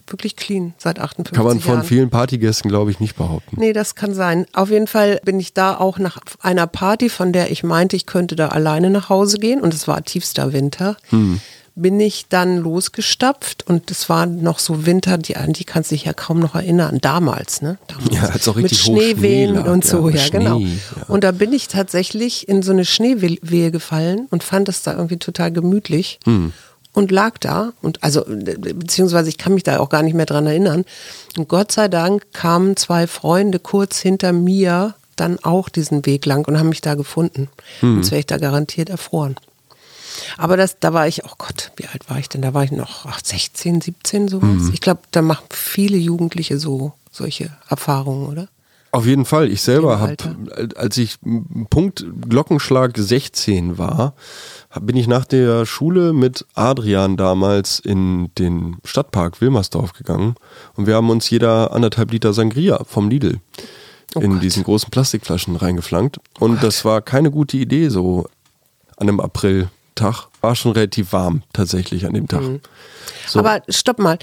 wirklich 0.09 0.37
clean 0.37 0.75
seit 0.79 0.99
58 0.99 1.37
Kann 1.37 1.47
man 1.47 1.61
von 1.61 1.75
Jahren. 1.75 1.85
vielen 1.87 2.11
Partygästen, 2.11 2.71
glaube 2.71 2.91
ich, 2.91 3.01
nicht 3.01 3.17
behaupten. 3.17 3.57
Nee, 3.59 3.73
das 3.73 3.95
kann 3.95 4.15
sein. 4.15 4.47
Auf 4.53 4.71
jeden 4.71 4.87
Fall 4.87 5.21
bin 5.25 5.41
ich 5.41 5.53
da 5.55 5.77
auch 5.77 5.99
nach 5.99 6.19
einer 6.41 6.67
Party, 6.67 7.09
von 7.09 7.33
der 7.33 7.51
ich 7.51 7.63
meinte, 7.63 7.97
ich 7.97 8.07
könnte 8.07 8.37
da 8.37 8.49
alleine 8.49 8.91
nach 8.91 9.09
Hause 9.09 9.39
gehen 9.39 9.61
und 9.61 9.75
es 9.75 9.89
war 9.89 10.03
tiefster 10.05 10.53
Winter. 10.53 10.97
Hm. 11.11 11.41
Bin 11.79 12.01
ich 12.01 12.29
dann 12.31 12.57
losgestapft 12.57 13.67
und 13.67 13.91
es 13.91 14.09
war 14.09 14.25
noch 14.25 14.61
so 14.61 14.87
Winter, 14.87 15.19
die, 15.19 15.37
an 15.37 15.53
die 15.53 15.65
kannst 15.65 15.91
du 15.91 15.95
dich 15.95 16.07
ja 16.07 16.15
kaum 16.15 16.41
noch 16.41 16.55
erinnern, 16.55 17.01
damals, 17.03 17.61
ne? 17.61 17.77
Damals. 17.87 18.15
Ja, 18.15 18.23
als 18.31 18.49
auch 18.49 18.55
Mit 18.55 18.65
richtig 18.65 18.81
Schnee 18.81 19.11
Schneewehen 19.13 19.57
lag, 19.57 19.67
und 19.67 19.85
so, 19.85 20.09
ja, 20.09 20.17
ja, 20.17 20.23
Schnee, 20.23 20.39
genau. 20.39 20.59
ja. 20.61 20.69
Und 21.09 21.23
da 21.23 21.33
bin 21.33 21.53
ich 21.53 21.69
tatsächlich 21.69 22.49
in 22.49 22.63
so 22.63 22.73
eine 22.73 22.87
Schneewehe 22.87 23.71
gefallen 23.71 24.27
und 24.31 24.43
fand 24.43 24.71
es 24.71 24.83
da 24.85 24.95
irgendwie 24.95 25.19
total 25.19 25.53
gemütlich. 25.53 26.19
Hm. 26.25 26.55
Und 26.97 27.11
lag 27.11 27.37
da 27.37 27.75
und 27.83 28.03
also 28.03 28.25
beziehungsweise 28.27 29.29
ich 29.29 29.37
kann 29.37 29.53
mich 29.53 29.65
da 29.65 29.81
auch 29.81 29.91
gar 29.91 30.03
nicht 30.03 30.15
mehr 30.15 30.25
dran 30.25 30.47
erinnern. 30.47 30.87
Und 31.37 31.47
Gott 31.47 31.71
sei 31.71 31.89
Dank 31.89 32.33
kamen 32.33 32.75
zwei 32.79 33.07
Freunde 33.07 33.59
kurz 33.59 33.99
hinter 33.99 34.33
mir 34.33 34.95
dann 35.15 35.39
auch 35.43 35.69
diesen 35.69 36.07
Weg 36.07 36.25
lang 36.25 36.49
und 36.49 36.59
haben 36.59 36.71
mich 36.71 36.81
da 36.81 36.95
gefunden. 36.95 37.51
Hm. 37.81 37.97
Sonst 37.97 38.13
wäre 38.13 38.21
ich 38.21 38.27
da 38.27 38.39
garantiert 38.39 38.89
erfroren. 38.89 39.37
Aber 40.39 40.57
das, 40.57 40.79
da 40.81 40.95
war 40.95 41.07
ich, 41.07 41.27
oh 41.27 41.35
Gott, 41.37 41.73
wie 41.77 41.87
alt 41.87 42.09
war 42.09 42.19
ich 42.19 42.31
denn? 42.31 42.41
Da 42.41 42.55
war 42.55 42.65
ich 42.65 42.73
noch 42.73 43.05
ach, 43.05 43.21
16, 43.23 43.83
17 43.83 44.29
sowas. 44.29 44.71
Ich 44.73 44.81
glaube, 44.81 45.01
da 45.11 45.21
machen 45.21 45.45
viele 45.51 45.99
Jugendliche 45.99 46.59
so 46.59 46.95
solche 47.11 47.51
Erfahrungen, 47.69 48.27
oder? 48.27 48.49
Auf 48.97 49.05
jeden 49.05 49.27
Fall. 49.27 49.51
Ich 49.51 49.61
selber 49.61 49.99
habe, 50.01 50.13
Alter. 50.13 50.37
als 50.77 50.97
ich 50.97 51.19
Punkt 51.69 52.07
Glockenschlag 52.27 52.97
16 52.97 53.77
war, 53.77 54.15
bin 54.81 54.97
ich 54.97 55.07
nach 55.07 55.27
der 55.27 55.67
Schule 55.67 56.15
mit 56.15 56.47
Adrian 56.55 57.19
damals 57.19 57.79
in 57.79 58.31
den 58.39 58.79
Stadtpark 58.85 59.43
Wilmersdorf 59.43 59.93
gegangen 59.93 60.37
und 60.77 60.87
wir 60.87 60.95
haben 60.95 61.11
uns 61.11 61.29
jeder 61.29 61.75
anderthalb 61.75 62.11
Liter 62.11 62.33
Sangria 62.33 62.85
vom 62.85 63.11
Lidl 63.11 63.41
Oh 64.15 64.21
in 64.21 64.33
Gott. 64.33 64.43
diesen 64.43 64.63
großen 64.65 64.91
Plastikflaschen 64.91 65.57
reingeflankt. 65.57 66.17
Und 66.41 66.63
das 66.63 66.87
war 66.87 67.03
keine 67.03 67.31
gute 67.31 67.59
Idee 67.59 67.91
so 67.91 68.27
an 68.97 69.11
einem 69.11 69.21
Apriltag. 69.21 70.29
War 70.41 70.57
schon 70.57 70.73
relativ 70.73 71.13
warm 71.13 71.43
tatsächlich 71.53 72.07
an 72.07 72.15
dem 72.15 72.29
Tag. 72.29 72.43
So. 73.27 73.41
Aber 73.41 73.61
stopp 73.69 73.99
mal. 73.99 74.19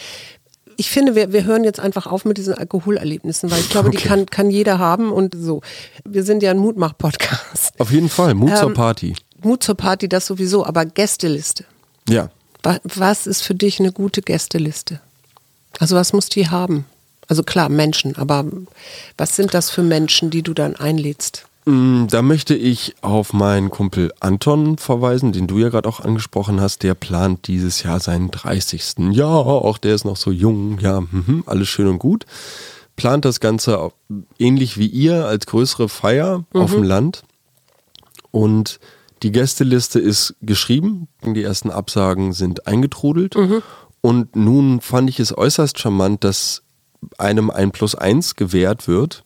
Ich 0.78 0.90
finde, 0.90 1.16
wir, 1.16 1.32
wir 1.34 1.44
hören 1.46 1.64
jetzt 1.64 1.80
einfach 1.80 2.08
auf 2.08 2.26
mit 2.26 2.38
diesen 2.38 2.54
Alkoholerlebnissen, 2.54 3.50
weil 3.52 3.60
ich 3.60 3.70
glaube, 3.70 3.90
die 3.90 3.98
Okay. 3.98 4.08
kann, 4.08 4.26
kann 4.26 4.50
jeder 4.50 4.80
haben 4.80 5.12
und 5.12 5.36
so. 5.38 5.62
Wir 6.06 6.24
sind 6.24 6.44
ja 6.44 6.52
ein 6.52 6.58
Mutmach-Podcast. 6.60 7.80
Auf 7.80 7.92
jeden 7.92 8.10
Fall, 8.10 8.34
Mut 8.34 8.58
zur 8.58 8.68
Ähm, 8.70 8.74
Party. 8.74 9.16
Mut 9.42 9.64
zur 9.64 9.76
Party, 9.76 10.08
das 10.08 10.26
sowieso, 10.26 10.66
aber 10.66 10.86
Gästeliste. 10.86 11.66
Ja. 12.08 12.30
Wa- 12.64 12.80
Was 12.84 13.28
ist 13.28 13.42
für 13.42 13.56
dich 13.56 13.80
eine 13.80 13.92
gute 13.92 14.22
Gästeliste? 14.22 15.00
Also 15.80 15.96
was 15.96 16.14
muss 16.14 16.30
die 16.30 16.50
haben? 16.50 16.86
Also 17.28 17.44
klar, 17.44 17.70
Menschen, 17.70 18.16
aber 18.16 18.46
was 19.18 19.36
sind 19.36 19.54
das 19.54 19.70
für 19.70 19.82
Menschen, 19.84 20.30
die 20.30 20.44
du 20.44 20.54
dann 20.54 20.76
einlädst? 20.76 21.46
Mm, 21.66 22.08
Da 22.08 22.22
möchte 22.22 22.56
ich 22.56 22.96
auf 23.02 23.34
meinen 23.34 23.70
Kumpel 23.70 24.12
Anton 24.20 24.78
verweisen, 24.78 25.32
den 25.32 25.48
du 25.48 25.60
ja 25.60 25.70
gerade 25.70 25.88
auch 25.88 26.00
angesprochen 26.00 26.60
hast. 26.62 26.84
Der 26.84 26.94
plant 26.94 27.48
dieses 27.48 27.84
Jahr 27.84 28.00
seinen 28.00 28.32
30. 28.32 28.96
Ja, 29.12 29.28
auch 29.28 29.78
der 29.78 29.96
ist 29.96 30.06
noch 30.06 30.18
so 30.18 30.32
jung. 30.32 30.80
Ja, 30.80 31.02
mhm, 31.02 31.44
alles 31.46 31.70
schön 31.70 31.88
und 31.88 32.00
gut. 32.00 32.26
Plant 32.96 33.26
das 33.26 33.40
Ganze 33.40 33.92
ähnlich 34.38 34.78
wie 34.78 34.88
ihr 34.88 35.26
als 35.26 35.46
größere 35.48 35.90
Feier 35.90 36.44
auf 36.54 36.72
dem 36.72 36.84
Land. 36.84 37.24
Und 38.32 38.80
die 39.24 39.32
Gästeliste 39.32 40.00
ist 40.00 40.36
geschrieben. 40.42 41.08
Die 41.26 41.42
ersten 41.44 41.72
Absagen 41.72 42.34
sind 42.34 42.68
eingetrudelt. 42.68 43.36
Und 44.02 44.36
nun 44.36 44.82
fand 44.82 45.10
ich 45.10 45.20
es 45.20 45.36
äußerst 45.36 45.80
charmant, 45.80 46.24
dass 46.24 46.62
einem 47.18 47.50
ein 47.50 47.72
Plus 47.72 47.96
eins 47.96 48.36
gewährt 48.36 48.88
wird 48.88 49.24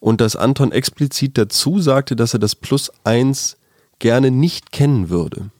und 0.00 0.20
dass 0.20 0.36
Anton 0.36 0.72
explizit 0.72 1.36
dazu 1.38 1.80
sagte, 1.80 2.16
dass 2.16 2.32
er 2.34 2.40
das 2.40 2.54
Plus 2.54 2.90
eins 3.04 3.56
gerne 3.98 4.30
nicht 4.30 4.72
kennen 4.72 5.08
würde. 5.10 5.50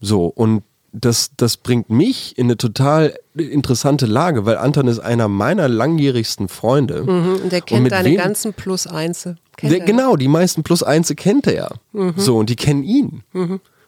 So, 0.00 0.26
und 0.26 0.62
das, 0.92 1.30
das 1.36 1.58
bringt 1.58 1.90
mich 1.90 2.38
in 2.38 2.46
eine 2.46 2.56
total 2.56 3.14
interessante 3.34 4.06
Lage, 4.06 4.46
weil 4.46 4.56
Anton 4.56 4.88
ist 4.88 4.98
einer 4.98 5.28
meiner 5.28 5.68
langjährigsten 5.68 6.48
Freunde. 6.48 7.02
Mhm, 7.02 7.40
Und 7.44 7.52
der 7.52 7.60
kennt 7.60 7.82
mit 7.82 7.92
deine 7.92 8.08
wem- 8.10 8.16
ganzen 8.16 8.54
Plus 8.54 8.86
Einse. 8.86 9.36
Kennt 9.58 9.72
der, 9.72 9.80
er. 9.80 9.86
genau, 9.86 10.16
die 10.16 10.28
meisten 10.28 10.62
Plus 10.62 10.82
Eins 10.82 11.12
kennt 11.16 11.46
er 11.46 11.54
ja. 11.54 11.68
Mhm. 11.92 12.14
So, 12.16 12.38
und 12.38 12.48
die 12.50 12.56
kennen 12.56 12.82
ihn. 12.82 13.22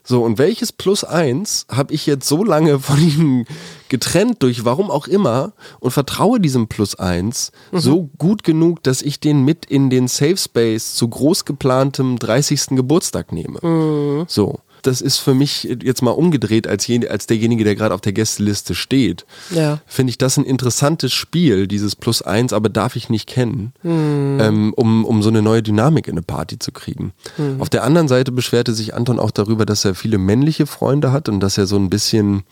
So, 0.08 0.22
und 0.24 0.38
welches 0.38 0.72
Plus 0.72 1.04
Eins 1.04 1.66
habe 1.70 1.92
ich 1.92 2.06
jetzt 2.06 2.26
so 2.26 2.42
lange 2.42 2.78
von 2.80 2.98
ihm 2.98 3.44
getrennt 3.90 4.42
durch 4.42 4.64
warum 4.64 4.90
auch 4.90 5.06
immer 5.06 5.52
und 5.80 5.90
vertraue 5.90 6.40
diesem 6.40 6.66
Plus 6.66 6.94
Eins 6.94 7.52
Mhm. 7.72 7.78
so 7.78 8.10
gut 8.16 8.42
genug, 8.42 8.82
dass 8.82 9.02
ich 9.02 9.20
den 9.20 9.44
mit 9.44 9.66
in 9.66 9.90
den 9.90 10.08
Safe 10.08 10.38
Space 10.38 10.94
zu 10.94 11.08
groß 11.08 11.44
geplantem 11.44 12.18
30. 12.18 12.74
Geburtstag 12.74 13.32
nehme. 13.32 13.58
Mhm. 13.60 14.24
So. 14.28 14.60
Das 14.82 15.00
ist 15.00 15.18
für 15.18 15.34
mich 15.34 15.64
jetzt 15.82 16.02
mal 16.02 16.10
umgedreht 16.12 16.66
als, 16.66 16.86
jen- 16.86 17.06
als 17.08 17.26
derjenige, 17.26 17.64
der 17.64 17.74
gerade 17.74 17.94
auf 17.94 18.00
der 18.00 18.12
Gästeliste 18.12 18.74
steht. 18.74 19.26
Ja. 19.50 19.80
Finde 19.86 20.10
ich 20.10 20.18
das 20.18 20.36
ein 20.36 20.44
interessantes 20.44 21.12
Spiel, 21.12 21.66
dieses 21.66 21.96
Plus 21.96 22.22
eins, 22.22 22.52
aber 22.52 22.68
darf 22.68 22.96
ich 22.96 23.08
nicht 23.10 23.26
kennen, 23.28 23.72
Hm. 23.82 24.38
ähm, 24.40 24.72
um, 24.74 25.04
um 25.04 25.22
so 25.22 25.28
eine 25.28 25.42
neue 25.42 25.62
Dynamik 25.62 26.06
in 26.08 26.14
eine 26.14 26.22
Party 26.22 26.58
zu 26.58 26.72
kriegen. 26.72 27.12
Hm. 27.36 27.60
Auf 27.60 27.68
der 27.68 27.84
anderen 27.84 28.08
Seite 28.08 28.32
beschwerte 28.32 28.72
sich 28.74 28.94
Anton 28.94 29.18
auch 29.18 29.30
darüber, 29.30 29.66
dass 29.66 29.84
er 29.84 29.94
viele 29.94 30.18
männliche 30.18 30.66
Freunde 30.66 31.12
hat 31.12 31.28
und 31.28 31.40
dass 31.40 31.58
er 31.58 31.66
so 31.66 31.76
ein 31.76 31.90
bisschen 31.90 32.44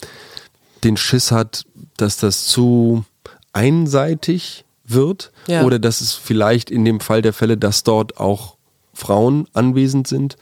den 0.85 0.97
Schiss 0.97 1.33
hat, 1.33 1.65
dass 1.97 2.17
das 2.19 2.47
zu 2.47 3.05
einseitig 3.53 4.65
wird 4.87 5.33
Ja. 5.49 5.63
oder 5.65 5.79
dass 5.79 6.01
es 6.01 6.13
vielleicht 6.13 6.71
in 6.71 6.85
dem 6.85 7.01
Fall 7.01 7.23
der 7.23 7.33
Fälle, 7.33 7.57
dass 7.57 7.83
dort 7.83 8.19
auch 8.19 8.57
Frauen 8.95 9.47
anwesend 9.53 10.07
sind. 10.07 10.37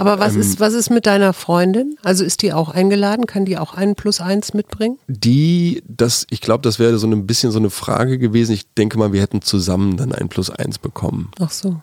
Aber 0.00 0.18
was, 0.18 0.34
Ähm, 0.34 0.40
ist, 0.40 0.60
was 0.60 0.72
ist 0.72 0.90
mit 0.90 1.06
deiner 1.06 1.32
Freundin? 1.32 1.96
Also 2.02 2.24
ist 2.24 2.42
die 2.42 2.52
auch 2.52 2.70
eingeladen? 2.70 3.26
Kann 3.26 3.44
die 3.44 3.58
auch 3.58 3.74
einen 3.74 3.94
Plus 3.94 4.20
eins 4.20 4.54
mitbringen? 4.54 4.98
Die, 5.08 5.82
das, 5.86 6.26
ich 6.30 6.40
glaube, 6.40 6.62
das 6.62 6.78
wäre 6.78 6.98
so 6.98 7.06
ein 7.06 7.26
bisschen 7.26 7.52
so 7.52 7.58
eine 7.58 7.70
Frage 7.70 8.18
gewesen. 8.18 8.52
Ich 8.52 8.72
denke 8.74 8.98
mal, 8.98 9.12
wir 9.12 9.20
hätten 9.20 9.42
zusammen 9.42 9.96
dann 9.96 10.12
ein 10.12 10.28
Plus 10.28 10.48
eins 10.50 10.78
bekommen. 10.78 11.30
Ach 11.38 11.50
so. 11.50 11.76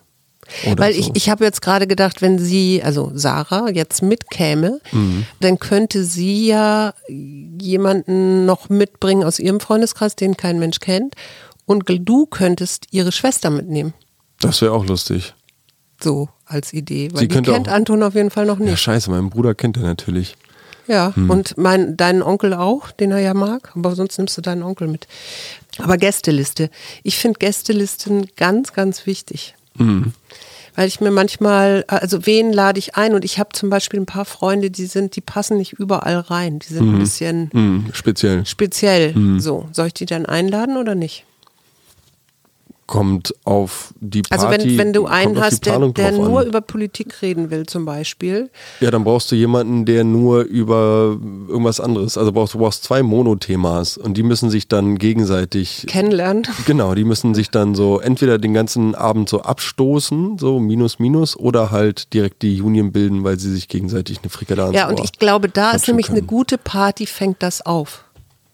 Oder 0.66 0.82
Weil 0.82 0.94
so. 0.94 1.00
ich, 1.00 1.12
ich 1.14 1.30
habe 1.30 1.44
jetzt 1.44 1.62
gerade 1.62 1.88
gedacht, 1.88 2.22
wenn 2.22 2.40
sie, 2.40 2.82
also 2.82 3.12
Sarah, 3.14 3.70
jetzt 3.70 4.02
mitkäme, 4.02 4.80
Mhm. 4.94 5.26
dann 5.42 5.60
könnte 5.60 6.04
sie 6.06 6.48
ja 6.48 6.94
jemanden 7.10 8.46
noch 8.46 8.70
mitbringen 8.70 9.24
aus 9.24 9.40
ihrem 9.40 9.60
Freundeskreis, 9.60 10.16
den 10.16 10.38
kein 10.38 10.60
Mensch 10.60 10.80
kennt. 10.80 11.16
Und 11.66 11.84
du 11.88 12.26
könntest 12.28 12.86
ihre 12.92 13.12
Schwester 13.12 13.50
mitnehmen. 13.50 13.94
Das 14.40 14.62
wäre 14.62 14.72
auch 14.72 14.86
lustig. 14.86 15.34
So 16.02 16.30
als 16.46 16.74
Idee. 16.74 17.10
Weil 17.12 17.22
Sie 17.22 17.28
die 17.28 17.34
kennt 17.36 17.50
auch- 17.50 17.68
Anton 17.68 18.04
auf 18.04 18.14
jeden 18.16 18.30
Fall 18.30 18.46
noch 18.46 18.60
Ja, 18.60 18.66
nicht. 18.66 18.80
scheiße, 18.82 19.10
mein 19.12 19.30
Bruder 19.30 19.56
kennt 19.56 19.78
er 19.78 19.84
natürlich. 19.84 20.36
Ja, 20.88 21.14
Hm. 21.16 21.30
und 21.30 21.58
mein, 21.58 21.98
deinen 21.98 22.22
Onkel 22.22 22.54
auch, 22.54 22.92
den 22.92 23.12
er 23.12 23.20
ja 23.20 23.34
mag, 23.34 23.72
aber 23.76 23.94
sonst 23.96 24.18
nimmst 24.18 24.38
du 24.38 24.42
deinen 24.42 24.64
Onkel 24.64 24.88
mit. 24.88 25.06
Aber 25.80 25.98
Gästeliste. 25.98 26.70
Ich 27.04 27.18
finde 27.18 27.40
Gästelisten 27.40 28.28
ganz, 28.38 28.72
ganz 28.74 29.06
wichtig. 29.06 29.56
Hm. 29.78 30.14
Weil 30.76 30.88
ich 30.88 31.02
mir 31.02 31.12
manchmal, 31.12 31.84
also 31.88 32.26
wen 32.28 32.54
lade 32.54 32.78
ich 32.80 32.96
ein? 32.96 33.16
Und 33.16 33.26
ich 33.26 33.40
habe 33.40 33.50
zum 33.52 33.70
Beispiel 33.70 34.00
ein 34.00 34.06
paar 34.06 34.26
Freunde, 34.26 34.70
die 34.72 34.86
sind, 34.86 35.16
die 35.16 35.22
passen 35.22 35.58
nicht 35.58 35.74
überall 35.74 36.20
rein. 36.20 36.60
Die 36.60 36.72
sind 36.74 36.88
ein 36.94 37.00
bisschen 37.00 37.50
Hm, 37.52 37.86
speziell. 37.94 38.46
speziell. 38.46 39.14
Hm. 39.14 39.40
So, 39.40 39.68
soll 39.74 39.88
ich 39.88 39.94
die 39.96 40.06
dann 40.06 40.26
einladen 40.28 40.78
oder 40.78 40.94
nicht? 40.96 41.26
Kommt 42.88 43.34
auf 43.44 43.94
die 44.00 44.22
Party. 44.22 44.46
Also 44.46 44.64
wenn, 44.66 44.78
wenn 44.78 44.94
du 44.94 45.06
einen 45.06 45.40
hast, 45.42 45.66
der, 45.66 45.78
der 45.90 46.14
nur 46.14 46.40
an. 46.40 46.48
über 46.48 46.62
Politik 46.62 47.22
reden 47.22 47.52
will 47.52 47.66
zum 47.66 47.84
Beispiel, 47.86 48.50
Ja, 48.80 48.92
dann 48.92 49.04
brauchst 49.04 49.30
du 49.32 49.36
jemanden, 49.36 49.86
der 49.86 50.06
nur 50.06 50.44
über 50.44 51.18
irgendwas 51.50 51.82
anderes, 51.82 52.18
also 52.18 52.32
brauchst, 52.32 52.54
du 52.54 52.60
brauchst 52.60 52.86
zwei 52.86 53.04
Monothemas 53.04 53.98
und 53.98 54.16
die 54.16 54.24
müssen 54.24 54.50
sich 54.50 54.70
dann 54.70 54.98
gegenseitig 54.98 55.86
kennenlernen. 55.88 56.48
Genau, 56.66 56.96
die 56.96 57.04
müssen 57.04 57.36
sich 57.36 57.50
dann 57.50 57.76
so 57.76 58.00
entweder 58.00 58.38
den 58.38 58.54
ganzen 58.54 58.96
Abend 58.96 59.30
so 59.30 59.42
abstoßen, 59.42 60.38
so 60.38 60.60
minus 60.60 61.00
minus, 61.00 61.38
oder 61.38 61.72
halt 61.72 62.14
direkt 62.14 62.42
die 62.42 62.62
Union 62.62 62.92
bilden, 62.92 63.24
weil 63.24 63.38
sie 63.40 63.52
sich 63.54 63.68
gegenseitig 63.68 64.20
eine 64.22 64.30
Frikadelle 64.30 64.74
Ja, 64.74 64.88
und 64.88 65.00
ich 65.02 65.14
glaube, 65.20 65.50
da 65.50 65.72
ist 65.72 65.88
nämlich 65.88 66.10
eine 66.10 66.20
können. 66.20 66.28
gute 66.28 66.58
Party, 66.58 67.06
fängt 67.06 67.44
das 67.44 67.66
auf. 67.66 68.06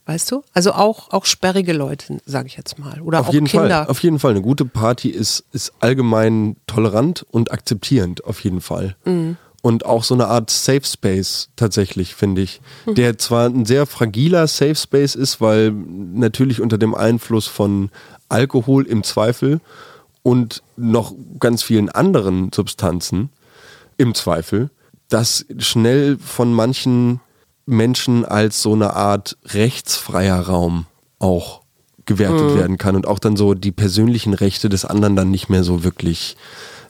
Weißt 0.05 0.31
du? 0.31 0.43
Also 0.53 0.73
auch, 0.73 1.11
auch 1.11 1.25
sperrige 1.25 1.71
Leute, 1.71 2.19
sage 2.25 2.47
ich 2.47 2.57
jetzt 2.57 2.77
mal. 2.77 2.99
Oder 3.01 3.21
Auf 3.21 3.29
auch 3.29 3.33
jeden 3.33 3.47
Kinder. 3.47 3.83
Fall, 3.83 3.87
auf 3.87 4.03
jeden 4.03 4.19
Fall. 4.19 4.31
Eine 4.31 4.41
gute 4.41 4.65
Party 4.65 5.09
ist, 5.09 5.45
ist 5.53 5.71
allgemein 5.79 6.57
tolerant 6.67 7.25
und 7.31 7.51
akzeptierend, 7.51 8.25
auf 8.25 8.43
jeden 8.43 8.59
Fall. 8.59 8.95
Mhm. 9.05 9.37
Und 9.61 9.85
auch 9.85 10.03
so 10.03 10.13
eine 10.13 10.27
Art 10.27 10.49
Safe 10.49 10.83
Space 10.83 11.47
tatsächlich, 11.55 12.15
finde 12.15 12.41
ich. 12.41 12.59
Mhm. 12.85 12.95
Der 12.95 13.17
zwar 13.17 13.47
ein 13.47 13.65
sehr 13.65 13.85
fragiler 13.85 14.47
Safe 14.47 14.75
Space 14.75 15.15
ist, 15.15 15.39
weil 15.39 15.71
natürlich 15.71 16.59
unter 16.59 16.77
dem 16.77 16.93
Einfluss 16.95 17.47
von 17.47 17.89
Alkohol 18.27 18.85
im 18.85 19.03
Zweifel 19.03 19.61
und 20.21 20.63
noch 20.75 21.13
ganz 21.39 21.63
vielen 21.63 21.89
anderen 21.89 22.51
Substanzen 22.53 23.29
im 23.97 24.15
Zweifel, 24.15 24.69
das 25.07 25.45
schnell 25.59 26.17
von 26.17 26.51
manchen 26.51 27.21
Menschen 27.65 28.25
als 28.25 28.61
so 28.61 28.73
eine 28.73 28.93
Art 28.95 29.37
rechtsfreier 29.45 30.39
Raum 30.41 30.85
auch 31.19 31.61
gewertet 32.05 32.55
werden 32.55 32.77
kann 32.77 32.95
und 32.97 33.07
auch 33.07 33.19
dann 33.19 33.37
so 33.37 33.53
die 33.53 33.71
persönlichen 33.71 34.33
Rechte 34.33 34.67
des 34.67 34.83
anderen 34.83 35.15
dann 35.15 35.31
nicht 35.31 35.49
mehr 35.49 35.63
so 35.63 35.83
wirklich 35.85 36.35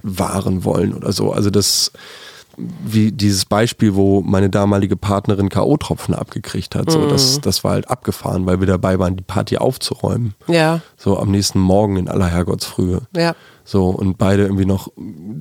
wahren 0.02 0.64
wollen 0.64 0.94
oder 0.94 1.12
so. 1.14 1.32
Also 1.32 1.52
das, 1.52 1.92
wie 2.58 3.12
dieses 3.12 3.46
Beispiel, 3.46 3.94
wo 3.94 4.22
meine 4.22 4.50
damalige 4.50 4.96
Partnerin 4.98 5.50
K.O.-Tropfen 5.50 6.14
abgekriegt 6.16 6.74
hat, 6.76 6.90
so, 6.90 7.08
das, 7.08 7.40
das 7.42 7.64
war 7.64 7.74
halt 7.74 7.90
abgefahren, 7.92 8.48
weil 8.48 8.60
wir 8.60 8.68
dabei 8.68 8.98
waren, 8.98 9.16
die 9.16 9.24
Party 9.24 9.58
aufzuräumen. 9.58 10.34
Ja, 10.48 10.82
So 10.98 11.20
am 11.20 11.30
nächsten 11.30 11.60
Morgen 11.60 11.98
in 11.98 12.10
aller 12.10 12.28
Herrgottsfrühe. 12.28 13.02
ja. 13.16 13.36
So, 13.66 13.88
und 13.92 14.18
beide 14.18 14.44
irgendwie 14.44 14.66
noch 14.66 14.90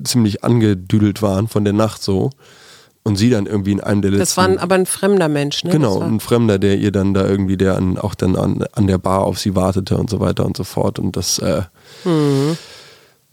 ziemlich 0.05 0.45
angedüdelt 0.45 1.21
waren 1.21 1.49
von 1.49 1.65
der 1.65 1.73
Nacht 1.73 2.01
so. 2.01 2.29
Und 3.05 3.17
sie 3.17 3.29
dann 3.29 3.45
irgendwie 3.47 3.73
in 3.73 3.81
einem 3.81 4.01
der 4.01 4.11
letzten. 4.11 4.21
Das 4.21 4.37
war 4.37 4.45
ein, 4.45 4.57
aber 4.59 4.75
ein 4.75 4.85
fremder 4.85 5.27
Mensch, 5.27 5.63
ne? 5.65 5.71
Genau, 5.71 5.99
ein 5.99 6.21
Fremder, 6.21 6.57
der 6.57 6.77
ihr 6.77 6.91
dann 6.93 7.13
da 7.13 7.27
irgendwie, 7.27 7.57
der 7.57 7.75
an, 7.75 7.97
auch 7.97 8.15
dann 8.15 8.37
an, 8.37 8.63
an 8.71 8.87
der 8.87 8.97
Bar 8.97 9.23
auf 9.23 9.39
sie 9.39 9.55
wartete 9.55 9.97
und 9.97 10.09
so 10.09 10.21
weiter 10.21 10.45
und 10.45 10.55
so 10.55 10.63
fort. 10.63 10.99
Und 10.99 11.17
das 11.17 11.37
äh, 11.39 11.63
Mhm. 12.05 12.57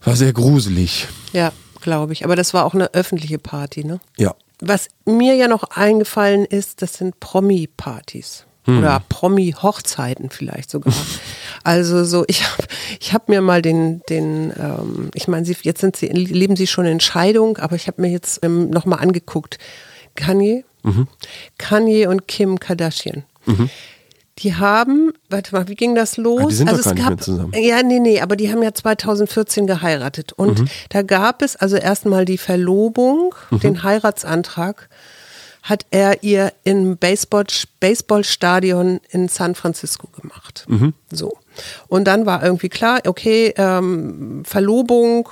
war 0.03 0.17
sehr 0.17 0.33
gruselig. 0.33 1.07
ja, 1.33 1.53
glaube 1.81 2.13
ich. 2.13 2.25
Aber 2.25 2.35
das 2.37 2.53
war 2.53 2.65
auch 2.65 2.75
eine 2.75 2.93
öffentliche 2.95 3.39
Party, 3.39 3.85
ne? 3.85 4.01
Ja. 4.19 4.35
was 4.61 4.89
mir 5.07 5.35
ja 5.37 5.47
noch 5.49 5.63
eingefallen 5.65 6.45
ist, 6.45 6.83
das 6.83 6.95
sind 6.95 7.19
Promi-Partys. 7.21 8.45
Oder 8.79 9.03
Promi-Hochzeiten 9.09 10.31
vielleicht 10.31 10.71
sogar. 10.71 10.93
also 11.65 12.05
so, 12.05 12.25
ich 12.29 12.45
habe 12.45 12.65
ich 13.01 13.13
hab 13.13 13.29
mir 13.29 13.41
mal 13.41 13.63
den, 13.63 14.03
den 14.09 14.53
ähm, 14.59 15.11
ich 15.15 15.29
meine, 15.29 15.45
sie, 15.45 15.57
jetzt 15.63 15.81
sind 15.81 15.97
sie, 15.97 16.07
leben 16.09 16.57
sie 16.57 16.67
schon 16.67 16.87
in 16.87 17.01
Scheidung, 17.01 17.59
aber 17.59 17.77
ich 17.77 17.87
habe 17.87 18.01
mir 18.03 18.11
jetzt 18.11 18.45
ähm, 18.45 18.71
nochmal 18.71 19.01
angeguckt. 19.01 19.59
Kanye, 20.15 20.65
Kanye 21.59 22.07
und 22.07 22.27
Kim 22.29 22.59
Kardashian. 22.61 23.25
Die 24.39 24.55
haben, 24.55 25.13
warte 25.29 25.55
mal, 25.55 25.69
wie 25.69 25.75
ging 25.75 25.95
das 25.95 26.17
los? 26.17 26.43
Ah, 26.45 26.49
die 26.49 26.55
sind 26.55 26.71
doch 26.71 26.79
es 26.79 26.85
gar 26.85 26.95
nicht 26.95 27.03
gab, 27.03 27.11
mehr 27.11 27.19
zusammen. 27.19 27.53
Ja, 27.55 27.83
nee, 27.83 27.99
nee, 28.01 28.21
aber 28.21 28.37
die 28.37 28.51
haben 28.51 28.63
ja 28.63 28.73
2014 28.73 29.67
geheiratet. 29.67 30.33
Und 30.33 30.61
Mhm. 30.61 30.69
da 30.89 31.03
gab 31.03 31.43
es 31.43 31.57
also 31.57 31.77
erstmal 31.77 32.25
die 32.25 32.39
Verlobung, 32.39 33.35
Mhm. 33.51 33.61
den 33.61 33.83
Heiratsantrag 33.83 34.89
hat 35.63 35.87
er 35.91 36.23
ihr 36.23 36.53
im 36.65 36.97
Baseball, 36.97 37.45
Baseballstadion 37.81 39.01
in 39.11 39.29
San 39.29 39.55
Francisco 39.55 40.09
gemacht. 40.09 40.65
Mhm. 40.69 40.95
So. 41.13 41.39
Und 41.89 42.05
dann 42.05 42.27
war 42.27 42.43
irgendwie 42.45 42.69
klar, 42.69 43.01
okay, 43.07 43.53
ähm, 43.57 44.43
Verlobung 44.45 45.29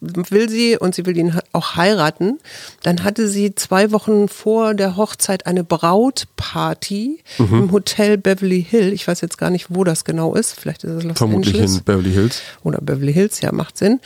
will 0.00 0.48
sie 0.48 0.76
und 0.76 0.94
sie 0.94 1.06
will 1.06 1.16
ihn 1.16 1.36
auch 1.52 1.74
heiraten. 1.74 2.38
Dann 2.84 3.02
hatte 3.02 3.26
sie 3.28 3.54
zwei 3.56 3.90
Wochen 3.90 4.28
vor 4.28 4.74
der 4.74 4.96
Hochzeit 4.96 5.46
eine 5.46 5.64
Brautparty 5.64 7.18
Mhm. 7.38 7.54
im 7.58 7.72
Hotel 7.72 8.16
Beverly 8.16 8.62
Hill. 8.62 8.92
Ich 8.92 9.08
weiß 9.08 9.20
jetzt 9.22 9.38
gar 9.38 9.50
nicht, 9.50 9.66
wo 9.70 9.82
das 9.82 10.04
genau 10.04 10.34
ist. 10.34 10.52
Vielleicht 10.58 10.84
ist 10.84 10.90
es 10.92 11.02
Los 11.04 11.18
Vermutlich 11.18 11.54
Angeles 11.54 11.78
in 11.78 11.84
Beverly 11.84 12.12
Hills. 12.12 12.42
oder 12.62 12.78
Beverly 12.80 13.12
Hills, 13.12 13.40
ja, 13.40 13.50
macht 13.52 13.76
Sinn. 13.76 14.00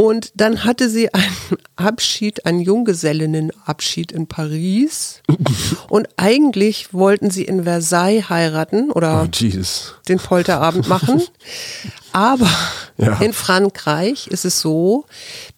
Und 0.00 0.30
dann 0.36 0.62
hatte 0.64 0.88
sie 0.88 1.12
einen 1.12 1.26
Abschied, 1.76 2.46
einen 2.46 2.60
Junggesellinnenabschied 2.60 4.12
in 4.12 4.28
Paris. 4.28 5.22
Und 5.88 6.08
eigentlich 6.16 6.94
wollten 6.94 7.30
sie 7.32 7.42
in 7.42 7.64
Versailles 7.64 8.30
heiraten 8.30 8.92
oder 8.92 9.24
Oh, 9.28 9.62
den 10.08 10.18
Polterabend 10.18 10.86
machen. 10.86 11.20
Aber 12.12 12.48
Ja. 12.96 13.20
in 13.20 13.32
Frankreich 13.32 14.28
ist 14.28 14.44
es 14.44 14.60
so, 14.60 15.04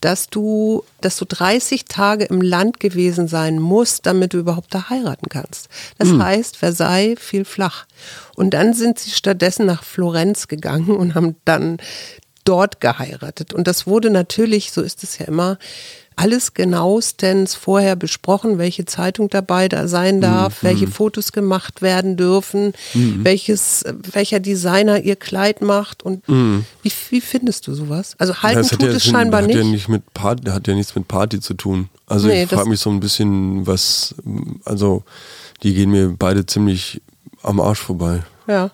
dass 0.00 0.28
du, 0.28 0.84
dass 1.02 1.16
du 1.18 1.26
30 1.26 1.84
Tage 1.84 2.24
im 2.24 2.40
Land 2.40 2.80
gewesen 2.80 3.28
sein 3.28 3.58
musst, 3.58 4.06
damit 4.06 4.32
du 4.32 4.38
überhaupt 4.38 4.74
da 4.74 4.88
heiraten 4.88 5.28
kannst. 5.28 5.68
Das 5.98 6.08
Hm. 6.08 6.22
heißt, 6.22 6.56
Versailles 6.56 7.18
fiel 7.20 7.44
flach. 7.44 7.84
Und 8.36 8.54
dann 8.54 8.72
sind 8.72 8.98
sie 8.98 9.10
stattdessen 9.10 9.66
nach 9.66 9.84
Florenz 9.84 10.48
gegangen 10.48 10.96
und 10.96 11.14
haben 11.14 11.36
dann 11.44 11.76
dort 12.44 12.80
geheiratet. 12.80 13.52
Und 13.52 13.66
das 13.66 13.86
wurde 13.86 14.10
natürlich, 14.10 14.72
so 14.72 14.82
ist 14.82 15.02
es 15.02 15.18
ja 15.18 15.26
immer, 15.26 15.58
alles 16.16 16.52
genauestens 16.52 17.54
vorher 17.54 17.96
besprochen, 17.96 18.58
welche 18.58 18.84
Zeitung 18.84 19.30
dabei 19.30 19.68
da 19.68 19.88
sein 19.88 20.20
darf, 20.20 20.62
welche 20.62 20.86
Fotos 20.86 21.32
gemacht 21.32 21.80
werden 21.80 22.18
dürfen, 22.18 22.74
welches, 22.92 23.84
welcher 24.12 24.38
Designer 24.38 25.00
ihr 25.00 25.16
Kleid 25.16 25.62
macht 25.62 26.02
und 26.02 26.22
wie, 26.28 26.92
wie 27.08 27.20
findest 27.22 27.66
du 27.66 27.74
sowas? 27.74 28.16
Also 28.18 28.34
halten 28.42 28.68
tut 28.68 28.82
es 28.82 29.06
ja, 29.06 29.12
scheinbar 29.12 29.40
hat 29.40 29.46
nicht. 29.46 29.56
Ja 29.56 29.64
nicht 29.64 29.88
mit 29.88 30.12
Party, 30.12 30.50
hat 30.50 30.68
ja 30.68 30.74
nichts 30.74 30.94
mit 30.94 31.08
Party 31.08 31.40
zu 31.40 31.54
tun. 31.54 31.88
Also 32.06 32.28
Nee, 32.28 32.42
ich 32.42 32.50
frage 32.50 32.68
mich 32.68 32.80
so 32.80 32.90
ein 32.90 33.00
bisschen, 33.00 33.66
was, 33.66 34.14
also 34.66 35.04
die 35.62 35.72
gehen 35.72 35.90
mir 35.90 36.14
beide 36.18 36.44
ziemlich 36.44 37.00
am 37.42 37.60
Arsch 37.60 37.80
vorbei. 37.80 38.22
Ja. 38.46 38.70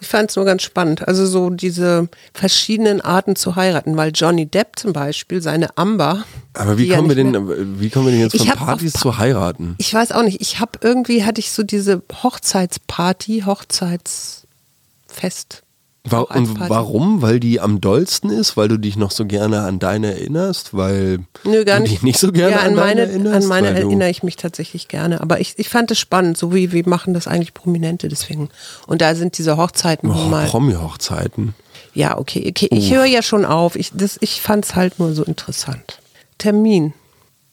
Ich 0.00 0.08
fand 0.08 0.30
es 0.30 0.36
nur 0.36 0.44
ganz 0.44 0.62
spannend. 0.62 1.06
Also 1.06 1.26
so 1.26 1.50
diese 1.50 2.08
verschiedenen 2.34 3.00
Arten 3.00 3.36
zu 3.36 3.56
heiraten, 3.56 3.96
weil 3.96 4.12
Johnny 4.14 4.46
Depp 4.46 4.78
zum 4.78 4.92
Beispiel, 4.92 5.42
seine 5.42 5.76
Amber. 5.76 6.24
Aber 6.54 6.78
wie 6.78 6.84
die 6.84 6.88
ja 6.90 6.96
kommen 6.96 7.08
wir 7.08 7.16
denn, 7.16 7.80
wie 7.80 7.90
kommen 7.90 8.06
wir 8.06 8.12
denn 8.12 8.20
jetzt 8.22 8.36
von 8.36 8.46
Partys 8.48 8.92
Pa- 8.94 8.98
zu 9.00 9.18
heiraten? 9.18 9.74
Ich 9.78 9.92
weiß 9.92 10.12
auch 10.12 10.22
nicht. 10.22 10.40
Ich 10.40 10.60
habe 10.60 10.72
irgendwie 10.82 11.24
hatte 11.24 11.40
ich 11.40 11.50
so 11.52 11.62
diese 11.62 12.02
Hochzeitsparty, 12.22 13.42
Hochzeitsfest. 13.46 15.62
Wa 16.04 16.20
auch 16.20 16.30
als 16.30 16.48
und 16.48 16.60
warum? 16.60 17.20
Weil 17.20 17.40
die 17.40 17.60
am 17.60 17.80
dollsten 17.80 18.30
ist, 18.30 18.56
weil 18.56 18.68
du 18.68 18.78
dich 18.78 18.96
noch 18.96 19.10
so 19.10 19.26
gerne 19.26 19.60
an 19.62 19.78
deine 19.78 20.12
erinnerst, 20.14 20.72
weil 20.74 21.20
Nö, 21.44 21.62
gar 21.64 21.76
du 21.76 21.82
nicht. 21.82 21.92
dich 21.96 22.02
nicht 22.02 22.18
so 22.18 22.32
gerne 22.32 22.52
ja, 22.56 22.60
an, 22.60 22.68
an 22.68 22.74
meine, 22.74 23.00
deine 23.02 23.12
erinnerst. 23.12 23.42
an 23.42 23.48
meine 23.48 23.68
erinnere 23.68 24.08
ich 24.08 24.22
mich 24.22 24.36
tatsächlich 24.36 24.88
gerne. 24.88 25.20
Aber 25.20 25.40
ich, 25.40 25.58
ich 25.58 25.68
fand 25.68 25.90
es 25.90 25.98
spannend, 25.98 26.38
so 26.38 26.54
wie, 26.54 26.72
wie 26.72 26.84
machen 26.84 27.12
das 27.12 27.26
eigentlich 27.28 27.52
Prominente 27.52 28.08
deswegen. 28.08 28.48
Und 28.86 29.02
da 29.02 29.14
sind 29.14 29.36
diese 29.36 29.58
Hochzeiten 29.58 30.10
Oh, 30.10 30.14
mal. 30.14 30.46
Promi-Hochzeiten. 30.46 31.54
Ja, 31.92 32.16
okay, 32.16 32.46
okay. 32.48 32.68
Ich 32.70 32.94
höre 32.94 33.04
ja 33.04 33.20
schon 33.20 33.44
auf. 33.44 33.76
Ich, 33.76 33.90
das- 33.92 34.16
ich 34.22 34.40
fand 34.40 34.64
es 34.64 34.74
halt 34.76 34.98
nur 34.98 35.12
so 35.12 35.22
interessant. 35.24 35.98
Termin. 36.38 36.94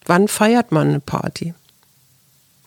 Wann 0.06 0.30
feiert 0.30 0.72
man 0.72 0.88
eine 0.88 1.00
Party? 1.02 1.54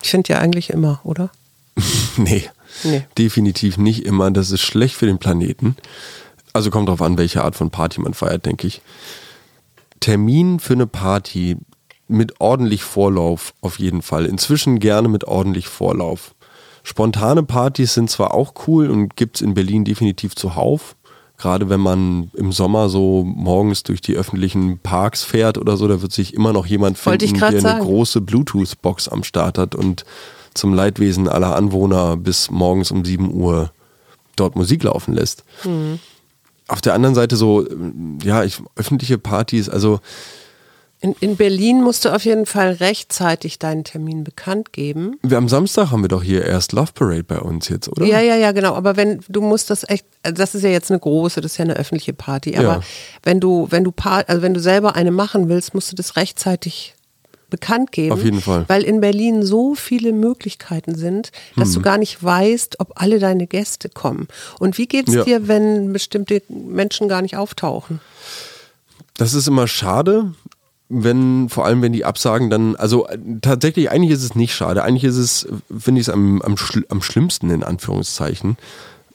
Ich 0.03 0.11
finde 0.11 0.33
ja 0.35 0.41
eigentlich 0.41 0.69
immer, 0.71 1.01
oder? 1.05 1.31
Nee, 2.19 2.51
Nee. 2.85 3.05
definitiv 3.19 3.79
nicht 3.79 4.05
immer. 4.05 4.31
Das 4.31 4.51
ist 4.51 4.63
schlecht 4.63 4.95
für 4.95 5.07
den 5.07 5.19
Planeten. 5.19 5.77
Also 6.53 6.71
kommt 6.71 6.89
drauf 6.89 7.03
an, 7.03 7.19
welche 7.19 7.45
Art 7.45 7.55
von 7.55 7.71
Party 7.71 8.01
man 8.01 8.15
feiert, 8.15 8.47
denke 8.47 8.67
ich. 8.67 8.83
Termin 10.01 10.59
für 10.59 10.73
eine 10.73 10.87
Party 10.87 11.57
mit 12.09 12.41
ordentlich 12.41 12.83
Vorlauf 12.83 13.55
auf 13.61 13.79
jeden 13.79 14.03
Fall. 14.03 14.27
Inzwischen 14.27 14.81
gerne 14.81 15.09
mit 15.09 15.25
ordentlich 15.25 15.69
Vorlauf. 15.69 16.35
Spontane 16.83 17.43
Partys 17.43 17.95
sind 17.95 18.11
zwar 18.11 18.35
auch 18.35 18.55
cool 18.67 18.91
und 18.91 19.17
gibt 19.17 19.37
es 19.37 19.43
in 19.43 19.55
Berlin 19.55 19.85
definitiv 19.85 20.35
zuhauf. 20.35 20.97
Gerade 21.37 21.71
wenn 21.71 21.81
man 21.81 22.31
im 22.35 22.53
Sommer 22.53 22.89
so 22.89 23.25
morgens 23.25 23.83
durch 23.83 24.01
die 24.01 24.15
öffentlichen 24.15 24.79
Parks 24.79 25.23
fährt 25.23 25.57
oder 25.57 25.77
so, 25.77 25.89
da 25.89 26.03
wird 26.03 26.13
sich 26.13 26.35
immer 26.35 26.53
noch 26.53 26.67
jemand 26.67 26.99
finden, 26.99 27.39
der 27.39 27.49
eine 27.49 27.81
große 27.81 28.21
Bluetooth-Box 28.21 29.09
am 29.09 29.25
Start 29.25 29.57
hat 29.57 29.75
und 29.75 30.05
zum 30.55 30.75
Leidwesen 30.75 31.29
aller 31.29 31.55
Anwohner 31.57 32.17
bis 32.17 32.51
morgens 32.51 32.91
um 32.91 33.05
7 33.05 33.33
Uhr 33.33 33.71
dort 34.37 34.57
Musik 34.57 34.83
laufen 34.85 35.15
lässt. 35.15 35.45
Auf 36.69 36.81
der 36.81 36.95
anderen 36.95 37.15
Seite 37.15 37.37
so, 37.37 37.67
ja, 38.23 38.45
ich, 38.45 38.61
öffentliche 38.77 39.19
Partys, 39.19 39.69
also 39.69 40.01
In, 41.03 41.15
in 41.21 41.37
Berlin 41.37 41.83
musst 41.83 42.05
du 42.05 42.15
auf 42.15 42.25
jeden 42.27 42.45
Fall 42.47 42.73
rechtzeitig 42.73 43.59
deinen 43.59 43.85
Termin 43.85 44.23
bekannt 44.23 44.73
geben. 44.73 45.17
wir 45.23 45.39
am 45.39 45.49
Samstag 45.49 45.91
haben 45.91 46.03
wir 46.03 46.09
doch 46.09 46.23
hier 46.23 46.45
erst 46.45 46.73
Love 46.73 46.93
Parade 46.95 47.25
bei 47.25 47.39
uns 47.41 47.69
jetzt, 47.71 47.89
oder? 47.89 48.05
Ja, 48.05 48.21
ja, 48.21 48.37
ja, 48.37 48.53
genau. 48.53 48.75
Aber 48.75 48.97
wenn 48.97 49.21
du 49.29 49.41
musst 49.41 49.71
das 49.71 49.89
echt, 49.89 50.05
also 50.23 50.37
das 50.37 50.55
ist 50.55 50.63
ja 50.63 50.69
jetzt 50.69 50.91
eine 50.91 51.01
große, 51.01 51.41
das 51.41 51.53
ist 51.53 51.59
ja 51.59 51.65
eine 51.65 51.77
öffentliche 51.77 52.13
Party. 52.13 52.55
Aber 52.57 52.67
Ja. 52.67 52.81
wenn 53.23 53.41
du, 53.41 53.67
wenn 53.71 53.83
du 53.83 53.93
also 53.99 54.43
wenn 54.43 54.53
du 54.55 54.61
selber 54.61 54.95
eine 54.95 55.11
machen 55.11 55.49
willst, 55.49 55.73
musst 55.75 55.91
du 55.91 55.97
das 55.97 56.17
rechtzeitig 56.17 56.95
bekannt 57.51 57.93
geben. 57.93 58.13
Auf 58.13 58.23
jeden 58.25 58.41
Fall. 58.41 58.65
Weil 58.69 58.83
in 58.83 59.01
Berlin 59.01 59.43
so 59.45 59.75
viele 59.75 60.13
Möglichkeiten 60.13 60.95
sind, 60.95 61.33
dass 61.57 61.71
Mhm. 61.71 61.75
du 61.75 61.81
gar 61.83 61.99
nicht 61.99 62.23
weißt, 62.23 62.81
ob 62.81 62.93
alle 63.01 63.19
deine 63.19 63.47
Gäste 63.47 63.89
kommen. 63.89 64.29
Und 64.59 64.79
wie 64.79 64.87
geht's 64.87 65.13
Ja. 65.13 65.25
dir, 65.25 65.49
wenn 65.49 65.93
bestimmte 65.93 66.43
Menschen 66.49 67.09
gar 67.09 67.23
nicht 67.23 67.37
auftauchen? 67.37 68.01
Das 69.17 69.35
ist 69.35 69.49
immer 69.49 69.67
schade, 69.69 70.33
wenn, 70.89 71.49
vor 71.49 71.67
allem 71.67 71.83
wenn 71.83 71.93
die 71.93 72.05
Absagen 72.05 72.51
dann, 72.51 72.75
also 72.77 73.07
äh, 73.09 73.19
tatsächlich, 73.43 73.91
eigentlich 73.91 74.13
ist 74.13 74.25
es 74.25 74.35
nicht 74.35 74.55
schade. 74.55 74.83
Eigentlich 74.83 75.05
ist 75.05 75.17
es, 75.17 75.47
finde 75.79 76.01
ich 76.01 76.09
es 76.09 76.13
am, 76.13 76.41
am, 76.43 76.57
schl 76.57 76.85
am 76.89 77.03
schlimmsten 77.03 77.51
in 77.51 77.63
Anführungszeichen, 77.63 78.57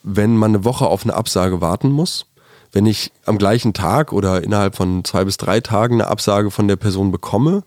wenn 0.04 0.38
man 0.38 0.52
eine 0.56 0.64
Woche 0.64 0.86
auf 0.86 1.04
eine 1.04 1.16
Absage 1.16 1.62
warten 1.62 1.90
muss. 1.90 2.28
Wenn 2.76 2.86
ich 2.86 3.14
am 3.26 3.38
gleichen 3.38 3.72
Tag 3.74 4.12
oder 4.12 4.44
innerhalb 4.44 4.76
von 4.76 5.06
zwei 5.06 5.24
bis 5.24 5.38
drei 5.38 5.62
Tagen 5.62 5.96
eine 5.96 6.08
Absage 6.08 6.52
von 6.52 6.68
der 6.68 6.76
Person 6.76 7.10
bekomme, 7.10 7.64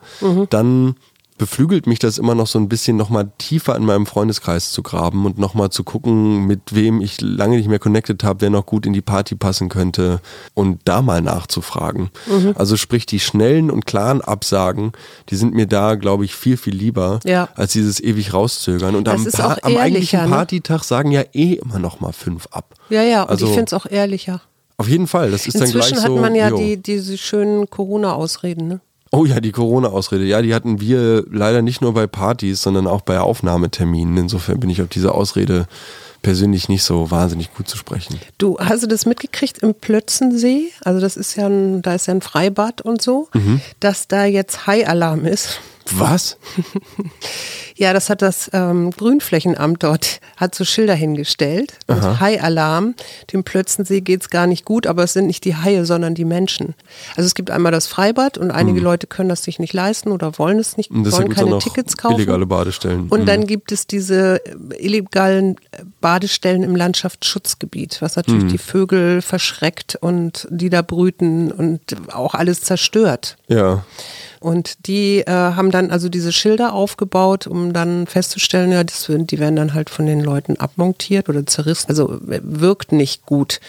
dann 0.50 0.96
beflügelt 1.38 1.86
mich 1.86 1.98
das 1.98 2.18
immer 2.18 2.34
noch 2.34 2.46
so 2.48 2.59
ein 2.59 2.68
bisschen 2.68 2.96
nochmal 2.98 3.30
tiefer 3.38 3.74
in 3.76 3.86
meinem 3.86 4.04
Freundeskreis 4.06 4.70
zu 4.72 4.82
graben 4.82 5.24
und 5.24 5.38
nochmal 5.38 5.70
zu 5.70 5.82
gucken, 5.84 6.46
mit 6.46 6.74
wem 6.74 7.00
ich 7.00 7.20
lange 7.22 7.56
nicht 7.56 7.68
mehr 7.68 7.78
connected 7.78 8.22
habe, 8.22 8.40
wer 8.42 8.50
noch 8.50 8.66
gut 8.66 8.84
in 8.84 8.92
die 8.92 9.00
Party 9.00 9.34
passen 9.34 9.70
könnte 9.70 10.20
und 10.52 10.80
da 10.84 11.00
mal 11.00 11.22
nachzufragen. 11.22 12.11
Also 12.56 12.76
sprich, 12.76 13.06
die 13.06 13.20
schnellen 13.20 13.70
und 13.70 13.86
klaren 13.86 14.20
Absagen, 14.20 14.92
die 15.30 15.36
sind 15.36 15.54
mir 15.54 15.66
da, 15.66 15.94
glaube 15.94 16.26
ich, 16.26 16.34
viel, 16.34 16.59
viel 16.59 16.74
lieber, 16.74 17.20
Ja. 17.24 17.48
als 17.54 17.72
dieses 17.72 17.98
ewig 18.00 18.34
rauszögern. 18.34 18.94
Und 18.94 19.09
am, 19.09 19.26
am 19.62 19.76
eigentlichen 19.78 20.22
ne? 20.24 20.28
Partytag 20.28 20.84
sagen 20.84 21.12
ja 21.12 21.22
eh 21.32 21.54
immer 21.54 21.78
noch 21.78 22.00
mal 22.00 22.12
fünf 22.12 22.48
ab. 22.50 22.74
Ja, 22.90 23.02
ja, 23.04 23.22
und 23.22 23.30
Also- 23.30 23.46
ich 23.46 23.52
finde 23.52 23.66
es 23.66 23.72
auch 23.72 23.86
ehrlicher. 23.86 24.42
Auf 24.79 24.89
jeden 24.89 25.07
Fall, 25.09 25.31
das 25.31 25.47
ist 25.47 25.57
dann 25.57 25.62
Inzwischen 25.64 25.95
gleich 25.95 26.03
hat 26.05 26.11
so. 26.11 26.16
man 26.16 26.35
ja 26.35 26.49
jo. 26.51 26.57
die, 26.57 26.76
diese 26.76 27.18
schönen 27.18 27.68
Corona-Ausreden, 27.68 28.68
ne? 28.68 28.81
Oh 29.11 29.24
ja, 29.24 29.41
die 29.41 29.53
Corona-Ausrede. 29.53 30.24
Ja, 30.24 30.41
die 30.43 30.55
hatten 30.55 30.81
wir 30.81 31.24
leider 31.31 31.62
nicht 31.62 31.81
nur 31.81 31.95
bei 31.95 32.07
Partys, 32.07 32.62
sondern 32.62 32.87
auch 32.87 33.01
bei 33.01 33.18
Aufnahmeterminen. 33.20 34.16
Insofern 34.18 34.61
bin 34.61 34.68
ich 34.70 34.83
auf 34.83 34.89
diese 34.89 35.14
Ausrede 35.14 35.66
persönlich 36.20 36.68
nicht 36.68 36.83
so 36.83 37.11
wahnsinnig 37.11 37.55
gut 37.55 37.68
zu 37.68 37.76
sprechen. 37.79 38.20
Du, 38.39 38.59
hast 38.59 38.83
du 38.83 38.87
das 38.87 39.07
mitgekriegt 39.07 39.59
im 39.62 39.74
Plötzensee? 39.74 40.70
Also 40.85 41.01
das 41.01 41.16
ist 41.16 41.37
ja 41.37 41.47
ein, 41.47 41.81
da 41.81 41.95
ist 41.95 42.07
ja 42.07 42.14
ein 42.14 42.20
Freibad 42.22 42.83
und 42.83 43.01
so, 43.01 43.29
Mhm. 43.35 43.61
dass 43.81 44.09
da 44.09 44.24
jetzt 44.26 44.66
High-Alarm 44.66 45.24
ist. 45.24 45.61
Was? 45.91 46.37
Ja, 47.81 47.93
das 47.93 48.11
hat 48.11 48.22
das 48.22 48.51
ähm, 48.53 48.91
Grünflächenamt 48.91 49.85
dort, 49.85 50.18
hat 50.37 50.53
so 50.55 50.64
Schilder 50.64 50.95
hingestellt. 50.95 51.74
Und 51.87 52.18
Hai-Alarm, 52.20 52.95
dem 53.33 53.45
Plötzensee 53.45 54.01
geht's 54.01 54.31
gar 54.31 54.49
nicht 54.49 54.64
gut, 54.64 54.89
aber 54.89 55.05
es 55.05 55.12
sind 55.12 55.29
nicht 55.29 55.45
die 55.45 55.55
Haie, 55.55 55.85
sondern 55.85 56.16
die 56.16 56.24
Menschen. 56.24 56.74
Also 57.16 57.26
es 57.29 57.37
gibt 57.37 57.53
einmal 57.53 57.70
das 57.70 57.87
Freibad 57.87 58.37
und 58.37 58.51
einige 58.51 58.81
Leute 58.81 59.07
können 59.07 59.29
das 59.29 59.45
sich 59.45 59.61
nicht 59.61 59.72
leisten 59.74 60.11
oder 60.11 60.39
wollen 60.39 60.59
es 60.59 60.76
nicht, 60.76 60.91
wollen 60.93 61.33
keine 61.33 61.59
Tickets 61.61 61.97
kaufen. 61.97 62.16
illegale 62.16 62.47
Badestellen. 62.47 63.07
Und 63.09 63.20
Mhm. 63.20 63.26
dann 63.26 63.47
gibt 63.47 63.70
es 63.70 63.87
diese 63.87 64.45
äh, 64.45 64.85
illegalen 64.85 65.55
Badestellen 66.01 66.64
im 66.64 66.74
Landschaftsschutzgebiet, 66.74 67.99
was 68.03 68.16
natürlich 68.16 68.45
Mhm. 68.45 68.49
die 68.49 68.59
Vögel 68.59 69.22
verschreckt 69.22 69.97
und 70.01 70.49
die 70.51 70.68
da 70.70 70.83
brüten 70.83 71.53
und 71.53 71.81
auch 72.12 72.35
alles 72.35 72.62
zerstört. 72.62 73.37
Ja. 73.47 73.85
Und 74.41 74.87
die 74.87 75.20
äh, 75.20 75.31
haben 75.31 75.70
dann 75.72 75.91
also 75.91 76.09
diese 76.09 76.33
Schilder 76.33 76.72
aufgebaut, 76.72 77.47
um 77.49 77.68
dann 77.73 78.07
festzustellen, 78.07 78.73
ja, 78.73 78.85
das, 78.85 79.07
die 79.09 79.39
werden 79.39 79.57
dann 79.57 79.75
halt 79.75 79.91
von 79.91 80.07
den 80.07 80.21
Leuten 80.21 80.57
abmontiert 80.57 81.29
oder 81.29 81.47
zerrissen. 81.47 81.89
Also 81.89 82.14
äh, 82.29 82.41
wirkt 82.43 82.93
nicht 82.93 83.27
gut. 83.27 83.61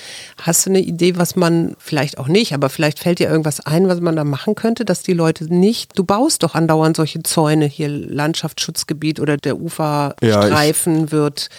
Hast 0.42 0.66
du 0.66 0.72
eine 0.72 0.80
Idee, 0.80 1.18
was 1.18 1.36
man, 1.36 1.76
vielleicht 1.80 2.18
auch 2.18 2.28
nicht, 2.28 2.54
aber 2.54 2.70
vielleicht 2.70 3.00
fällt 3.00 3.20
dir 3.20 3.30
irgendwas 3.30 3.60
ein, 3.62 3.88
was 3.88 4.02
man 4.02 4.16
da 4.16 4.24
machen 4.24 4.56
könnte, 4.56 4.86
dass 4.86 5.04
die 5.04 5.14
Leute 5.14 5.46
nicht, 5.54 5.98
du 5.98 6.04
baust 6.04 6.44
doch 6.44 6.56
andauernd 6.56 6.98
solche 6.98 7.24
Zäune 7.24 7.66
hier, 7.66 7.90
Landschaftsschutzgebiet 7.90 9.20
oder 9.20 9.38
der 9.38 9.60
Uferstreifen 9.60 11.12
wird 11.12 11.50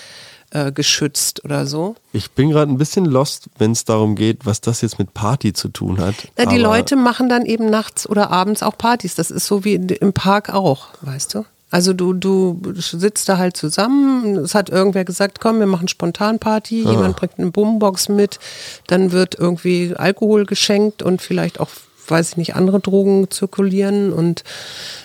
äh, 0.50 0.72
geschützt 0.72 1.44
oder 1.44 1.66
so. 1.66 1.94
Ich 2.12 2.32
bin 2.32 2.50
gerade 2.50 2.72
ein 2.72 2.78
bisschen 2.78 3.04
lost, 3.04 3.48
wenn 3.58 3.72
es 3.72 3.84
darum 3.84 4.16
geht, 4.16 4.46
was 4.46 4.60
das 4.60 4.80
jetzt 4.80 4.98
mit 4.98 5.14
Party 5.14 5.52
zu 5.52 5.68
tun 5.68 6.00
hat. 6.00 6.14
Na, 6.36 6.46
die 6.46 6.58
Leute 6.58 6.96
machen 6.96 7.28
dann 7.28 7.46
eben 7.46 7.70
nachts 7.70 8.08
oder 8.08 8.30
abends 8.30 8.62
auch 8.62 8.76
Partys. 8.76 9.14
Das 9.14 9.30
ist 9.30 9.46
so 9.46 9.64
wie 9.64 9.74
im 9.74 10.12
Park 10.12 10.52
auch, 10.52 10.88
weißt 11.02 11.34
du? 11.34 11.44
Also 11.70 11.92
du, 11.92 12.12
du 12.12 12.60
sitzt 12.74 13.28
da 13.28 13.38
halt 13.38 13.56
zusammen, 13.56 14.36
es 14.38 14.56
hat 14.56 14.70
irgendwer 14.70 15.04
gesagt, 15.04 15.40
komm, 15.40 15.60
wir 15.60 15.66
machen 15.66 15.86
Spontanparty, 15.86 16.82
jemand 16.82 17.16
bringt 17.16 17.38
eine 17.38 17.52
Boombox 17.52 18.08
mit, 18.08 18.40
dann 18.88 19.12
wird 19.12 19.36
irgendwie 19.36 19.94
Alkohol 19.96 20.46
geschenkt 20.46 21.00
und 21.02 21.22
vielleicht 21.22 21.60
auch, 21.60 21.68
weiß 22.08 22.30
ich 22.30 22.36
nicht, 22.36 22.56
andere 22.56 22.80
Drogen 22.80 23.30
zirkulieren. 23.30 24.12
Und 24.12 24.42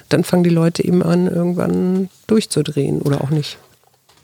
dann 0.10 0.24
fangen 0.24 0.44
die 0.44 0.50
Leute 0.50 0.84
eben 0.84 1.04
an, 1.04 1.28
irgendwann 1.28 2.10
durchzudrehen 2.26 3.02
oder 3.02 3.22
auch 3.22 3.30
nicht. 3.30 3.60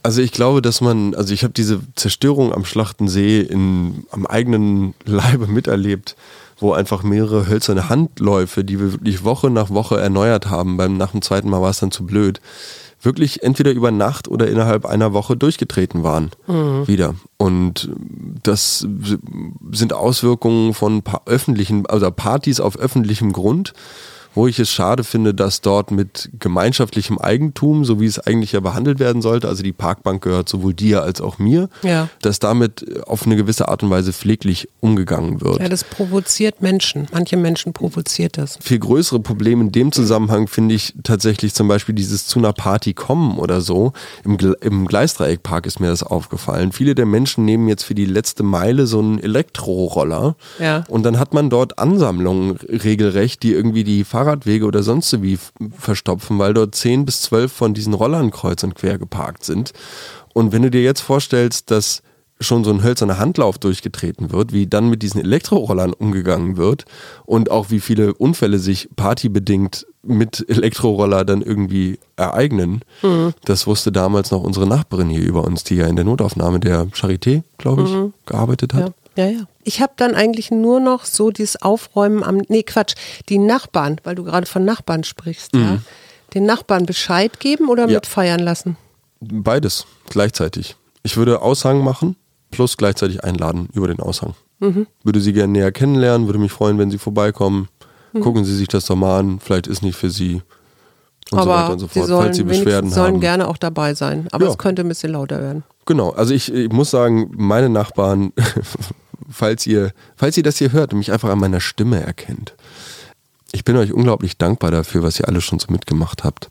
Also 0.03 0.23
ich 0.23 0.31
glaube, 0.31 0.63
dass 0.63 0.81
man, 0.81 1.13
also 1.13 1.33
ich 1.35 1.43
habe 1.43 1.53
diese 1.53 1.79
Zerstörung 1.95 2.53
am 2.53 2.65
Schlachtensee 2.65 3.41
in, 3.41 4.05
am 4.09 4.25
eigenen 4.25 4.95
Leibe 5.05 5.45
miterlebt, 5.45 6.15
wo 6.61 6.73
einfach 6.73 7.03
mehrere 7.03 7.47
hölzerne 7.47 7.89
Handläufe, 7.89 8.63
die 8.63 8.79
wir 8.79 8.93
wirklich 8.93 9.23
Woche 9.23 9.49
nach 9.49 9.69
Woche 9.69 9.99
erneuert 9.99 10.49
haben, 10.49 10.77
beim 10.77 10.97
nach 10.97 11.11
dem 11.11 11.21
zweiten 11.21 11.49
Mal 11.49 11.61
war 11.61 11.69
es 11.69 11.79
dann 11.79 11.91
zu 11.91 12.05
blöd, 12.05 12.41
wirklich 13.01 13.43
entweder 13.43 13.71
über 13.71 13.91
Nacht 13.91 14.27
oder 14.27 14.47
innerhalb 14.47 14.85
einer 14.85 15.13
Woche 15.13 15.35
durchgetreten 15.35 16.03
waren 16.03 16.31
wieder. 16.87 17.15
Und 17.37 17.89
das 18.43 18.87
sind 19.71 19.93
Auswirkungen 19.93 20.73
von 20.73 21.01
öffentlichen, 21.25 21.85
also 21.87 22.11
Partys 22.11 22.59
auf 22.59 22.77
öffentlichem 22.77 23.33
Grund, 23.33 23.73
wo 24.33 24.47
ich 24.47 24.59
es 24.59 24.69
schade 24.69 25.03
finde, 25.03 25.33
dass 25.33 25.61
dort 25.61 25.91
mit 25.91 26.29
gemeinschaftlichem 26.39 27.17
Eigentum, 27.19 27.85
so 27.85 27.99
wie 27.99 28.05
es 28.05 28.19
eigentlich 28.19 28.51
ja 28.53 28.59
behandelt 28.59 28.99
werden 28.99 29.21
sollte, 29.21 29.47
also 29.47 29.63
die 29.63 29.73
Parkbank 29.73 30.23
gehört 30.23 30.47
sowohl 30.49 30.73
dir 30.73 31.03
als 31.03 31.21
auch 31.21 31.37
mir, 31.39 31.69
Ja. 31.83 32.07
dass 32.21 32.39
damit 32.39 32.85
auf 33.07 33.25
eine 33.25 33.35
gewisse 33.35 33.67
Art 33.67 33.83
und 33.83 33.89
Weise 33.89 34.13
pfleglich 34.13 34.67
umgegangen 34.79 35.41
wird. 35.41 35.59
Ja, 35.59 35.69
das 35.69 35.83
provoziert 35.83 36.61
Menschen. 36.61 37.07
Manche 37.11 37.37
Menschen 37.37 37.73
provoziert 37.73 38.37
das. 38.37 38.57
viel 38.61 38.79
größere 38.79 39.19
Problem 39.19 39.61
in 39.61 39.71
dem 39.71 39.91
Zusammenhang 39.91 40.47
finde 40.47 40.75
ich 40.75 40.93
tatsächlich 41.03 41.53
zum 41.53 41.67
Beispiel 41.67 41.95
dieses 41.95 42.27
zu 42.27 42.39
einer 42.39 42.53
Party 42.53 42.93
kommen 42.93 43.37
oder 43.37 43.61
so. 43.61 43.93
Im, 44.23 44.37
im 44.61 44.87
Gleisdreieckpark 44.87 45.65
ist 45.65 45.79
mir 45.79 45.87
das 45.87 46.03
aufgefallen. 46.03 46.71
Viele 46.71 46.95
der 46.95 47.05
Menschen 47.05 47.45
nehmen 47.45 47.67
jetzt 47.67 47.83
für 47.83 47.95
die 47.95 48.05
letzte 48.05 48.43
Meile 48.43 48.87
so 48.87 48.99
einen 48.99 49.19
Elektroroller 49.19 50.35
Ja. 50.59 50.83
und 50.87 51.03
dann 51.03 51.19
hat 51.19 51.33
man 51.33 51.49
dort 51.49 51.79
Ansammlungen 51.79 52.57
regelrecht, 52.67 53.43
die 53.43 53.51
irgendwie 53.53 53.83
die 53.83 54.03
Fahrradwege 54.21 54.65
oder 54.65 54.83
sonst 54.83 55.09
so 55.09 55.23
wie 55.23 55.39
verstopfen, 55.77 56.37
weil 56.37 56.53
dort 56.53 56.75
zehn 56.75 57.05
bis 57.05 57.21
zwölf 57.21 57.51
von 57.51 57.73
diesen 57.73 57.93
Rollern 57.93 58.29
kreuz 58.31 58.63
und 58.63 58.75
quer 58.75 58.97
geparkt 58.97 59.43
sind. 59.43 59.73
Und 60.33 60.51
wenn 60.51 60.61
du 60.61 60.69
dir 60.69 60.83
jetzt 60.83 61.01
vorstellst, 61.01 61.71
dass 61.71 62.03
schon 62.39 62.63
so 62.63 62.71
ein 62.71 62.83
hölzerner 62.83 63.19
Handlauf 63.19 63.57
durchgetreten 63.57 64.31
wird, 64.31 64.51
wie 64.51 64.65
dann 64.67 64.89
mit 64.89 65.03
diesen 65.03 65.21
Elektrorollern 65.21 65.93
umgegangen 65.93 66.57
wird 66.57 66.85
und 67.25 67.51
auch 67.51 67.69
wie 67.69 67.79
viele 67.79 68.13
Unfälle 68.13 68.59
sich 68.59 68.89
partybedingt 68.95 69.85
mit 70.03 70.45
Elektroroller 70.47 71.23
dann 71.23 71.43
irgendwie 71.43 71.99
ereignen. 72.15 72.81
Das 73.45 73.67
wusste 73.67 73.91
damals 73.91 74.31
noch 74.31 74.43
unsere 74.43 74.65
Nachbarin 74.67 75.09
hier 75.09 75.21
über 75.21 75.43
uns, 75.43 75.63
die 75.63 75.75
ja 75.75 75.85
in 75.85 75.95
der 75.95 76.05
Notaufnahme 76.05 76.59
der 76.59 76.87
Charité, 76.87 77.43
glaube 77.57 77.83
ich, 77.83 77.95
gearbeitet 78.25 78.73
hat. 78.73 78.87
Ja, 78.87 78.93
ja, 79.15 79.25
ja. 79.27 79.43
Ich 79.63 79.81
habe 79.81 79.93
dann 79.97 80.15
eigentlich 80.15 80.51
nur 80.51 80.79
noch 80.79 81.05
so 81.05 81.31
dieses 81.31 81.61
Aufräumen 81.61 82.23
am, 82.23 82.37
nee 82.47 82.63
Quatsch, 82.63 82.95
die 83.29 83.37
Nachbarn, 83.37 83.97
weil 84.03 84.15
du 84.15 84.23
gerade 84.23 84.45
von 84.47 84.65
Nachbarn 84.65 85.03
sprichst, 85.03 85.53
ja. 85.55 85.79
Den 86.33 86.45
Nachbarn 86.45 86.85
Bescheid 86.85 87.39
geben 87.41 87.67
oder 87.69 87.87
Ja. 87.89 87.95
mitfeiern 87.97 88.39
lassen? 88.39 88.77
Beides 89.19 89.85
gleichzeitig. 90.09 90.75
Ich 91.03 91.17
würde 91.17 91.41
Aushang 91.41 91.83
machen 91.83 92.15
plus 92.51 92.77
gleichzeitig 92.77 93.23
einladen 93.23 93.67
über 93.73 93.87
den 93.87 93.99
Aushang. 93.99 94.33
Mhm. 94.59 94.87
Würde 95.03 95.19
sie 95.21 95.33
gerne 95.33 95.51
näher 95.53 95.71
kennenlernen, 95.71 96.27
würde 96.27 96.39
mich 96.39 96.51
freuen, 96.51 96.77
wenn 96.77 96.89
sie 96.91 96.97
vorbeikommen. 96.97 97.67
Gucken 98.13 98.43
Sie 98.43 98.53
sich 98.55 98.67
das 98.67 98.85
doch 98.87 98.97
mal 98.97 99.19
an, 99.19 99.39
vielleicht 99.39 99.67
ist 99.67 99.81
nicht 99.83 99.95
für 99.97 100.09
Sie. 100.09 100.41
Und 101.31 101.43
so 101.43 101.47
weiter 101.49 101.51
Aber 101.63 101.73
und 101.73 101.79
so 101.79 101.87
sie 101.87 101.93
fort. 101.99 102.07
sollen, 102.07 102.23
Falls 102.25 102.35
Sie 102.37 102.43
Beschwerden 102.43 102.67
wenigstens 102.67 102.95
sollen 102.95 103.13
haben. 103.13 103.21
gerne 103.21 103.47
auch 103.47 103.55
dabei 103.57 103.93
sein. 103.93 104.27
Aber 104.33 104.45
Ja. 104.45 104.51
es 104.51 104.57
könnte 104.57 104.81
ein 104.81 104.89
bisschen 104.89 105.13
lauter 105.13 105.39
werden. 105.39 105.63
Genau, 105.85 106.09
also 106.09 106.33
ich, 106.33 106.53
ich 106.53 106.69
muss 106.73 106.91
sagen, 106.91 107.31
meine 107.37 107.69
Nachbarn, 107.69 108.33
falls 109.29 109.65
ihr, 109.67 109.91
falls 110.15 110.37
ihr 110.37 110.43
das 110.43 110.57
hier 110.57 110.71
hört 110.71 110.93
und 110.93 110.99
mich 110.99 111.11
einfach 111.11 111.29
an 111.29 111.39
meiner 111.39 111.59
Stimme 111.61 112.01
erkennt, 112.01 112.55
ich 113.51 113.65
bin 113.65 113.75
euch 113.75 113.91
unglaublich 113.91 114.37
dankbar 114.37 114.71
dafür, 114.71 115.03
was 115.03 115.19
ihr 115.19 115.27
alle 115.27 115.41
schon 115.41 115.59
so 115.59 115.67
mitgemacht 115.71 116.23
habt. 116.23 116.49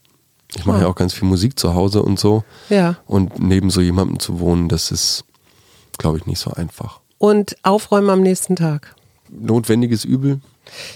Ich 0.55 0.67
mache 0.67 0.79
Ja. 0.79 0.83
ja 0.85 0.89
auch 0.91 0.97
ganz 0.97 1.15
viel 1.15 1.29
Musik 1.29 1.59
zu 1.59 1.75
Hause 1.75 2.03
und 2.03 2.19
so. 2.19 2.45
Ja. 2.69 2.97
Und 3.07 3.39
neben 3.39 3.71
so 3.71 3.81
jemandem 3.81 4.19
zu 4.19 4.41
wohnen, 4.41 4.69
das 4.69 4.91
ist, 4.91 5.25
glaube 5.97 6.19
ich, 6.19 6.27
nicht 6.27 6.41
so 6.41 6.51
einfach. 6.53 7.01
Und 7.19 7.57
aufräumen 7.63 8.11
am 8.11 8.21
nächsten 8.21 8.57
Tag. 8.57 8.95
Notwendiges 9.29 10.05
Übel, 10.05 10.41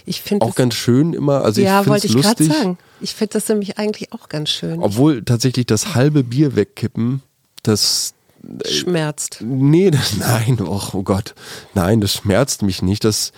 Ich 0.05 0.23
finde 0.23 0.45
auch 0.45 0.55
ganz 0.55 0.75
schön 0.75 1.13
immer. 1.15 1.43
Also 1.45 1.61
ja, 1.61 1.81
ich 1.83 1.87
wollte 1.87 2.07
ich 2.07 2.17
gerade 2.17 2.45
sagen. 2.45 2.79
Ich 3.01 3.15
finde 3.15 3.35
das 3.35 3.49
nämlich 3.49 3.79
eigentlich 3.79 4.13
auch 4.13 4.29
ganz 4.29 4.51
schön. 4.51 4.81
Obwohl 4.81 5.23
tatsächlich 5.25 5.67
das 5.67 5.95
halbe 5.95 6.23
Bier 6.25 6.55
wegkippen, 6.57 7.23
das 7.63 8.15
Schmerzt. 8.67 9.39
Nee, 9.41 9.91
das, 9.91 10.17
nein, 10.19 10.59
oh 10.61 11.03
Gott. 11.03 11.35
Nein, 11.75 12.01
das 12.01 12.15
schmerzt 12.15 12.63
mich 12.63 12.83
nicht. 12.83 13.05
Das, 13.05 13.33